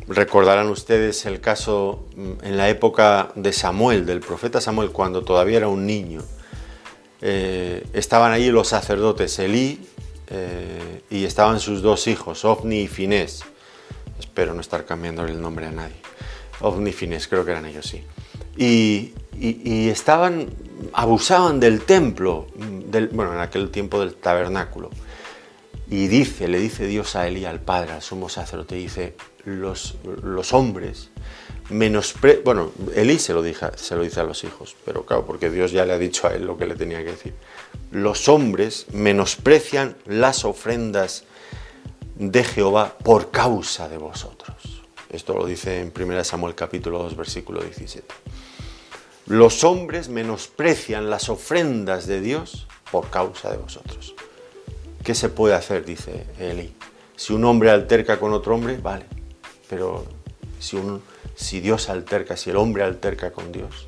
recordarán 0.07 0.69
ustedes 0.69 1.25
el 1.25 1.41
caso 1.41 2.07
mm, 2.15 2.31
en 2.41 2.55
la 2.55 2.69
época 2.69 3.33
de 3.35 3.51
Samuel, 3.51 4.05
del 4.05 4.21
profeta 4.21 4.61
Samuel, 4.61 4.91
cuando 4.91 5.23
todavía 5.23 5.57
era 5.57 5.67
un 5.67 5.85
niño. 5.85 6.21
Eh, 7.25 7.87
estaban 7.93 8.33
allí 8.33 8.51
los 8.51 8.67
sacerdotes 8.67 9.39
Elí 9.39 9.79
eh, 10.27 11.03
y 11.09 11.23
estaban 11.23 11.61
sus 11.61 11.81
dos 11.81 12.07
hijos, 12.07 12.43
Ofni 12.43 12.81
y 12.81 12.87
Finés. 12.89 13.45
Espero 14.19 14.53
no 14.53 14.59
estar 14.59 14.83
cambiando 14.85 15.23
el 15.23 15.41
nombre 15.41 15.67
a 15.67 15.71
nadie. 15.71 15.95
Omnifines, 16.59 17.29
creo 17.29 17.45
que 17.45 17.51
eran 17.51 17.65
ellos, 17.65 17.85
sí. 17.85 18.03
Y, 18.57 19.13
estaban, 19.89 20.49
abusaban 20.91 21.61
del 21.61 21.81
templo, 21.81 22.47
del, 22.57 23.07
bueno, 23.07 23.33
en 23.33 23.39
aquel 23.39 23.69
tiempo 23.69 24.01
del 24.01 24.15
tabernáculo. 24.15 24.89
Y 25.89 26.07
dice, 26.07 26.49
le 26.49 26.59
dice 26.59 26.87
Dios 26.87 27.15
a 27.15 27.25
Elí, 27.25 27.45
al 27.45 27.61
Padre, 27.61 27.93
al 27.93 28.01
sumo 28.01 28.27
sacerdote, 28.27 28.75
dice, 28.75 29.15
los, 29.45 29.95
los 30.21 30.53
hombres 30.53 31.09
menospre... 31.69 32.41
Bueno, 32.43 32.71
Elí 32.95 33.19
se 33.19 33.33
lo, 33.33 33.43
se 33.43 33.95
lo 33.95 34.01
dice 34.03 34.19
a 34.19 34.23
los 34.23 34.43
hijos, 34.43 34.75
pero 34.85 35.05
claro, 35.05 35.25
porque 35.25 35.49
Dios 35.49 35.71
ya 35.71 35.85
le 35.85 35.93
ha 35.93 35.97
dicho 35.97 36.27
a 36.27 36.33
él 36.33 36.45
lo 36.45 36.57
que 36.57 36.65
le 36.65 36.75
tenía 36.75 36.99
que 36.99 37.11
decir. 37.11 37.33
Los 37.91 38.27
hombres 38.27 38.87
menosprecian 38.91 39.95
las 40.05 40.45
ofrendas 40.45 41.25
de 42.15 42.43
Jehová 42.43 42.97
por 43.03 43.31
causa 43.31 43.89
de 43.89 43.97
vosotros. 43.97 44.83
Esto 45.09 45.33
lo 45.35 45.45
dice 45.45 45.79
en 45.79 45.93
1 45.95 46.23
Samuel 46.23 46.55
capítulo 46.55 46.99
2 46.99 47.15
versículo 47.15 47.61
17. 47.61 48.07
Los 49.27 49.63
hombres 49.63 50.09
menosprecian 50.09 51.09
las 51.09 51.29
ofrendas 51.29 52.07
de 52.07 52.19
Dios 52.19 52.67
por 52.91 53.09
causa 53.09 53.51
de 53.51 53.57
vosotros. 53.57 54.15
¿Qué 55.03 55.15
se 55.15 55.29
puede 55.29 55.53
hacer? 55.53 55.85
Dice 55.85 56.25
Eli. 56.39 56.73
Si 57.15 57.31
un 57.31 57.45
hombre 57.45 57.69
alterca 57.69 58.19
con 58.19 58.33
otro 58.33 58.55
hombre, 58.55 58.77
vale. 58.77 59.05
Pero 59.69 60.05
si, 60.63 61.59
Dios 61.59 61.89
alterca, 61.89 62.37
si 62.37 62.49
el 62.49 62.57
hombre 62.57 62.83
alterca 62.83 63.31
con 63.31 63.51
Dios, 63.51 63.85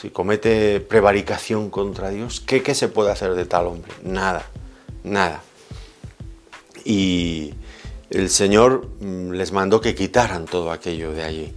si 0.00 0.10
comete 0.10 0.80
prevaricación 0.80 1.70
contra 1.70 2.10
Dios, 2.10 2.40
¿qué, 2.40 2.62
¿qué 2.62 2.74
se 2.74 2.88
puede 2.88 3.10
hacer 3.10 3.34
de 3.34 3.44
tal 3.44 3.66
hombre? 3.66 3.92
Nada, 4.04 4.46
nada 5.02 5.42
y 6.88 7.52
el 8.08 8.30
Señor 8.30 8.88
mm, 9.00 9.32
les 9.32 9.52
mandó 9.52 9.80
que 9.80 9.94
quitaran 9.94 10.46
todo 10.46 10.72
aquello 10.72 11.12
de 11.12 11.22
allí. 11.22 11.52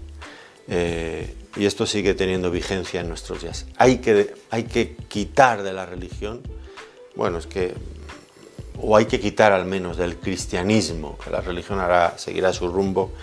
Eh, 0.68 1.34
y 1.56 1.66
esto 1.66 1.86
sigue 1.86 2.14
teniendo 2.14 2.52
vigencia 2.52 3.00
en 3.00 3.08
nuestros 3.08 3.42
días. 3.42 3.66
Hay 3.78 4.00
que, 4.00 4.36
hay 4.50 4.64
que 4.64 4.98
quitar 5.08 5.64
de 5.64 5.72
la 5.72 5.86
religión, 5.86 6.42
bueno, 7.16 7.38
es 7.38 7.48
que, 7.48 7.74
o 8.78 8.98
hay 8.98 9.06
que 9.06 9.22
quitar 9.22 9.54
al 9.54 9.66
menos 9.66 9.96
del 9.96 10.18
cristianismo, 10.18 11.18
que 11.24 11.30
la 11.30 11.40
religión 11.40 11.80
seguirá 12.18 12.52
su 12.52 12.68
rumbo. 12.68 13.14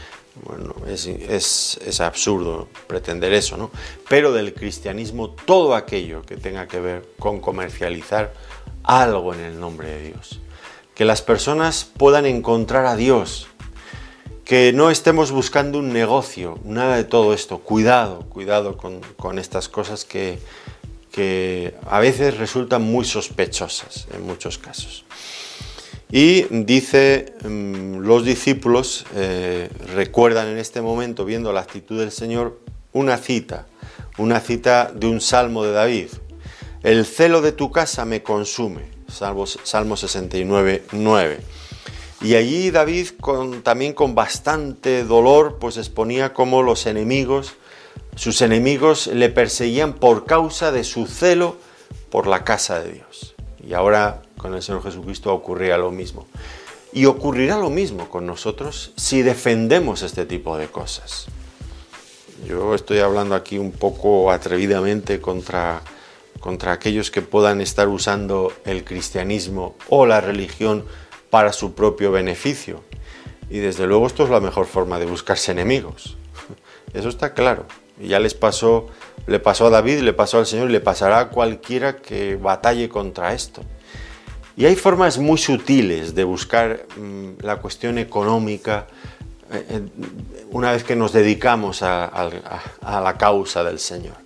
Bueno, 0.44 0.74
es, 0.86 1.06
es, 1.06 1.78
es 1.84 2.00
absurdo 2.00 2.68
pretender 2.86 3.32
eso, 3.32 3.56
¿no? 3.56 3.70
Pero 4.08 4.32
del 4.32 4.54
cristianismo 4.54 5.30
todo 5.30 5.74
aquello 5.74 6.22
que 6.22 6.36
tenga 6.36 6.66
que 6.66 6.80
ver 6.80 7.08
con 7.18 7.40
comercializar 7.40 8.32
algo 8.82 9.34
en 9.34 9.40
el 9.40 9.60
nombre 9.60 9.88
de 9.88 10.02
Dios 10.08 10.40
que 10.98 11.04
las 11.04 11.22
personas 11.22 11.88
puedan 11.96 12.26
encontrar 12.26 12.84
a 12.84 12.96
Dios, 12.96 13.46
que 14.44 14.72
no 14.72 14.90
estemos 14.90 15.30
buscando 15.30 15.78
un 15.78 15.92
negocio, 15.92 16.58
nada 16.64 16.96
de 16.96 17.04
todo 17.04 17.34
esto. 17.34 17.58
Cuidado, 17.58 18.28
cuidado 18.28 18.76
con, 18.76 19.38
estas 19.38 19.68
cosas 19.68 20.04
que, 20.04 20.40
a 21.88 22.00
veces 22.00 22.36
resultan 22.36 22.82
muy 22.82 23.04
sospechosas 23.04 24.08
en 24.12 24.26
muchos 24.26 24.58
casos. 24.58 25.04
Y 26.10 26.44
dice, 26.64 27.34
mm, 27.44 27.98
los 27.98 28.24
discípulos 28.24 29.04
eh, 29.14 29.68
recuerdan 29.94 30.48
en 30.48 30.58
este 30.58 30.80
momento, 30.80 31.24
viendo 31.24 31.52
la 31.52 31.60
actitud 31.60 31.98
del 31.98 32.12
Señor, 32.12 32.58
una 32.92 33.18
cita, 33.18 33.66
una 34.16 34.40
cita 34.40 34.90
de 34.94 35.06
un 35.06 35.20
salmo 35.20 35.64
de 35.64 35.72
David. 35.72 36.08
El 36.82 37.04
celo 37.04 37.42
de 37.42 37.52
tu 37.52 37.70
casa 37.70 38.04
me 38.04 38.22
consume 38.22 38.82
Salmo, 39.12 39.46
Salmo 39.46 39.96
69, 39.96 40.84
9. 40.92 41.40
Y 42.22 42.34
allí 42.34 42.70
David 42.70 43.08
también 43.62 43.92
con 43.92 44.14
bastante 44.14 45.04
dolor 45.04 45.58
pues 45.60 45.76
exponía 45.76 46.32
cómo 46.32 46.62
los 46.62 46.86
enemigos, 46.86 47.54
sus 48.16 48.42
enemigos 48.42 49.06
le 49.08 49.28
perseguían 49.28 49.92
por 49.92 50.24
causa 50.24 50.72
de 50.72 50.84
su 50.84 51.06
celo 51.06 51.56
por 52.10 52.26
la 52.26 52.44
casa 52.44 52.80
de 52.80 52.92
Dios. 52.92 53.36
Y 53.68 53.74
ahora 53.74 54.22
con 54.38 54.54
el 54.54 54.62
Señor 54.62 54.82
Jesucristo 54.82 55.32
ocurría 55.32 55.76
lo 55.76 55.90
mismo. 55.90 56.26
Y 56.90 57.04
ocurrirá 57.04 57.58
lo 57.58 57.68
mismo 57.68 58.08
con 58.08 58.24
nosotros 58.24 58.92
si 58.96 59.20
defendemos 59.20 60.02
este 60.02 60.24
tipo 60.24 60.56
de 60.56 60.68
cosas. 60.68 61.26
Yo 62.46 62.74
estoy 62.74 63.00
hablando 63.00 63.34
aquí 63.34 63.58
un 63.58 63.72
poco 63.72 64.30
atrevidamente 64.30 65.20
contra, 65.20 65.82
contra 66.40 66.72
aquellos 66.72 67.10
que 67.10 67.20
puedan 67.20 67.60
estar 67.60 67.88
usando 67.88 68.54
el 68.64 68.84
cristianismo 68.84 69.74
o 69.90 70.06
la 70.06 70.22
religión 70.22 70.86
para 71.28 71.52
su 71.52 71.74
propio 71.74 72.10
beneficio. 72.10 72.80
Y 73.50 73.58
desde 73.58 73.86
luego 73.86 74.06
esto 74.06 74.24
es 74.24 74.30
la 74.30 74.40
mejor 74.40 74.64
forma 74.64 74.98
de 74.98 75.04
buscarse 75.04 75.52
enemigos. 75.52 76.16
Eso 76.94 77.10
está 77.10 77.34
claro. 77.34 77.66
Ya 78.00 78.20
les 78.20 78.34
pasó, 78.34 78.88
le 79.26 79.38
pasó 79.40 79.66
a 79.66 79.70
David, 79.70 80.00
le 80.00 80.12
pasó 80.12 80.38
al 80.38 80.46
Señor 80.46 80.70
y 80.70 80.72
le 80.72 80.80
pasará 80.80 81.18
a 81.20 81.28
cualquiera 81.28 81.96
que 81.96 82.36
batalle 82.36 82.88
contra 82.88 83.32
esto. 83.32 83.62
Y 84.56 84.66
hay 84.66 84.74
formas 84.74 85.18
muy 85.18 85.38
sutiles 85.38 86.16
de 86.16 86.24
buscar 86.24 86.86
mm, 86.96 87.42
la 87.42 87.56
cuestión 87.56 87.96
económica 87.96 88.88
eh, 89.52 89.64
eh, 89.70 89.80
una 90.50 90.72
vez 90.72 90.82
que 90.82 90.96
nos 90.96 91.12
dedicamos 91.12 91.82
a, 91.82 92.28
la 92.82 93.16
causa 93.16 93.62
del 93.62 93.78
Señor. 93.78 94.16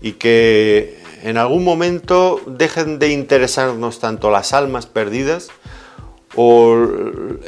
Y 0.00 0.12
que 0.12 1.00
en 1.22 1.36
algún 1.36 1.64
momento 1.64 2.40
dejen 2.46 2.98
de 2.98 3.10
interesarnos 3.10 4.00
tanto 4.00 4.30
las 4.30 4.52
almas 4.52 4.86
perdidas 4.86 5.48
o 6.34 6.86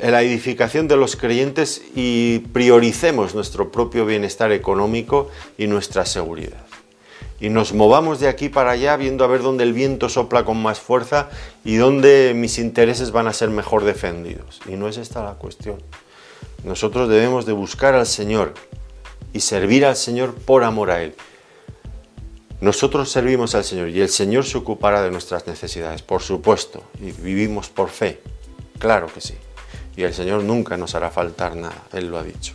la 0.02 0.22
edificación 0.22 0.88
de 0.88 0.96
los 0.96 1.16
creyentes 1.16 1.82
y 1.94 2.40
prioricemos 2.52 3.34
nuestro 3.34 3.72
propio 3.72 4.04
bienestar 4.04 4.52
económico 4.52 5.28
y 5.56 5.66
nuestra 5.66 6.04
seguridad. 6.04 6.64
Y 7.40 7.48
nos 7.48 7.72
movamos 7.72 8.20
de 8.20 8.28
aquí 8.28 8.48
para 8.48 8.70
allá 8.70 8.96
viendo 8.96 9.24
a 9.24 9.26
ver 9.26 9.42
dónde 9.42 9.64
el 9.64 9.72
viento 9.72 10.08
sopla 10.08 10.44
con 10.44 10.62
más 10.62 10.80
fuerza 10.80 11.28
y 11.64 11.76
dónde 11.76 12.32
mis 12.34 12.58
intereses 12.58 13.10
van 13.10 13.26
a 13.26 13.32
ser 13.32 13.50
mejor 13.50 13.84
defendidos. 13.84 14.60
Y 14.68 14.76
no 14.76 14.88
es 14.88 14.96
esta 14.96 15.22
la 15.22 15.34
cuestión. 15.34 15.82
Nosotros 16.64 17.08
debemos 17.08 17.44
de 17.44 17.52
buscar 17.52 17.94
al 17.94 18.06
Señor 18.06 18.54
y 19.32 19.40
servir 19.40 19.84
al 19.84 19.96
Señor 19.96 20.34
por 20.34 20.62
amor 20.64 20.90
a 20.90 21.02
Él. 21.02 21.14
Nosotros 22.60 23.10
servimos 23.10 23.54
al 23.54 23.64
Señor 23.64 23.90
y 23.90 24.00
el 24.00 24.08
Señor 24.08 24.46
se 24.46 24.56
ocupará 24.56 25.02
de 25.02 25.10
nuestras 25.10 25.46
necesidades, 25.46 26.00
por 26.00 26.22
supuesto, 26.22 26.82
y 26.98 27.10
vivimos 27.10 27.68
por 27.68 27.90
fe, 27.90 28.22
claro 28.78 29.08
que 29.12 29.20
sí. 29.20 29.34
Y 29.96 30.02
el 30.02 30.14
Señor 30.14 30.42
nunca 30.42 30.76
nos 30.76 30.94
hará 30.94 31.10
faltar 31.10 31.56
nada, 31.56 31.84
Él 31.92 32.08
lo 32.08 32.18
ha 32.18 32.22
dicho. 32.22 32.54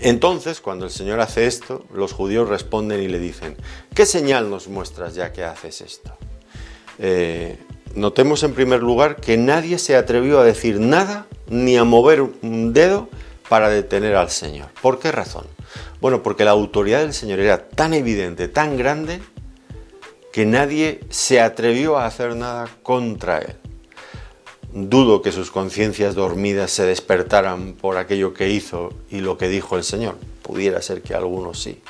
Entonces, 0.00 0.60
cuando 0.60 0.86
el 0.86 0.90
Señor 0.90 1.20
hace 1.20 1.46
esto, 1.46 1.84
los 1.94 2.12
judíos 2.12 2.48
responden 2.48 3.00
y 3.00 3.08
le 3.08 3.20
dicen, 3.20 3.56
¿qué 3.94 4.04
señal 4.04 4.50
nos 4.50 4.66
muestras 4.66 5.14
ya 5.14 5.32
que 5.32 5.44
haces 5.44 5.80
esto? 5.80 6.16
Eh, 6.98 7.58
notemos 7.94 8.42
en 8.42 8.52
primer 8.54 8.82
lugar 8.82 9.16
que 9.16 9.36
nadie 9.36 9.78
se 9.78 9.94
atrevió 9.94 10.40
a 10.40 10.44
decir 10.44 10.80
nada 10.80 11.26
ni 11.48 11.76
a 11.76 11.84
mover 11.84 12.22
un 12.22 12.72
dedo 12.72 13.08
para 13.48 13.68
detener 13.68 14.16
al 14.16 14.30
Señor. 14.30 14.68
¿Por 14.80 14.98
qué 14.98 15.12
razón? 15.12 15.46
Bueno, 16.00 16.22
porque 16.22 16.44
la 16.44 16.50
autoridad 16.50 17.00
del 17.00 17.14
Señor 17.14 17.38
era 17.38 17.68
tan 17.68 17.94
evidente, 17.94 18.48
tan 18.48 18.76
grande, 18.76 19.20
que 20.32 20.46
nadie 20.46 21.00
se 21.10 21.40
atrevió 21.40 21.98
a 21.98 22.06
hacer 22.06 22.34
nada 22.34 22.68
contra 22.82 23.38
él. 23.38 23.56
Dudo 24.72 25.22
que 25.22 25.32
sus 25.32 25.50
conciencias 25.50 26.14
dormidas 26.14 26.70
se 26.70 26.84
despertaran 26.84 27.74
por 27.74 27.96
aquello 27.96 28.32
que 28.32 28.50
hizo 28.50 28.92
y 29.10 29.20
lo 29.20 29.36
que 29.36 29.48
dijo 29.48 29.76
el 29.76 29.84
Señor. 29.84 30.16
Pudiera 30.42 30.80
ser 30.82 31.02
que 31.02 31.14
algunos 31.14 31.62
sí. 31.62 31.80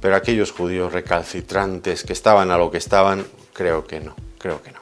Pero 0.00 0.16
aquellos 0.16 0.50
judíos 0.50 0.92
recalcitrantes 0.92 2.04
que 2.04 2.12
estaban 2.12 2.50
a 2.50 2.58
lo 2.58 2.70
que 2.70 2.78
estaban, 2.78 3.26
creo 3.52 3.86
que 3.86 4.00
no, 4.00 4.16
creo 4.38 4.62
que 4.62 4.72
no 4.72 4.80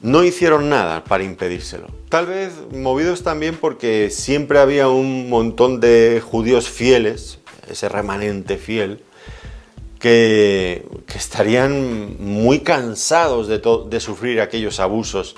no 0.00 0.22
hicieron 0.24 0.68
nada 0.68 1.04
para 1.04 1.24
impedírselo. 1.24 1.88
Tal 2.08 2.26
vez 2.26 2.52
movidos 2.72 3.22
también 3.22 3.56
porque 3.56 4.10
siempre 4.10 4.58
había 4.58 4.88
un 4.88 5.28
montón 5.28 5.80
de 5.80 6.22
judíos 6.24 6.68
fieles, 6.68 7.38
ese 7.68 7.88
remanente 7.88 8.56
fiel, 8.56 9.00
que, 9.98 10.86
estarían 11.14 12.16
muy 12.20 12.60
cansados 12.60 13.48
de, 13.48 13.60
de 13.88 14.00
sufrir 14.00 14.40
aquellos 14.40 14.80
abusos 14.80 15.34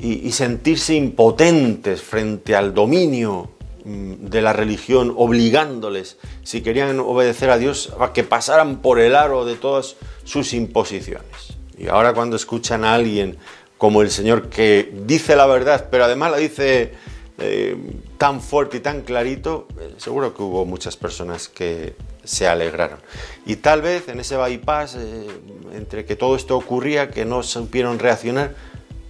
y, 0.00 0.32
sentirse 0.32 0.94
impotentes 0.94 2.02
frente 2.02 2.56
al 2.56 2.72
dominio 2.72 3.50
mm, 3.84 4.26
de 4.26 4.42
la 4.42 4.52
religión, 4.52 5.14
obligándoles, 5.16 6.16
si 6.42 6.62
querían 6.62 6.98
obedecer 7.00 7.50
a 7.50 7.58
Dios, 7.58 7.92
a 8.00 8.12
que 8.12 8.24
pasaran 8.24 8.78
por 8.78 8.98
el 8.98 9.14
aro 9.14 9.44
de 9.44 9.56
todas 9.56 9.96
sus 10.24 10.54
imposiciones. 10.54 11.58
Y 11.78 11.88
ahora 11.88 12.14
cuando 12.14 12.36
escuchan 12.36 12.84
a 12.84 12.94
alguien 12.94 13.38
como 13.78 14.02
el 14.02 14.10
Señor 14.10 14.48
que 14.48 14.92
dice 15.06 15.36
la 15.36 15.46
verdad, 15.46 15.88
pero 15.90 16.04
además 16.04 16.30
la 16.30 16.36
dice 16.36 16.92
eh, 17.38 17.76
tan 18.18 18.42
fuerte 18.42 18.76
y 18.76 18.80
tan 18.80 19.00
clarito, 19.00 19.66
eh, 19.80 19.94
seguro 19.96 20.34
que 20.34 20.42
hubo 20.42 20.66
muchas 20.66 20.98
personas 20.98 21.48
que 21.48 21.94
se 22.22 22.46
alegraron. 22.46 22.98
Y 23.46 23.56
tal 23.56 23.80
vez 23.80 24.08
en 24.08 24.20
ese 24.20 24.36
bypass, 24.36 24.96
eh, 24.96 25.26
entre 25.74 26.04
que 26.04 26.16
todo 26.16 26.36
esto 26.36 26.56
ocurría, 26.56 27.10
que 27.10 27.24
no 27.24 27.42
supieron 27.42 27.98
reaccionar, 27.98 28.54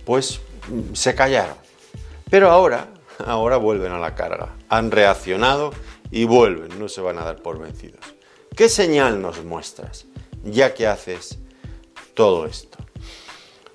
pues 0.04 0.40
se 0.92 1.14
callaron. 1.14 1.56
Pero 2.30 2.50
ahora, 2.50 2.88
ahora 3.26 3.56
vuelven 3.56 3.92
a 3.92 3.98
la 3.98 4.14
carga. 4.14 4.54
Han 4.68 4.90
reaccionado 4.90 5.72
y 6.10 6.24
vuelven, 6.24 6.78
no 6.78 6.88
se 6.88 7.00
van 7.00 7.18
a 7.18 7.24
dar 7.24 7.42
por 7.42 7.58
vencidos. 7.58 8.00
¿Qué 8.56 8.68
señal 8.68 9.22
nos 9.22 9.44
muestras 9.44 10.06
ya 10.44 10.74
que 10.74 10.86
haces 10.86 11.38
todo 12.14 12.46
esto? 12.46 12.78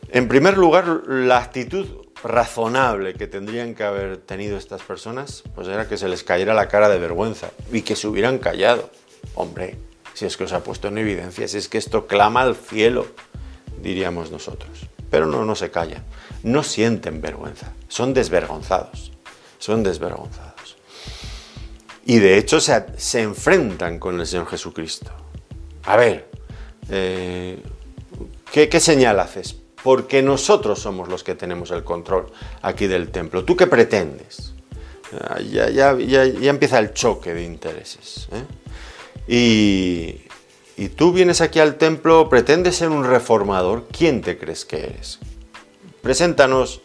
En 0.09 0.27
primer 0.27 0.57
lugar, 0.57 1.03
la 1.07 1.37
actitud 1.39 2.05
razonable 2.23 3.13
que 3.13 3.27
tendrían 3.27 3.75
que 3.75 3.83
haber 3.83 4.17
tenido 4.17 4.57
estas 4.57 4.81
personas, 4.81 5.43
pues 5.53 5.67
era 5.67 5.87
que 5.87 5.97
se 5.97 6.07
les 6.07 6.23
cayera 6.23 6.53
la 6.53 6.67
cara 6.67 6.89
de 6.89 6.97
vergüenza 6.97 7.51
y 7.71 7.81
que 7.81 7.95
se 7.95 8.07
hubieran 8.07 8.37
callado. 8.39 8.89
Hombre, 9.35 9.77
si 10.13 10.25
es 10.25 10.37
que 10.37 10.45
os 10.45 10.53
ha 10.53 10.63
puesto 10.63 10.87
en 10.87 10.97
evidencia, 10.97 11.47
si 11.47 11.57
es 11.57 11.67
que 11.67 11.77
esto 11.77 12.07
clama 12.07 12.41
al 12.41 12.55
cielo, 12.55 13.07
diríamos 13.81 14.31
nosotros. 14.31 14.87
Pero 15.11 15.27
no, 15.27 15.45
no 15.45 15.55
se 15.55 15.69
callan, 15.71 16.03
no 16.45 16.63
sienten 16.63 17.21
vergüenza, 17.21 17.73
son 17.87 18.13
desvergonzados, 18.13 19.11
son 19.59 19.83
desvergonzados. 19.83 20.77
Y 22.05 22.19
de 22.19 22.37
hecho 22.37 22.59
se, 22.61 22.85
se 22.97 23.21
enfrentan 23.21 23.99
con 23.99 24.19
el 24.19 24.25
Señor 24.25 24.47
Jesucristo. 24.47 25.11
A 25.83 25.97
ver, 25.97 26.29
eh, 26.89 27.61
¿qué, 28.51 28.69
¿qué 28.69 28.79
señal 28.79 29.19
haces? 29.19 29.57
porque 29.85 30.23
nosotros 30.23 30.79
somos 30.79 31.09
los 31.09 31.23
que 31.23 31.35
tenemos 31.35 31.69
el 31.69 31.83
control 31.83 32.25
aquí 32.63 32.87
del 32.87 33.11
templo. 33.11 33.45
¿Tú 33.45 33.55
qué 33.55 33.67
pretendes? 33.67 34.55
Ah, 35.21 35.39
ya, 35.39 35.69
ya, 35.69 35.95
ya, 35.95 36.23
empieza 36.49 36.79
el 36.79 36.91
choque 36.91 37.35
de 37.35 37.43
intereses. 37.43 38.27
¿eh? 38.31 38.45
Y, 39.31 40.81
y 40.83 40.89
tú 40.89 41.13
vienes 41.13 41.39
aquí 41.41 41.59
al 41.59 41.75
templo, 41.75 42.29
pretendes 42.29 42.77
ser 42.77 42.89
un 42.89 43.03
reformador, 43.03 43.87
¿quién 43.95 44.21
te 44.21 44.39
crees 44.39 44.65
que 44.65 44.85
eres? 44.85 45.19
Preséntanos 46.05 46.81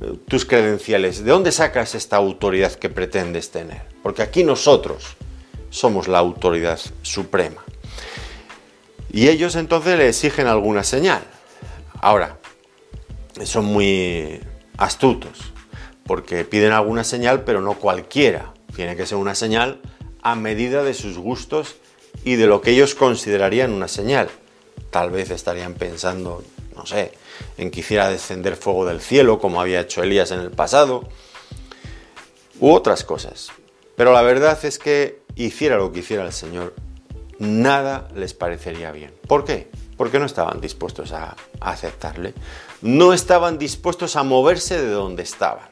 eh, 0.00 0.14
tus 0.26 0.46
credenciales. 0.46 1.22
¿De 1.22 1.30
dónde 1.30 1.52
sacas 1.52 1.94
esta 1.94 2.16
autoridad 2.16 2.72
que 2.72 2.88
pretendes 2.88 3.50
tener? 3.50 3.82
Porque 4.02 4.22
aquí 4.22 4.42
nosotros 4.42 5.04
somos 5.68 6.08
la 6.08 6.16
autoridad 6.16 6.80
suprema. 7.02 7.62
Y 9.12 9.28
ellos 9.28 9.54
entonces 9.54 9.98
le 9.98 10.08
exigen 10.08 10.46
alguna 10.46 10.82
señal. 10.82 11.20
Ahora, 12.00 12.38
son 13.44 13.66
muy 13.66 14.40
astutos, 14.78 15.52
porque 16.06 16.46
piden 16.46 16.72
alguna 16.72 17.04
señal, 17.04 17.44
pero 17.44 17.60
no 17.60 17.74
cualquiera. 17.74 18.54
Tiene 18.74 18.96
que 18.96 19.04
ser 19.04 19.18
una 19.18 19.34
señal 19.34 19.78
a 20.22 20.36
medida 20.36 20.84
de 20.84 20.94
sus 20.94 21.18
gustos 21.18 21.76
y 22.24 22.36
de 22.36 22.46
lo 22.46 22.62
que 22.62 22.70
ellos 22.70 22.94
considerarían 22.94 23.74
una 23.74 23.88
señal. 23.88 24.30
Tal 24.88 25.10
vez 25.10 25.30
estarían 25.30 25.74
pensando, 25.74 26.42
no 26.74 26.86
sé, 26.86 27.12
en 27.56 27.70
que 27.70 27.80
hiciera 27.80 28.08
descender 28.08 28.56
fuego 28.56 28.86
del 28.86 29.00
cielo, 29.00 29.38
como 29.38 29.60
había 29.60 29.80
hecho 29.80 30.02
Elías 30.02 30.30
en 30.30 30.40
el 30.40 30.50
pasado, 30.50 31.08
u 32.60 32.72
otras 32.72 33.04
cosas. 33.04 33.50
Pero 33.96 34.12
la 34.12 34.22
verdad 34.22 34.58
es 34.64 34.78
que 34.78 35.20
hiciera 35.34 35.76
lo 35.76 35.92
que 35.92 36.00
hiciera 36.00 36.24
el 36.24 36.32
Señor, 36.32 36.74
nada 37.38 38.08
les 38.14 38.34
parecería 38.34 38.92
bien. 38.92 39.12
¿Por 39.26 39.44
qué? 39.44 39.70
porque 39.98 40.20
no 40.20 40.24
estaban 40.24 40.60
dispuestos 40.62 41.12
a, 41.12 41.36
aceptarle, 41.60 42.32
no 42.80 43.12
estaban 43.12 43.58
dispuestos 43.58 44.16
a 44.16 44.22
moverse 44.22 44.80
de 44.80 44.90
donde 44.90 45.24
estaban. 45.24 45.68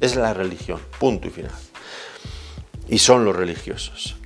Es 0.00 0.16
la 0.16 0.34
religión, 0.34 0.80
punto 0.98 1.28
y 1.28 1.30
final. 1.30 1.52
Y 2.88 2.98
son 2.98 3.24
los 3.24 3.34
religiosos. 3.34 4.16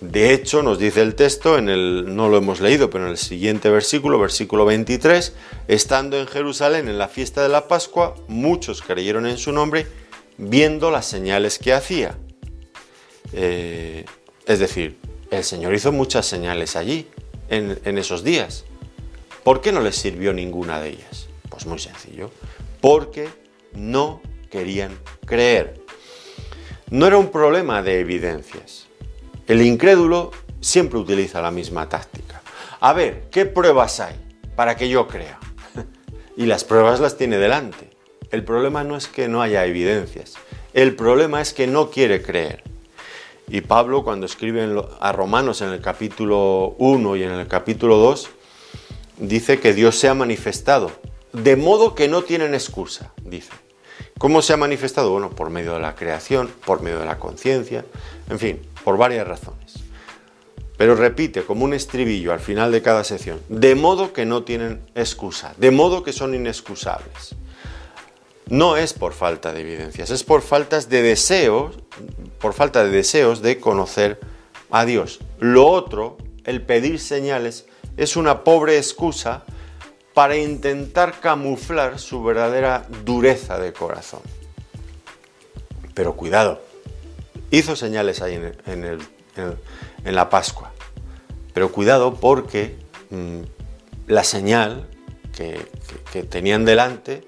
De 0.00 0.32
hecho, 0.32 0.62
nos 0.62 0.78
dice 0.78 1.02
el 1.02 1.14
texto, 1.14 1.58
en 1.58 1.68
el, 1.68 2.16
no 2.16 2.30
lo 2.30 2.38
hemos 2.38 2.60
leído, 2.60 2.88
pero 2.88 3.04
en 3.04 3.10
el 3.10 3.18
siguiente 3.18 3.68
versículo, 3.68 4.18
versículo 4.18 4.64
23, 4.64 5.34
estando 5.68 6.18
en 6.18 6.26
Jerusalén 6.26 6.88
en 6.88 6.96
la 6.96 7.08
fiesta 7.08 7.42
de 7.42 7.50
la 7.50 7.68
Pascua, 7.68 8.14
muchos 8.26 8.80
creyeron 8.80 9.26
en 9.26 9.36
su 9.36 9.52
nombre 9.52 9.86
viendo 10.38 10.90
las 10.90 11.04
señales 11.04 11.58
que 11.58 11.74
hacía. 11.74 12.16
Eh, 13.34 14.06
es 14.46 14.58
decir, 14.58 14.96
el 15.30 15.44
Señor 15.44 15.74
hizo 15.74 15.92
muchas 15.92 16.24
señales 16.24 16.76
allí, 16.76 17.06
en 17.50 17.98
esos 17.98 18.22
días. 18.24 18.64
¿Por 19.42 19.60
qué 19.60 19.72
no 19.72 19.80
les 19.80 19.96
sirvió 19.96 20.32
ninguna 20.32 20.80
de 20.80 20.90
ellas? 20.90 21.28
Pues 21.48 21.66
muy 21.66 21.78
sencillo, 21.78 22.30
porque 22.80 23.28
no 23.72 24.22
querían 24.50 24.98
creer. 25.26 25.82
No 26.90 27.06
era 27.06 27.18
un 27.18 27.30
problema 27.30 27.82
de 27.82 28.00
evidencias. 28.00 28.89
El 29.50 29.62
incrédulo 29.62 30.30
siempre 30.60 31.00
utiliza 31.00 31.42
la 31.42 31.50
misma 31.50 31.88
táctica. 31.88 32.40
A 32.78 32.92
ver, 32.92 33.24
¿qué 33.32 33.46
pruebas 33.46 33.98
hay 33.98 34.14
para 34.54 34.76
que 34.76 34.88
yo 34.88 35.08
crea? 35.08 35.40
y 36.36 36.46
las 36.46 36.62
pruebas 36.62 37.00
las 37.00 37.16
tiene 37.16 37.36
delante. 37.36 37.90
El 38.30 38.44
problema 38.44 38.84
no 38.84 38.96
es 38.96 39.08
que 39.08 39.26
no 39.26 39.42
haya 39.42 39.66
evidencias, 39.66 40.34
el 40.72 40.94
problema 40.94 41.40
es 41.40 41.52
que 41.52 41.66
no 41.66 41.90
quiere 41.90 42.22
creer. 42.22 42.62
Y 43.48 43.62
Pablo 43.62 44.04
cuando 44.04 44.24
escribe 44.24 44.68
a 45.00 45.10
Romanos 45.10 45.62
en 45.62 45.70
el 45.70 45.80
capítulo 45.80 46.76
1 46.78 47.16
y 47.16 47.24
en 47.24 47.32
el 47.32 47.48
capítulo 47.48 47.96
2, 47.96 48.30
dice 49.18 49.58
que 49.58 49.74
Dios 49.74 49.98
se 49.98 50.06
ha 50.06 50.14
manifestado, 50.14 50.92
de 51.32 51.56
modo 51.56 51.96
que 51.96 52.06
no 52.06 52.22
tienen 52.22 52.54
excusa, 52.54 53.12
dice. 53.24 53.50
¿Cómo 54.16 54.42
se 54.42 54.52
ha 54.52 54.56
manifestado? 54.56 55.10
Bueno, 55.10 55.30
por 55.30 55.50
medio 55.50 55.74
de 55.74 55.80
la 55.80 55.96
creación, 55.96 56.50
por 56.64 56.82
medio 56.82 57.00
de 57.00 57.06
la 57.06 57.18
conciencia, 57.18 57.84
en 58.28 58.38
fin, 58.38 58.60
por 58.84 58.96
varias 58.96 59.26
razones. 59.26 59.74
Pero 60.76 60.94
repite 60.94 61.42
como 61.42 61.64
un 61.64 61.74
estribillo 61.74 62.32
al 62.32 62.40
final 62.40 62.72
de 62.72 62.82
cada 62.82 63.04
sección, 63.04 63.40
de 63.48 63.74
modo 63.74 64.12
que 64.12 64.24
no 64.24 64.44
tienen 64.44 64.80
excusa, 64.94 65.54
de 65.58 65.70
modo 65.70 66.02
que 66.02 66.12
son 66.12 66.34
inexcusables. 66.34 67.34
No 68.48 68.76
es 68.76 68.94
por 68.94 69.12
falta 69.12 69.52
de 69.52 69.60
evidencias, 69.60 70.10
es 70.10 70.24
por 70.24 70.42
faltas 70.42 70.88
de 70.88 71.02
deseos, 71.02 71.76
por 72.40 72.54
falta 72.54 72.82
de 72.82 72.90
deseos 72.90 73.42
de 73.42 73.60
conocer 73.60 74.18
a 74.70 74.84
Dios. 74.84 75.20
Lo 75.38 75.66
otro, 75.66 76.16
el 76.44 76.62
pedir 76.62 76.98
señales, 76.98 77.66
es 77.96 78.16
una 78.16 78.42
pobre 78.42 78.78
excusa 78.78 79.44
para 80.14 80.36
intentar 80.36 81.20
camuflar 81.20 81.98
su 81.98 82.22
verdadera 82.22 82.86
dureza 83.04 83.58
de 83.58 83.72
corazón. 83.72 84.22
Pero 85.94 86.16
cuidado, 86.16 86.62
hizo 87.50 87.76
señales 87.76 88.22
ahí 88.22 88.40
en, 88.66 88.98
la 90.04 90.30
Pascua. 90.30 90.72
Pero 91.52 91.72
cuidado 91.72 92.14
porque 92.14 92.76
mm, 93.10 93.40
la 94.06 94.24
señal 94.24 94.88
que 95.32 96.22
tenían 96.24 96.64
delante, 96.64 97.24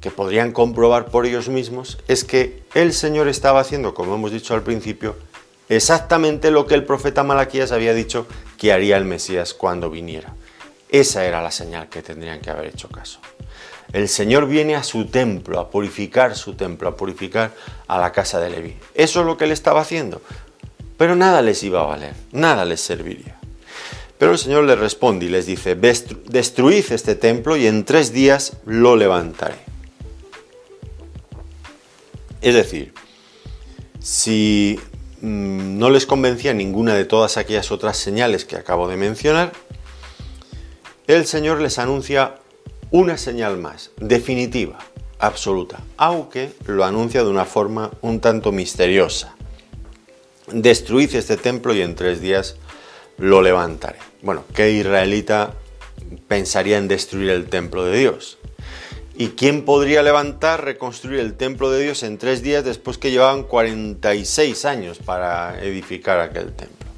que 0.00 0.10
podrían 0.10 0.52
comprobar 0.52 1.06
por 1.06 1.26
ellos 1.26 1.48
mismos, 1.48 1.98
es 2.08 2.24
que 2.24 2.62
el 2.74 2.92
Señor 2.92 3.28
estaba 3.28 3.60
haciendo, 3.60 3.94
como 3.94 4.14
hemos 4.14 4.32
dicho 4.32 4.54
al 4.54 4.62
principio, 4.62 5.16
exactamente 5.68 6.50
lo 6.50 6.66
que 6.66 6.74
el 6.74 6.84
profeta 6.84 7.24
Malaquías 7.24 7.72
había 7.72 7.94
dicho 7.94 8.26
que 8.56 8.72
haría 8.72 8.96
el 8.96 9.04
Mesías 9.04 9.54
cuando 9.54 9.90
viniera. 9.90 10.34
Esa 10.88 11.24
era 11.24 11.42
la 11.42 11.50
señal 11.50 11.88
que 11.88 12.02
tendrían 12.02 12.40
que 12.40 12.50
haber 12.50 12.66
hecho 12.66 12.88
caso. 12.88 13.20
El 13.92 14.08
Señor 14.08 14.46
viene 14.46 14.76
a 14.76 14.82
su 14.82 15.06
templo, 15.06 15.58
a 15.58 15.70
purificar 15.70 16.36
su 16.36 16.54
templo, 16.54 16.88
a 16.88 16.96
purificar 16.96 17.54
a 17.86 17.98
la 17.98 18.12
casa 18.12 18.38
de 18.38 18.50
Leví. 18.50 18.76
Eso 18.94 19.20
es 19.20 19.26
lo 19.26 19.36
que 19.38 19.44
él 19.44 19.52
estaba 19.52 19.80
haciendo. 19.80 20.20
Pero 20.98 21.16
nada 21.16 21.40
les 21.40 21.62
iba 21.62 21.80
a 21.80 21.86
valer, 21.86 22.14
nada 22.32 22.64
les 22.64 22.80
serviría. 22.80 23.38
Pero 24.18 24.32
el 24.32 24.38
Señor 24.38 24.64
les 24.64 24.78
responde 24.78 25.26
y 25.26 25.28
les 25.28 25.46
dice, 25.46 25.74
destruid 25.74 26.84
este 26.90 27.14
templo 27.14 27.56
y 27.56 27.66
en 27.66 27.84
tres 27.84 28.12
días 28.12 28.58
lo 28.66 28.96
levantaré. 28.96 29.56
Es 32.42 32.54
decir, 32.54 32.92
si 34.00 34.78
mm, 35.20 35.78
no 35.78 35.90
les 35.90 36.04
convencía 36.04 36.52
ninguna 36.52 36.94
de 36.94 37.04
todas 37.04 37.36
aquellas 37.36 37.70
otras 37.70 37.96
señales 37.96 38.44
que 38.44 38.56
acabo 38.56 38.88
de 38.88 38.96
mencionar, 38.96 39.52
el 41.06 41.26
Señor 41.26 41.60
les 41.60 41.78
anuncia 41.78 42.34
una 42.90 43.18
señal 43.18 43.58
más, 43.58 43.90
definitiva, 43.98 44.78
absoluta, 45.18 45.80
aunque 45.96 46.52
lo 46.66 46.84
anuncia 46.84 47.22
de 47.22 47.28
una 47.28 47.44
forma 47.44 47.90
un 48.00 48.20
tanto 48.20 48.52
misteriosa. 48.52 49.34
Destruid 50.46 51.14
este 51.14 51.36
templo 51.36 51.74
y 51.74 51.82
en 51.82 51.94
tres 51.94 52.20
días 52.20 52.56
lo 53.18 53.42
levantaré. 53.42 53.98
Bueno, 54.22 54.44
¿qué 54.54 54.70
israelita 54.72 55.54
pensaría 56.28 56.78
en 56.78 56.88
destruir 56.88 57.30
el 57.30 57.48
templo 57.48 57.84
de 57.84 57.98
Dios? 57.98 58.38
¿Y 59.16 59.30
quién 59.30 59.64
podría 59.64 60.02
levantar, 60.02 60.64
reconstruir 60.64 61.18
el 61.20 61.34
templo 61.34 61.70
de 61.70 61.82
Dios 61.82 62.04
en 62.04 62.18
tres 62.18 62.42
días 62.42 62.64
después 62.64 62.98
que 62.98 63.10
llevaban 63.10 63.42
46 63.42 64.64
años 64.64 64.98
para 64.98 65.60
edificar 65.62 66.20
aquel 66.20 66.52
templo? 66.52 66.88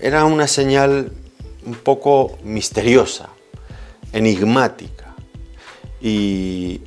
Era 0.00 0.24
una 0.24 0.48
señal 0.48 1.12
un 1.64 1.74
poco 1.74 2.36
misteriosa, 2.42 3.30
enigmática. 4.14 5.14
Y, 6.00 6.80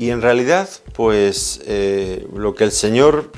en 0.00 0.22
realidad, 0.22 0.68
pues 0.94 1.60
eh, 1.66 2.26
lo 2.34 2.54
que 2.54 2.64
el 2.64 2.72
Señor 2.72 3.32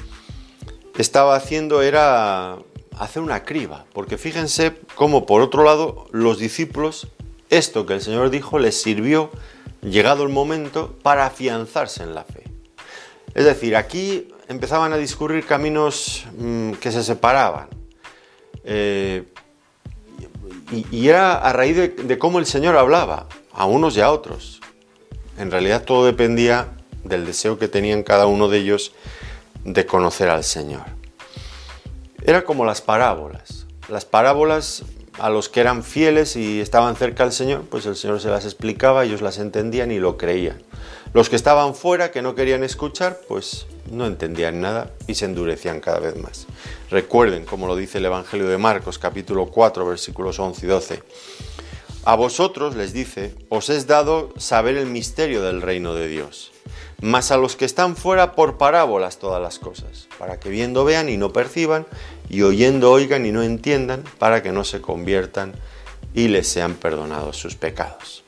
estaba 0.98 1.36
haciendo 1.36 1.82
era 1.82 2.58
hacer 2.98 3.22
una 3.22 3.44
criba, 3.44 3.86
porque 3.92 4.18
fíjense 4.18 4.76
cómo 4.94 5.26
por 5.26 5.40
otro 5.42 5.64
lado 5.64 6.06
los 6.12 6.38
discípulos, 6.38 7.08
esto 7.50 7.86
que 7.86 7.94
el 7.94 8.00
Señor 8.00 8.30
dijo 8.30 8.58
les 8.58 8.80
sirvió, 8.80 9.30
llegado 9.82 10.22
el 10.22 10.28
momento, 10.28 10.96
para 11.02 11.26
afianzarse 11.26 12.02
en 12.02 12.14
la 12.14 12.24
fe. 12.24 12.44
Es 13.34 13.44
decir, 13.44 13.76
aquí 13.76 14.28
empezaban 14.48 14.92
a 14.92 14.96
discurrir 14.96 15.46
caminos 15.46 16.26
mm, 16.36 16.72
que 16.72 16.92
se 16.92 17.02
separaban. 17.02 17.68
Eh, 18.64 19.24
y, 20.70 21.08
era 21.08 21.34
a 21.34 21.52
raíz 21.52 21.76
de, 21.76 22.18
cómo 22.18 22.38
el 22.38 22.46
Señor 22.46 22.76
hablaba, 22.76 23.26
a 23.52 23.66
unos 23.66 23.96
y 23.96 24.00
a 24.00 24.10
otros. 24.10 24.60
En 25.38 25.50
realidad 25.50 25.84
todo 25.84 26.06
dependía 26.06 26.68
del 27.02 27.26
deseo 27.26 27.58
que 27.58 27.68
tenían 27.68 28.02
cada 28.02 28.26
uno 28.26 28.48
de 28.48 28.58
ellos 28.58 28.92
de 29.64 29.86
conocer 29.86 30.28
al 30.28 30.44
Señor. 30.44 30.82
Era 32.22 32.44
como 32.44 32.64
las 32.64 32.80
parábolas. 32.80 33.66
Las 33.88 34.04
parábolas 34.04 34.82
a 35.18 35.30
los 35.30 35.48
que 35.48 35.60
eran 35.60 35.84
fieles 35.84 36.36
y 36.36 36.60
estaban 36.60 36.96
cerca 36.96 37.22
al 37.22 37.32
Señor, 37.32 37.62
pues 37.70 37.86
el 37.86 37.96
Señor 37.96 38.20
se 38.20 38.28
las 38.28 38.44
explicaba, 38.44 39.04
ellos 39.04 39.22
las 39.22 39.38
entendían 39.38 39.90
y 39.90 39.98
lo 39.98 40.16
creían. 40.16 40.60
Los 41.12 41.28
que 41.28 41.36
estaban 41.36 41.74
fuera, 41.76 42.10
que 42.10 42.22
no 42.22 42.34
querían 42.34 42.64
escuchar, 42.64 43.20
pues 43.28 43.66
no 43.90 44.06
entendían 44.06 44.60
nada 44.60 44.90
y 45.06 45.14
se 45.14 45.26
endurecían 45.26 45.80
cada 45.80 46.00
vez 46.00 46.16
más. 46.16 46.46
Recuerden, 46.90 47.44
como 47.44 47.68
lo 47.68 47.76
dice 47.76 47.98
el 47.98 48.06
Evangelio 48.06 48.48
de 48.48 48.58
Marcos, 48.58 48.98
capítulo 48.98 49.46
4, 49.46 49.86
versículos 49.86 50.40
11 50.40 50.66
y 50.66 50.68
12. 50.68 51.02
A 52.06 52.16
vosotros, 52.16 52.74
les 52.74 52.92
dice, 52.92 53.34
os 53.48 53.70
es 53.70 53.86
dado 53.86 54.30
saber 54.36 54.76
el 54.76 54.86
misterio 54.86 55.40
del 55.40 55.62
reino 55.62 55.94
de 55.94 56.08
Dios, 56.08 56.52
mas 57.00 57.30
a 57.30 57.36
los 57.36 57.56
que 57.56 57.64
están 57.64 57.96
fuera 57.96 58.32
por 58.32 58.58
parábolas 58.58 59.18
todas 59.18 59.40
las 59.40 59.58
cosas, 59.58 60.08
para 60.18 60.38
que 60.38 60.50
viendo 60.50 60.84
vean 60.84 61.08
y 61.08 61.16
no 61.16 61.32
perciban, 61.32 61.86
y 62.28 62.42
oyendo 62.42 62.90
oigan 62.90 63.26
y 63.26 63.32
no 63.32 63.42
entiendan, 63.42 64.04
para 64.18 64.42
que 64.42 64.52
no 64.52 64.64
se 64.64 64.80
conviertan 64.80 65.52
y 66.14 66.28
les 66.28 66.48
sean 66.48 66.74
perdonados 66.74 67.36
sus 67.36 67.54
pecados. 67.54 68.24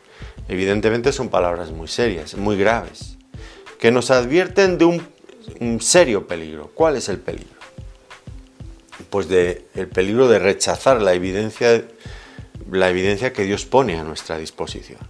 Evidentemente 0.48 1.12
son 1.12 1.28
palabras 1.28 1.70
muy 1.70 1.88
serias, 1.88 2.34
muy 2.34 2.56
graves, 2.56 3.16
que 3.78 3.90
nos 3.90 4.10
advierten 4.10 4.78
de 4.78 4.84
un 4.84 5.80
serio 5.80 6.26
peligro. 6.26 6.70
¿Cuál 6.74 6.96
es 6.96 7.08
el 7.08 7.18
peligro? 7.18 7.56
Pues 9.10 9.28
de, 9.28 9.66
el 9.74 9.88
peligro 9.88 10.28
de 10.28 10.38
rechazar 10.38 11.00
la 11.02 11.14
evidencia, 11.14 11.84
la 12.70 12.90
evidencia 12.90 13.32
que 13.32 13.44
Dios 13.44 13.64
pone 13.64 13.98
a 13.98 14.04
nuestra 14.04 14.38
disposición. 14.38 15.00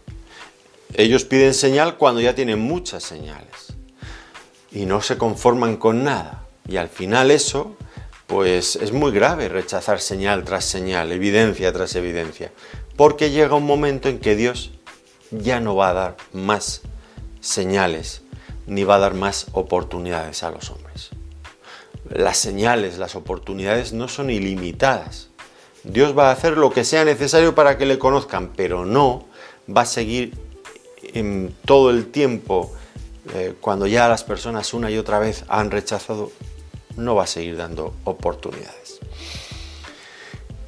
Ellos 0.95 1.24
piden 1.24 1.55
señal 1.55 1.97
cuando 1.97 2.20
ya 2.20 2.34
tienen 2.34 2.59
muchas 2.59 3.03
señales 3.03 3.74
y 4.72 4.87
no 4.87 5.03
se 5.03 5.18
conforman 5.18 5.76
con 5.76 6.05
nada. 6.05 6.47
Y 6.68 6.76
al 6.76 6.89
final 6.89 7.30
eso, 7.30 7.76
pues 8.27 8.77
es 8.77 8.93
muy 8.93 9.12
grave 9.12 9.49
rechazar 9.49 10.01
señal 10.01 10.45
tras 10.45 10.64
señal, 10.64 11.12
evidencia 11.12 11.72
tras 11.72 11.95
evidencia, 11.95 12.53
porque 12.97 13.31
llega 13.31 13.55
un 13.55 13.66
momento 13.66 14.09
en 14.09 14.18
que 14.18 14.35
Dios 14.35 14.72
ya 15.31 15.61
no 15.61 15.77
va 15.77 15.91
a 15.91 15.95
dar 15.95 16.16
más 16.33 16.83
señales 17.41 18.22
ni 18.66 18.85
va 18.85 18.97
a 18.97 19.01
dar 19.01 19.14
más 19.14 19.47
oportunidades 19.53 20.43
a 20.43 20.51
los 20.51 20.70
hombres. 20.70 21.11
Las 22.09 22.37
señales, 22.37 22.99
las 22.99 23.14
oportunidades 23.14 23.93
no 23.93 24.09
son 24.09 24.31
ilimitadas. 24.31 25.29
Dios 25.85 26.16
va 26.16 26.29
a 26.29 26.33
hacer 26.33 26.57
lo 26.57 26.70
que 26.70 26.85
sea 26.85 27.05
necesario 27.05 27.55
para 27.55 27.79
que 27.79 27.87
le 27.87 27.99
conozcan, 27.99 28.53
pero 28.57 28.85
no 28.85 29.27
va 29.74 29.83
a 29.83 29.87
seguir 29.87 30.35
en 31.14 31.55
todo 31.64 31.91
el 31.91 32.11
tiempo, 32.11 32.72
eh, 33.35 33.55
cuando 33.61 33.87
ya 33.87 34.09
las 34.09 34.24
personas 34.24 34.74
una 34.74 34.91
y 34.91 34.99
otra 34.99 35.18
vez 35.18 35.45
han 35.49 35.70
rechazado, 35.70 36.33
no 36.97 37.14
va 37.14 37.24
a 37.24 37.26
seguir 37.26 37.57
dando 37.57 37.94
oportunidades. 38.05 39.01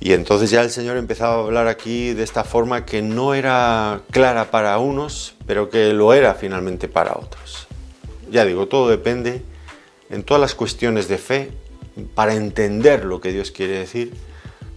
Y 0.00 0.12
entonces 0.12 0.50
ya 0.50 0.62
el 0.62 0.70
Señor 0.70 0.96
empezaba 0.96 1.34
a 1.34 1.44
hablar 1.44 1.66
aquí 1.66 2.14
de 2.14 2.22
esta 2.22 2.44
forma 2.44 2.84
que 2.84 3.02
no 3.02 3.34
era 3.34 4.02
clara 4.10 4.50
para 4.50 4.78
unos, 4.78 5.34
pero 5.46 5.70
que 5.70 5.92
lo 5.92 6.14
era 6.14 6.34
finalmente 6.34 6.88
para 6.88 7.14
otros. 7.18 7.66
Ya 8.30 8.44
digo, 8.44 8.68
todo 8.68 8.88
depende 8.88 9.42
en 10.10 10.22
todas 10.22 10.40
las 10.40 10.54
cuestiones 10.54 11.08
de 11.08 11.18
fe. 11.18 11.50
Para 12.14 12.34
entender 12.34 13.04
lo 13.04 13.20
que 13.20 13.32
Dios 13.32 13.50
quiere 13.50 13.80
decir, 13.80 14.14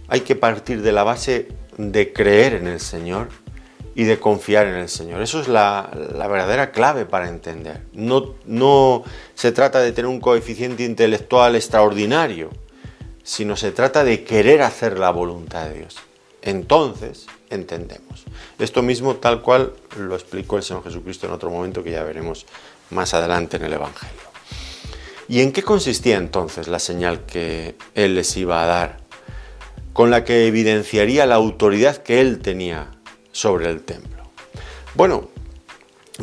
hay 0.08 0.22
que 0.22 0.34
partir 0.34 0.82
de 0.82 0.90
la 0.90 1.04
base 1.04 1.48
de 1.78 2.12
creer 2.12 2.54
en 2.54 2.66
el 2.66 2.80
Señor 2.80 3.28
y 3.94 4.04
de 4.04 4.18
confiar 4.18 4.66
en 4.66 4.74
el 4.74 4.88
Señor. 4.88 5.20
Eso 5.22 5.40
es 5.40 5.48
la, 5.48 5.90
verdadera 5.92 6.72
clave 6.72 7.04
para 7.04 7.28
entender. 7.28 7.82
No, 7.92 8.34
no 8.46 9.04
se 9.34 9.52
trata 9.52 9.80
de 9.80 9.92
tener 9.92 10.08
un 10.08 10.20
coeficiente 10.20 10.84
intelectual 10.84 11.56
extraordinario, 11.56 12.50
sino 13.22 13.56
se 13.56 13.72
trata 13.72 14.04
de 14.04 14.24
querer 14.24 14.62
hacer 14.62 14.98
la 14.98 15.10
voluntad 15.10 15.68
de 15.68 15.78
Dios. 15.78 15.96
Entonces 16.40 17.26
entendemos. 17.50 18.24
Esto 18.58 18.82
mismo 18.82 19.16
tal 19.16 19.42
cual 19.42 19.74
lo 19.98 20.14
explicó 20.14 20.56
el 20.56 20.62
Señor 20.62 20.84
Jesucristo 20.84 21.26
en 21.26 21.32
otro 21.32 21.50
momento 21.50 21.84
que 21.84 21.92
ya 21.92 22.02
veremos 22.02 22.46
más 22.90 23.14
adelante 23.14 23.58
en 23.58 23.64
el 23.64 23.74
Evangelio. 23.74 24.32
¿Y 25.28 25.40
en 25.40 25.52
qué 25.52 25.62
consistía 25.62 26.16
entonces 26.16 26.68
la 26.68 26.78
señal 26.78 27.24
que 27.24 27.76
Él 27.94 28.16
les 28.16 28.36
iba 28.36 28.62
a 28.62 28.66
dar, 28.66 28.96
con 29.92 30.10
la 30.10 30.24
que 30.24 30.46
evidenciaría 30.46 31.26
la 31.26 31.36
autoridad 31.36 31.98
que 31.98 32.20
Él 32.20 32.40
tenía 32.40 32.90
sobre 33.32 33.68
el 33.68 33.82
templo? 33.82 34.22
Bueno, 34.94 35.28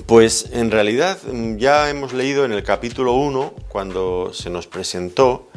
pues 0.05 0.49
en 0.53 0.71
realidad 0.71 1.19
mm, 1.23 1.57
ya 1.57 1.89
hemos 1.89 2.13
leído 2.13 2.45
en 2.45 2.53
el 2.53 2.63
capítulo 2.63 3.13
1, 3.13 3.53
cuando 3.67 4.31
se 4.33 4.49
nos 4.49 4.67
presentó 4.67 5.49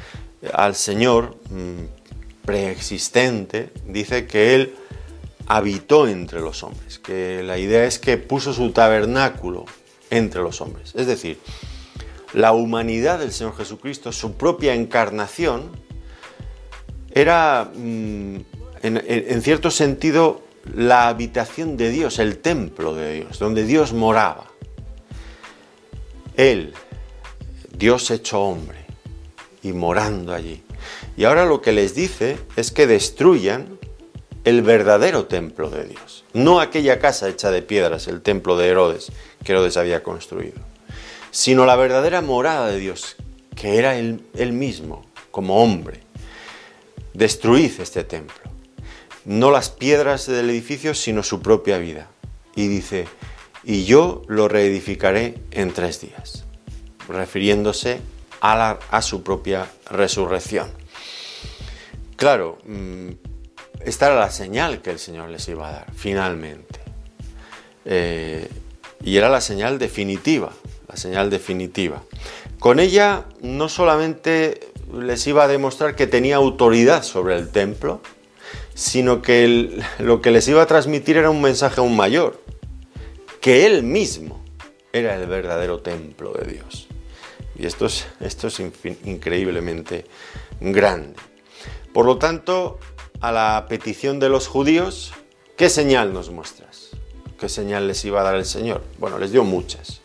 al 0.52 0.74
Señor 0.74 1.36
mm, 1.50 2.44
preexistente, 2.44 3.70
dice 3.86 4.26
que 4.26 4.54
Él 4.54 4.74
habitó 5.46 6.08
entre 6.08 6.40
los 6.40 6.62
hombres, 6.62 6.98
que 6.98 7.42
la 7.42 7.58
idea 7.58 7.84
es 7.84 7.98
que 7.98 8.16
puso 8.16 8.52
su 8.52 8.72
tabernáculo 8.72 9.66
entre 10.10 10.42
los 10.42 10.60
hombres. 10.60 10.92
Es 10.94 11.06
decir, 11.06 11.38
la 12.32 12.52
humanidad 12.52 13.18
del 13.18 13.32
Señor 13.32 13.56
Jesucristo, 13.56 14.12
su 14.12 14.34
propia 14.34 14.74
encarnación, 14.74 15.70
era 17.14 17.70
mm, 17.74 18.36
en, 18.82 19.42
cierto 19.42 19.70
sentido 19.70 20.42
la 20.74 21.08
habitación 21.08 21.76
de 21.76 21.90
Dios, 21.90 22.18
el 22.18 22.38
templo 22.38 22.94
de 22.94 23.14
Dios, 23.14 23.38
donde 23.38 23.64
Dios 23.64 23.92
moraba. 23.92 24.46
Él, 26.36 26.74
Dios 27.76 28.10
hecho 28.10 28.40
hombre, 28.40 28.84
y 29.62 29.72
morando 29.72 30.32
allí. 30.32 30.62
Y 31.16 31.24
ahora 31.24 31.44
lo 31.44 31.60
que 31.60 31.72
les 31.72 31.94
dice 31.94 32.38
es 32.56 32.70
que 32.70 32.86
destruyan 32.86 33.78
el 34.44 34.62
verdadero 34.62 35.26
templo 35.26 35.70
de 35.70 35.84
Dios, 35.84 36.24
no 36.32 36.60
aquella 36.60 36.98
casa 36.98 37.28
hecha 37.28 37.50
de 37.50 37.62
piedras, 37.62 38.08
el 38.08 38.22
templo 38.22 38.56
de 38.56 38.68
Herodes, 38.68 39.12
que 39.44 39.52
Herodes 39.52 39.76
había 39.76 40.02
construido 40.02 40.72
sino 41.32 41.64
la 41.64 41.76
verdadera 41.76 42.20
morada 42.20 42.68
de 42.68 42.78
Dios, 42.78 43.16
que 43.56 43.78
era 43.78 43.96
él, 43.96 44.52
mismo, 44.52 45.04
como 45.32 45.62
hombre. 45.62 46.00
Destruid 47.14 47.80
este 47.80 48.04
templo, 48.04 48.51
no 49.24 49.50
las 49.50 49.70
piedras 49.70 50.26
del 50.26 50.50
edificio, 50.50 50.94
sino 50.94 51.22
su 51.22 51.40
propia 51.40 51.78
vida. 51.78 52.08
Y 52.54 52.68
dice, 52.68 53.06
y 53.64 53.84
yo 53.84 54.22
lo 54.28 54.48
reedificaré 54.48 55.34
en 55.50 55.72
tres 55.72 56.00
días, 56.00 56.44
refiriéndose 57.08 58.00
a, 58.40 58.78
su 59.02 59.22
propia 59.22 59.70
resurrección. 59.90 60.70
Claro, 62.16 62.58
mm, 62.66 63.08
esta 63.84 64.06
era 64.06 64.16
la 64.16 64.30
señal 64.30 64.82
que 64.82 64.90
el 64.90 64.98
Señor 64.98 65.30
les 65.30 65.48
iba 65.48 65.68
a 65.68 65.72
dar, 65.72 65.92
finalmente. 65.94 66.80
Eh, 67.84 68.48
y 69.04 69.16
era 69.16 69.28
la 69.28 69.40
señal 69.40 69.78
definitiva 69.78 70.52
la 70.92 70.96
señal 70.96 71.30
definitiva. 71.30 72.02
Con 72.58 72.78
ella 72.78 73.24
no 73.40 73.68
solamente 73.68 74.72
les 74.94 75.26
iba 75.26 75.44
a 75.44 75.48
demostrar 75.48 75.96
que 75.96 76.06
tenía 76.06 76.36
autoridad 76.36 77.02
sobre 77.02 77.36
el 77.36 77.50
templo, 77.50 78.02
sino 78.82 79.22
que 79.22 79.80
lo 80.00 80.20
que 80.20 80.32
les 80.32 80.48
iba 80.48 80.60
a 80.60 80.66
transmitir 80.66 81.16
era 81.16 81.30
un 81.30 81.40
mensaje 81.40 81.80
aún 81.80 81.94
mayor, 81.94 82.42
que 83.40 83.64
él 83.64 83.84
mismo 83.84 84.42
era 84.92 85.14
el 85.14 85.28
verdadero 85.28 85.78
templo 85.78 86.32
de 86.32 86.52
Dios. 86.52 86.88
Y 87.56 87.66
esto 87.66 87.86
es, 87.86 88.60
increíblemente 89.04 90.04
grande. 90.60 91.14
Por 91.94 92.06
lo 92.06 92.18
tanto, 92.18 92.80
a 93.20 93.30
la 93.30 93.66
petición 93.68 94.18
de 94.18 94.28
los 94.28 94.48
judíos, 94.48 95.12
¿qué 95.56 95.68
señal 95.68 96.12
nos 96.12 96.30
muestras? 96.30 96.90
¿Qué 97.38 97.48
señal 97.48 97.86
les 97.86 98.04
iba 98.04 98.20
a 98.20 98.24
dar 98.24 98.34
el 98.34 98.44
Señor? 98.44 98.82
Bueno, 98.98 99.16
les 99.16 99.30
dio 99.30 99.44
muchas 99.44 100.00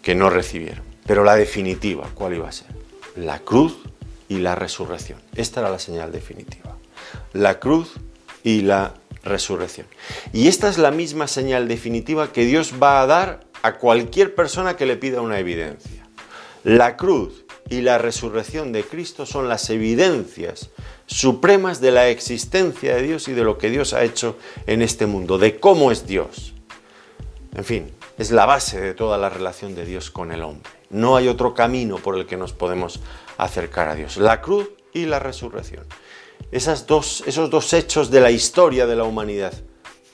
que 0.00 0.14
no 0.14 0.30
recibieron. 0.30 0.84
Pero 1.06 1.22
la 1.22 1.36
definitiva, 1.36 2.08
¿cuál 2.14 2.32
iba 2.32 2.48
a 2.48 2.52
ser? 2.52 2.68
La 3.14 3.40
cruz 3.40 3.76
y 4.30 4.38
la 4.38 4.54
resurrección. 4.54 5.20
Esta 5.34 5.60
era 5.60 5.68
la 5.68 5.78
señal 5.78 6.12
definitiva. 6.12 6.78
La 7.32 7.60
cruz 7.60 7.92
y 8.42 8.62
la 8.62 8.94
resurrección. 9.24 9.86
Y 10.32 10.48
esta 10.48 10.68
es 10.68 10.78
la 10.78 10.90
misma 10.90 11.28
señal 11.28 11.68
definitiva 11.68 12.32
que 12.32 12.44
Dios 12.44 12.74
va 12.82 13.00
a 13.00 13.06
dar 13.06 13.40
a 13.62 13.78
cualquier 13.78 14.34
persona 14.34 14.76
que 14.76 14.86
le 14.86 14.96
pida 14.96 15.20
una 15.20 15.38
evidencia. 15.38 16.06
La 16.64 16.96
cruz 16.96 17.44
y 17.68 17.80
la 17.80 17.98
resurrección 17.98 18.72
de 18.72 18.84
Cristo 18.84 19.26
son 19.26 19.48
las 19.48 19.70
evidencias 19.70 20.70
supremas 21.06 21.80
de 21.80 21.90
la 21.90 22.08
existencia 22.08 22.96
de 22.96 23.02
Dios 23.02 23.28
y 23.28 23.32
de 23.32 23.44
lo 23.44 23.58
que 23.58 23.70
Dios 23.70 23.92
ha 23.94 24.04
hecho 24.04 24.36
en 24.66 24.82
este 24.82 25.06
mundo, 25.06 25.38
de 25.38 25.58
cómo 25.58 25.92
es 25.92 26.06
Dios. 26.06 26.54
En 27.54 27.64
fin, 27.64 27.92
es 28.18 28.30
la 28.30 28.46
base 28.46 28.80
de 28.80 28.94
toda 28.94 29.18
la 29.18 29.28
relación 29.28 29.74
de 29.74 29.84
Dios 29.84 30.10
con 30.10 30.32
el 30.32 30.42
hombre. 30.42 30.70
No 30.90 31.16
hay 31.16 31.28
otro 31.28 31.54
camino 31.54 31.96
por 31.96 32.16
el 32.16 32.26
que 32.26 32.36
nos 32.36 32.52
podemos 32.52 33.00
acercar 33.38 33.88
a 33.88 33.94
Dios. 33.94 34.16
La 34.16 34.40
cruz 34.40 34.70
y 34.92 35.06
la 35.06 35.18
resurrección. 35.18 35.84
Esas 36.52 36.86
dos, 36.86 37.24
esos 37.26 37.50
dos 37.50 37.72
hechos 37.72 38.10
de 38.10 38.20
la 38.20 38.30
historia 38.30 38.86
de 38.86 38.94
la 38.94 39.04
humanidad, 39.04 39.54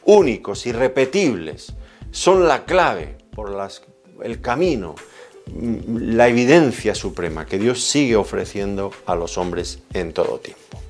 únicos, 0.04 0.66
irrepetibles, 0.66 1.74
son 2.10 2.48
la 2.48 2.64
clave 2.64 3.18
por 3.34 3.50
las, 3.50 3.82
el 4.22 4.40
camino, 4.40 4.94
la 5.88 6.28
evidencia 6.28 6.94
suprema 6.94 7.44
que 7.44 7.58
Dios 7.58 7.82
sigue 7.82 8.16
ofreciendo 8.16 8.92
a 9.04 9.14
los 9.14 9.36
hombres 9.36 9.80
en 9.92 10.12
todo 10.12 10.38
tiempo. 10.38 10.80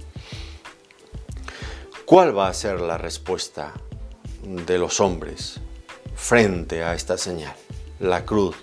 ¿Cuál 2.05 2.37
va 2.37 2.49
a 2.49 2.55
ser 2.55 2.81
la 2.81 2.99
respuesta 2.99 3.75
de 4.43 4.79
los 4.79 5.01
hombres 5.01 5.61
frente 6.15 6.83
a 6.83 6.95
esta 6.95 7.17
señal, 7.17 7.55
la 8.01 8.25
cruz 8.25 8.57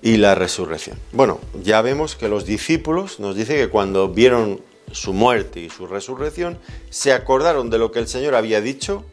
y 0.00 0.16
la 0.16 0.34
resurrección. 0.34 0.98
Bueno, 1.12 1.40
ya 1.62 1.82
vemos 1.82 2.14
que 2.14 2.28
los 2.28 2.46
discípulos 2.46 3.18
nos 3.20 3.34
dice 3.34 3.56
que 3.56 3.68
cuando 3.68 4.08
vieron 4.08 4.60
su 4.92 5.12
muerte 5.12 5.60
y 5.60 5.70
su 5.70 5.86
resurrección, 5.86 6.58
se 6.90 7.12
acordaron 7.12 7.70
de 7.70 7.78
lo 7.78 7.92
que 7.92 7.98
el 7.98 8.08
Señor 8.08 8.34
había 8.34 8.60
dicho 8.60 9.04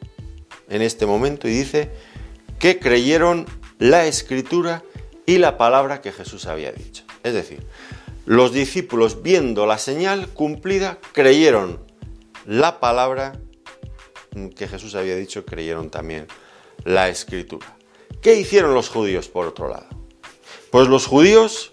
en 0.69 0.81
este 0.81 1.05
momento 1.05 1.47
y 1.47 1.51
dice 1.51 1.91
que 2.59 2.79
creyeron 2.79 3.45
la 3.79 4.05
escritura 4.05 4.83
y 5.25 5.37
la 5.37 5.57
palabra 5.57 6.01
que 6.01 6.11
Jesús 6.11 6.45
había 6.45 6.71
dicho. 6.71 7.03
Es 7.23 7.33
decir, 7.33 7.65
los 8.25 8.53
discípulos 8.53 9.21
viendo 9.21 9.65
la 9.65 9.77
señal 9.77 10.29
cumplida, 10.29 10.99
creyeron 11.11 11.79
la 12.45 12.79
palabra 12.79 13.39
que 14.55 14.67
Jesús 14.67 14.95
había 14.95 15.15
dicho, 15.15 15.45
creyeron 15.45 15.89
también 15.89 16.27
la 16.83 17.09
escritura. 17.09 17.77
¿Qué 18.21 18.35
hicieron 18.35 18.73
los 18.73 18.89
judíos 18.89 19.27
por 19.27 19.47
otro 19.47 19.69
lado? 19.69 19.87
Pues 20.71 20.87
los 20.87 21.07
judíos 21.07 21.71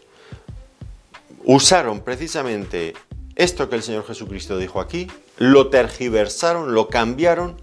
usaron 1.44 2.00
precisamente 2.00 2.94
esto 3.36 3.68
que 3.68 3.76
el 3.76 3.82
Señor 3.82 4.06
Jesucristo 4.06 4.58
dijo 4.58 4.80
aquí, 4.80 5.08
lo 5.38 5.68
tergiversaron, 5.68 6.74
lo 6.74 6.88
cambiaron 6.88 7.56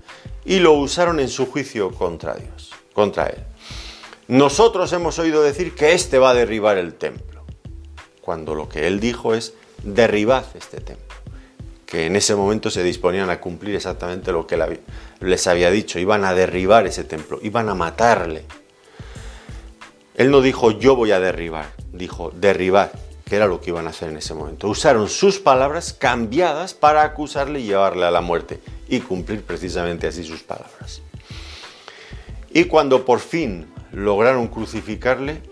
y 0.46 0.60
lo 0.60 0.74
usaron 0.74 1.20
en 1.20 1.30
su 1.30 1.46
juicio 1.46 1.92
contra 1.92 2.36
Dios, 2.36 2.72
contra 2.94 3.28
Él. 3.28 3.44
Nosotros 4.28 4.92
hemos 4.94 5.20
oído 5.20 5.42
decir 5.42 5.76
que 5.76 5.94
éste 5.94 6.20
va 6.20 6.32
a 6.32 6.34
derribar 6.36 6.78
el 6.78 6.94
templo, 6.94 7.44
cuando 8.22 8.56
lo 8.56 8.70
que 8.70 8.88
Él 8.88 9.00
dijo 9.00 9.34
es 9.34 9.54
derribad 9.84 10.46
este 10.56 10.82
templo 10.82 11.10
que 11.90 12.06
en 12.06 12.16
ese 12.16 12.36
momento 12.36 12.70
se 12.70 12.84
disponían 12.84 13.32
a 13.32 13.40
cumplir 13.40 13.76
exactamente 13.76 14.32
lo 14.32 14.46
que 14.46 14.80
les 15.22 15.48
había 15.48 15.72
dicho, 15.72 15.98
iban 15.98 16.24
a 16.24 16.36
derribar 16.36 16.86
ese 16.86 17.04
templo, 17.04 17.40
iban 17.42 17.68
a 17.68 17.74
matarle. 17.74 18.46
Él 20.14 20.30
no 20.30 20.42
dijo 20.42 20.70
yo 20.70 20.96
voy 20.96 21.12
a 21.14 21.20
derribar, 21.20 21.74
dijo 21.92 22.32
derribar, 22.36 22.92
que 23.30 23.36
era 23.36 23.48
lo 23.48 23.62
que 23.62 23.70
iban 23.70 23.86
a 23.86 23.92
hacer 23.92 24.10
en 24.10 24.18
ese 24.18 24.34
momento. 24.34 24.68
Usaron 24.68 25.08
sus 25.08 25.40
palabras 25.40 25.94
cambiadas 25.94 26.74
para 26.74 27.04
acusarle 27.04 27.60
y 27.60 27.66
llevarle 27.66 28.06
a 28.06 28.12
la 28.12 28.22
muerte 28.22 28.60
y 28.88 29.02
cumplir 29.02 29.44
precisamente 29.44 30.08
así 30.08 30.24
sus 30.24 30.42
palabras. 30.42 31.04
Y 32.52 32.66
cuando 32.66 33.06
por 33.06 33.20
fin 33.20 33.68
lograron 33.92 34.48
crucificarle, 34.48 35.44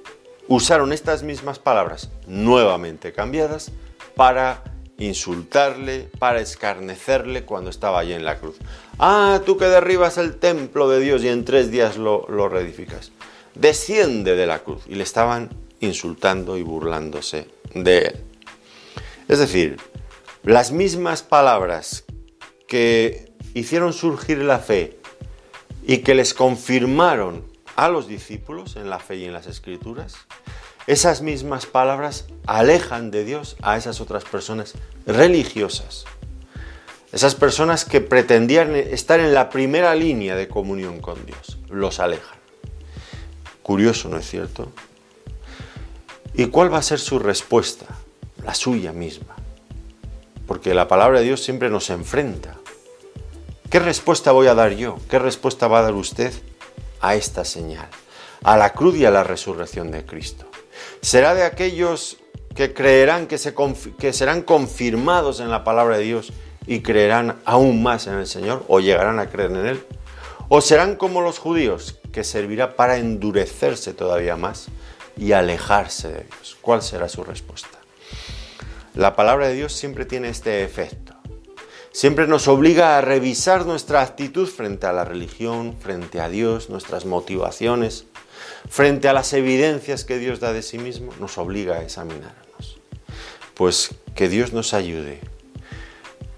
usaron 0.47 0.91
estas 0.91 1.21
mismas 1.21 1.59
palabras 1.59 2.09
nuevamente 2.25 3.13
cambiadas 3.13 3.71
para 4.15 4.63
insultarle, 4.97 6.09
para 6.17 6.41
escarnecerle 6.41 7.45
cuando 7.45 7.69
estaba 7.69 7.99
allí 7.99 8.13
en 8.13 8.25
la 8.25 8.39
cruz. 8.39 8.55
Ah, 8.97 9.41
tú 9.45 9.57
que 9.57 9.65
derribas 9.65 10.17
el 10.17 10.37
templo 10.37 10.89
de 10.89 10.99
Dios 10.99 11.23
y 11.23 11.27
en 11.27 11.45
tres 11.45 11.69
días 11.69 11.97
lo, 11.97 12.25
lo 12.27 12.49
reedificas. 12.49 13.11
Desciende 13.53 14.35
de 14.35 14.47
la 14.47 14.59
cruz. 14.59 14.81
Y 14.87 14.95
le 14.95 15.03
estaban 15.03 15.49
insultando 15.79 16.57
y 16.57 16.63
burlándose 16.63 17.47
de 17.73 17.99
él. 17.99 18.23
Es 19.27 19.39
decir, 19.39 19.77
las 20.43 20.71
mismas 20.71 21.23
palabras 21.23 22.05
que 22.67 23.33
hicieron 23.53 23.93
surgir 23.93 24.39
la 24.39 24.59
fe 24.59 24.99
y 25.83 25.99
que 25.99 26.15
les 26.15 26.33
confirmaron 26.33 27.45
a 27.75 27.89
los 27.89 28.07
discípulos 28.07 28.75
en 28.75 28.89
la 28.89 28.99
fe 28.99 29.17
y 29.17 29.25
en 29.25 29.33
las 29.33 29.47
escrituras, 29.47 30.15
esas 30.87 31.21
mismas 31.21 31.65
palabras 31.65 32.25
alejan 32.45 33.11
de 33.11 33.25
Dios 33.25 33.57
a 33.61 33.75
esas 33.75 33.99
otras 33.99 34.23
personas 34.23 34.73
religiosas. 35.05 36.05
Esas 37.11 37.35
personas 37.35 37.83
que 37.83 38.01
pretendían 38.01 38.75
estar 38.75 39.19
en 39.19 39.33
la 39.33 39.49
primera 39.49 39.95
línea 39.95 40.35
de 40.35 40.47
comunión 40.47 40.99
con 40.99 41.25
Dios, 41.25 41.57
los 41.69 41.99
alejan. 41.99 42.37
Curioso, 43.63 44.07
¿no 44.07 44.17
es 44.17 44.29
cierto? 44.29 44.71
¿Y 46.37 46.45
cuál 46.45 46.71
va 46.71 46.77
a 46.77 46.83
ser 46.83 46.99
su 46.99 47.17
respuesta? 47.17 47.87
La 48.45 48.53
suya 48.53 48.93
misma. 48.93 49.35
Porque 50.45 50.75
la 50.75 50.87
palabra 50.87 51.17
de 51.17 51.25
Dios 51.25 51.43
siempre 51.43 51.71
nos 51.71 51.89
enfrenta. 51.89 52.53
¿Qué 53.71 53.79
respuesta 53.79 54.31
voy 54.31 54.45
a 54.45 54.53
dar 54.53 54.75
yo? 54.75 54.99
¿Qué 55.09 55.17
respuesta 55.17 55.67
va 55.67 55.79
a 55.79 55.81
dar 55.81 55.95
usted 55.95 56.31
a 57.01 57.15
esta 57.15 57.43
señal? 57.43 57.87
A 58.43 58.55
la 58.55 58.73
cruz 58.73 58.97
y 58.97 59.05
a 59.05 59.09
la 59.09 59.23
resurrección 59.23 59.89
de 59.89 60.05
Cristo. 60.05 60.45
¿Será 61.01 61.33
de 61.33 61.43
aquellos 61.43 62.17
que 62.55 62.71
creerán 62.71 63.25
que, 63.25 63.39
se 63.39 63.55
que 63.97 64.13
serán 64.13 64.43
confirmados 64.43 65.39
en 65.39 65.49
la 65.49 65.63
palabra 65.63 65.97
de 65.97 66.03
Dios 66.03 66.31
y 66.67 66.81
creerán 66.81 67.39
aún 67.45 67.81
más 67.81 68.05
en 68.05 68.13
el 68.13 68.27
Señor 68.27 68.63
o 68.67 68.79
llegarán 68.79 69.17
a 69.17 69.31
creer 69.31 69.49
en 69.49 69.65
Él? 69.65 69.83
¿O 70.49 70.61
serán 70.61 70.97
como 70.97 71.21
los 71.21 71.39
judíos 71.39 71.97
que 72.11 72.23
servirá 72.23 72.75
para 72.75 72.97
endurecerse 72.97 73.95
todavía 73.95 74.35
más 74.35 74.67
y 75.17 75.31
alejarse 75.31 76.09
de 76.09 76.23
Dios? 76.23 76.57
¿Cuál 76.61 76.81
será 76.81 77.09
su 77.09 77.23
respuesta? 77.23 77.77
La 78.93 79.15
palabra 79.15 79.47
de 79.47 79.55
Dios 79.55 79.73
siempre 79.73 80.05
tiene 80.05 80.29
este 80.29 80.63
efecto. 80.63 81.13
Siempre 81.91 82.27
nos 82.27 82.47
obliga 82.47 82.97
a 82.97 83.01
revisar 83.01 83.65
nuestra 83.65 84.01
actitud 84.01 84.47
frente 84.47 84.85
a 84.85 84.93
la 84.93 85.03
religión, 85.03 85.75
frente 85.79 86.19
a 86.19 86.29
Dios, 86.29 86.69
nuestras 86.69 87.05
motivaciones, 87.05 88.05
frente 88.69 89.07
a 89.07 89.13
las 89.13 89.33
evidencias 89.33 90.03
que 90.03 90.19
Dios 90.19 90.39
da 90.39 90.53
de 90.53 90.61
sí 90.61 90.77
mismo, 90.77 91.11
nos 91.19 91.37
obliga 91.37 91.77
a 91.77 91.81
examinarnos. 91.81 92.79
Pues 93.55 93.95
que 94.15 94.29
Dios 94.29 94.53
nos 94.53 94.73
ayude 94.73 95.21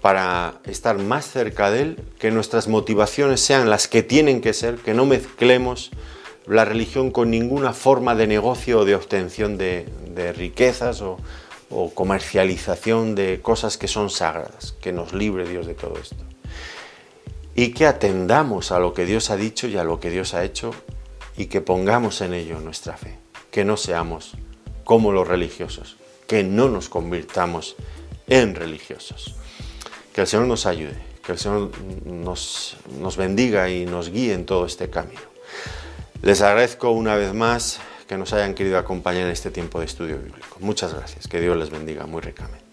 para 0.00 0.60
estar 0.64 0.98
más 0.98 1.30
cerca 1.30 1.70
de 1.70 1.82
Él, 1.82 2.02
que 2.18 2.30
nuestras 2.30 2.68
motivaciones 2.68 3.40
sean 3.40 3.68
las 3.68 3.86
que 3.86 4.02
tienen 4.02 4.40
que 4.40 4.54
ser, 4.54 4.76
que 4.76 4.94
no 4.94 5.04
mezclemos 5.04 5.90
la 6.46 6.64
religión 6.64 7.10
con 7.10 7.30
ninguna 7.30 7.72
forma 7.72 8.14
de 8.14 8.26
negocio 8.26 8.80
o 8.80 8.84
de 8.84 8.94
obtención 8.94 9.58
de, 9.58 9.86
riquezas 10.36 11.02
o, 11.02 11.18
comercialización 11.94 13.14
de 13.14 13.40
cosas 13.40 13.78
que 13.78 13.86
son 13.86 14.10
sagradas, 14.10 14.72
que 14.80 14.92
nos 14.92 15.12
libre 15.12 15.48
Dios 15.48 15.66
de 15.66 15.74
todo 15.74 15.96
esto. 16.00 16.16
Y 17.54 17.68
que 17.68 17.86
atendamos 17.86 18.72
a 18.72 18.80
lo 18.80 18.92
que 18.92 19.04
Dios 19.04 19.30
ha 19.30 19.36
dicho 19.36 19.68
y 19.68 19.76
a 19.76 19.84
lo 19.84 20.00
que 20.00 20.10
Dios 20.10 20.34
ha 20.34 20.44
hecho 20.44 20.72
y 21.36 21.46
que 21.46 21.60
pongamos 21.60 22.20
en 22.22 22.34
ello 22.34 22.58
nuestra 22.58 22.96
fe, 22.96 23.18
que 23.52 23.64
no 23.64 23.76
seamos 23.76 24.32
como 24.82 25.12
los 25.12 25.28
religiosos, 25.28 25.96
que 26.26 26.42
no 26.42 26.68
nos 26.68 26.88
convirtamos 26.88 27.76
en 28.26 28.56
religiosos. 28.56 29.36
Que 30.12 30.22
el 30.22 30.26
Señor 30.26 30.46
nos 30.46 30.66
ayude, 30.66 30.98
que 31.24 31.32
el 31.32 31.38
Señor 31.38 31.70
nos 32.04 33.16
bendiga 33.16 33.70
y 33.70 33.84
nos 33.86 34.10
guíe 34.10 34.32
en 34.32 34.44
todo 34.44 34.66
este 34.66 34.90
camino. 34.90 35.29
Les 36.22 36.42
agradezco 36.42 36.90
una 36.90 37.16
vez 37.16 37.32
más 37.32 37.80
que 38.06 38.18
nos 38.18 38.34
hayan 38.34 38.54
querido 38.54 38.76
acompañar 38.76 39.22
en 39.22 39.30
este 39.30 39.50
tiempo 39.50 39.80
de 39.80 39.86
estudio 39.86 40.18
bíblico. 40.18 40.58
Muchas 40.60 40.92
gracias, 40.92 41.26
que 41.26 41.40
Dios 41.40 41.56
les 41.56 41.70
bendiga 41.70 42.04
muy 42.04 42.20
ricamente. 42.20 42.69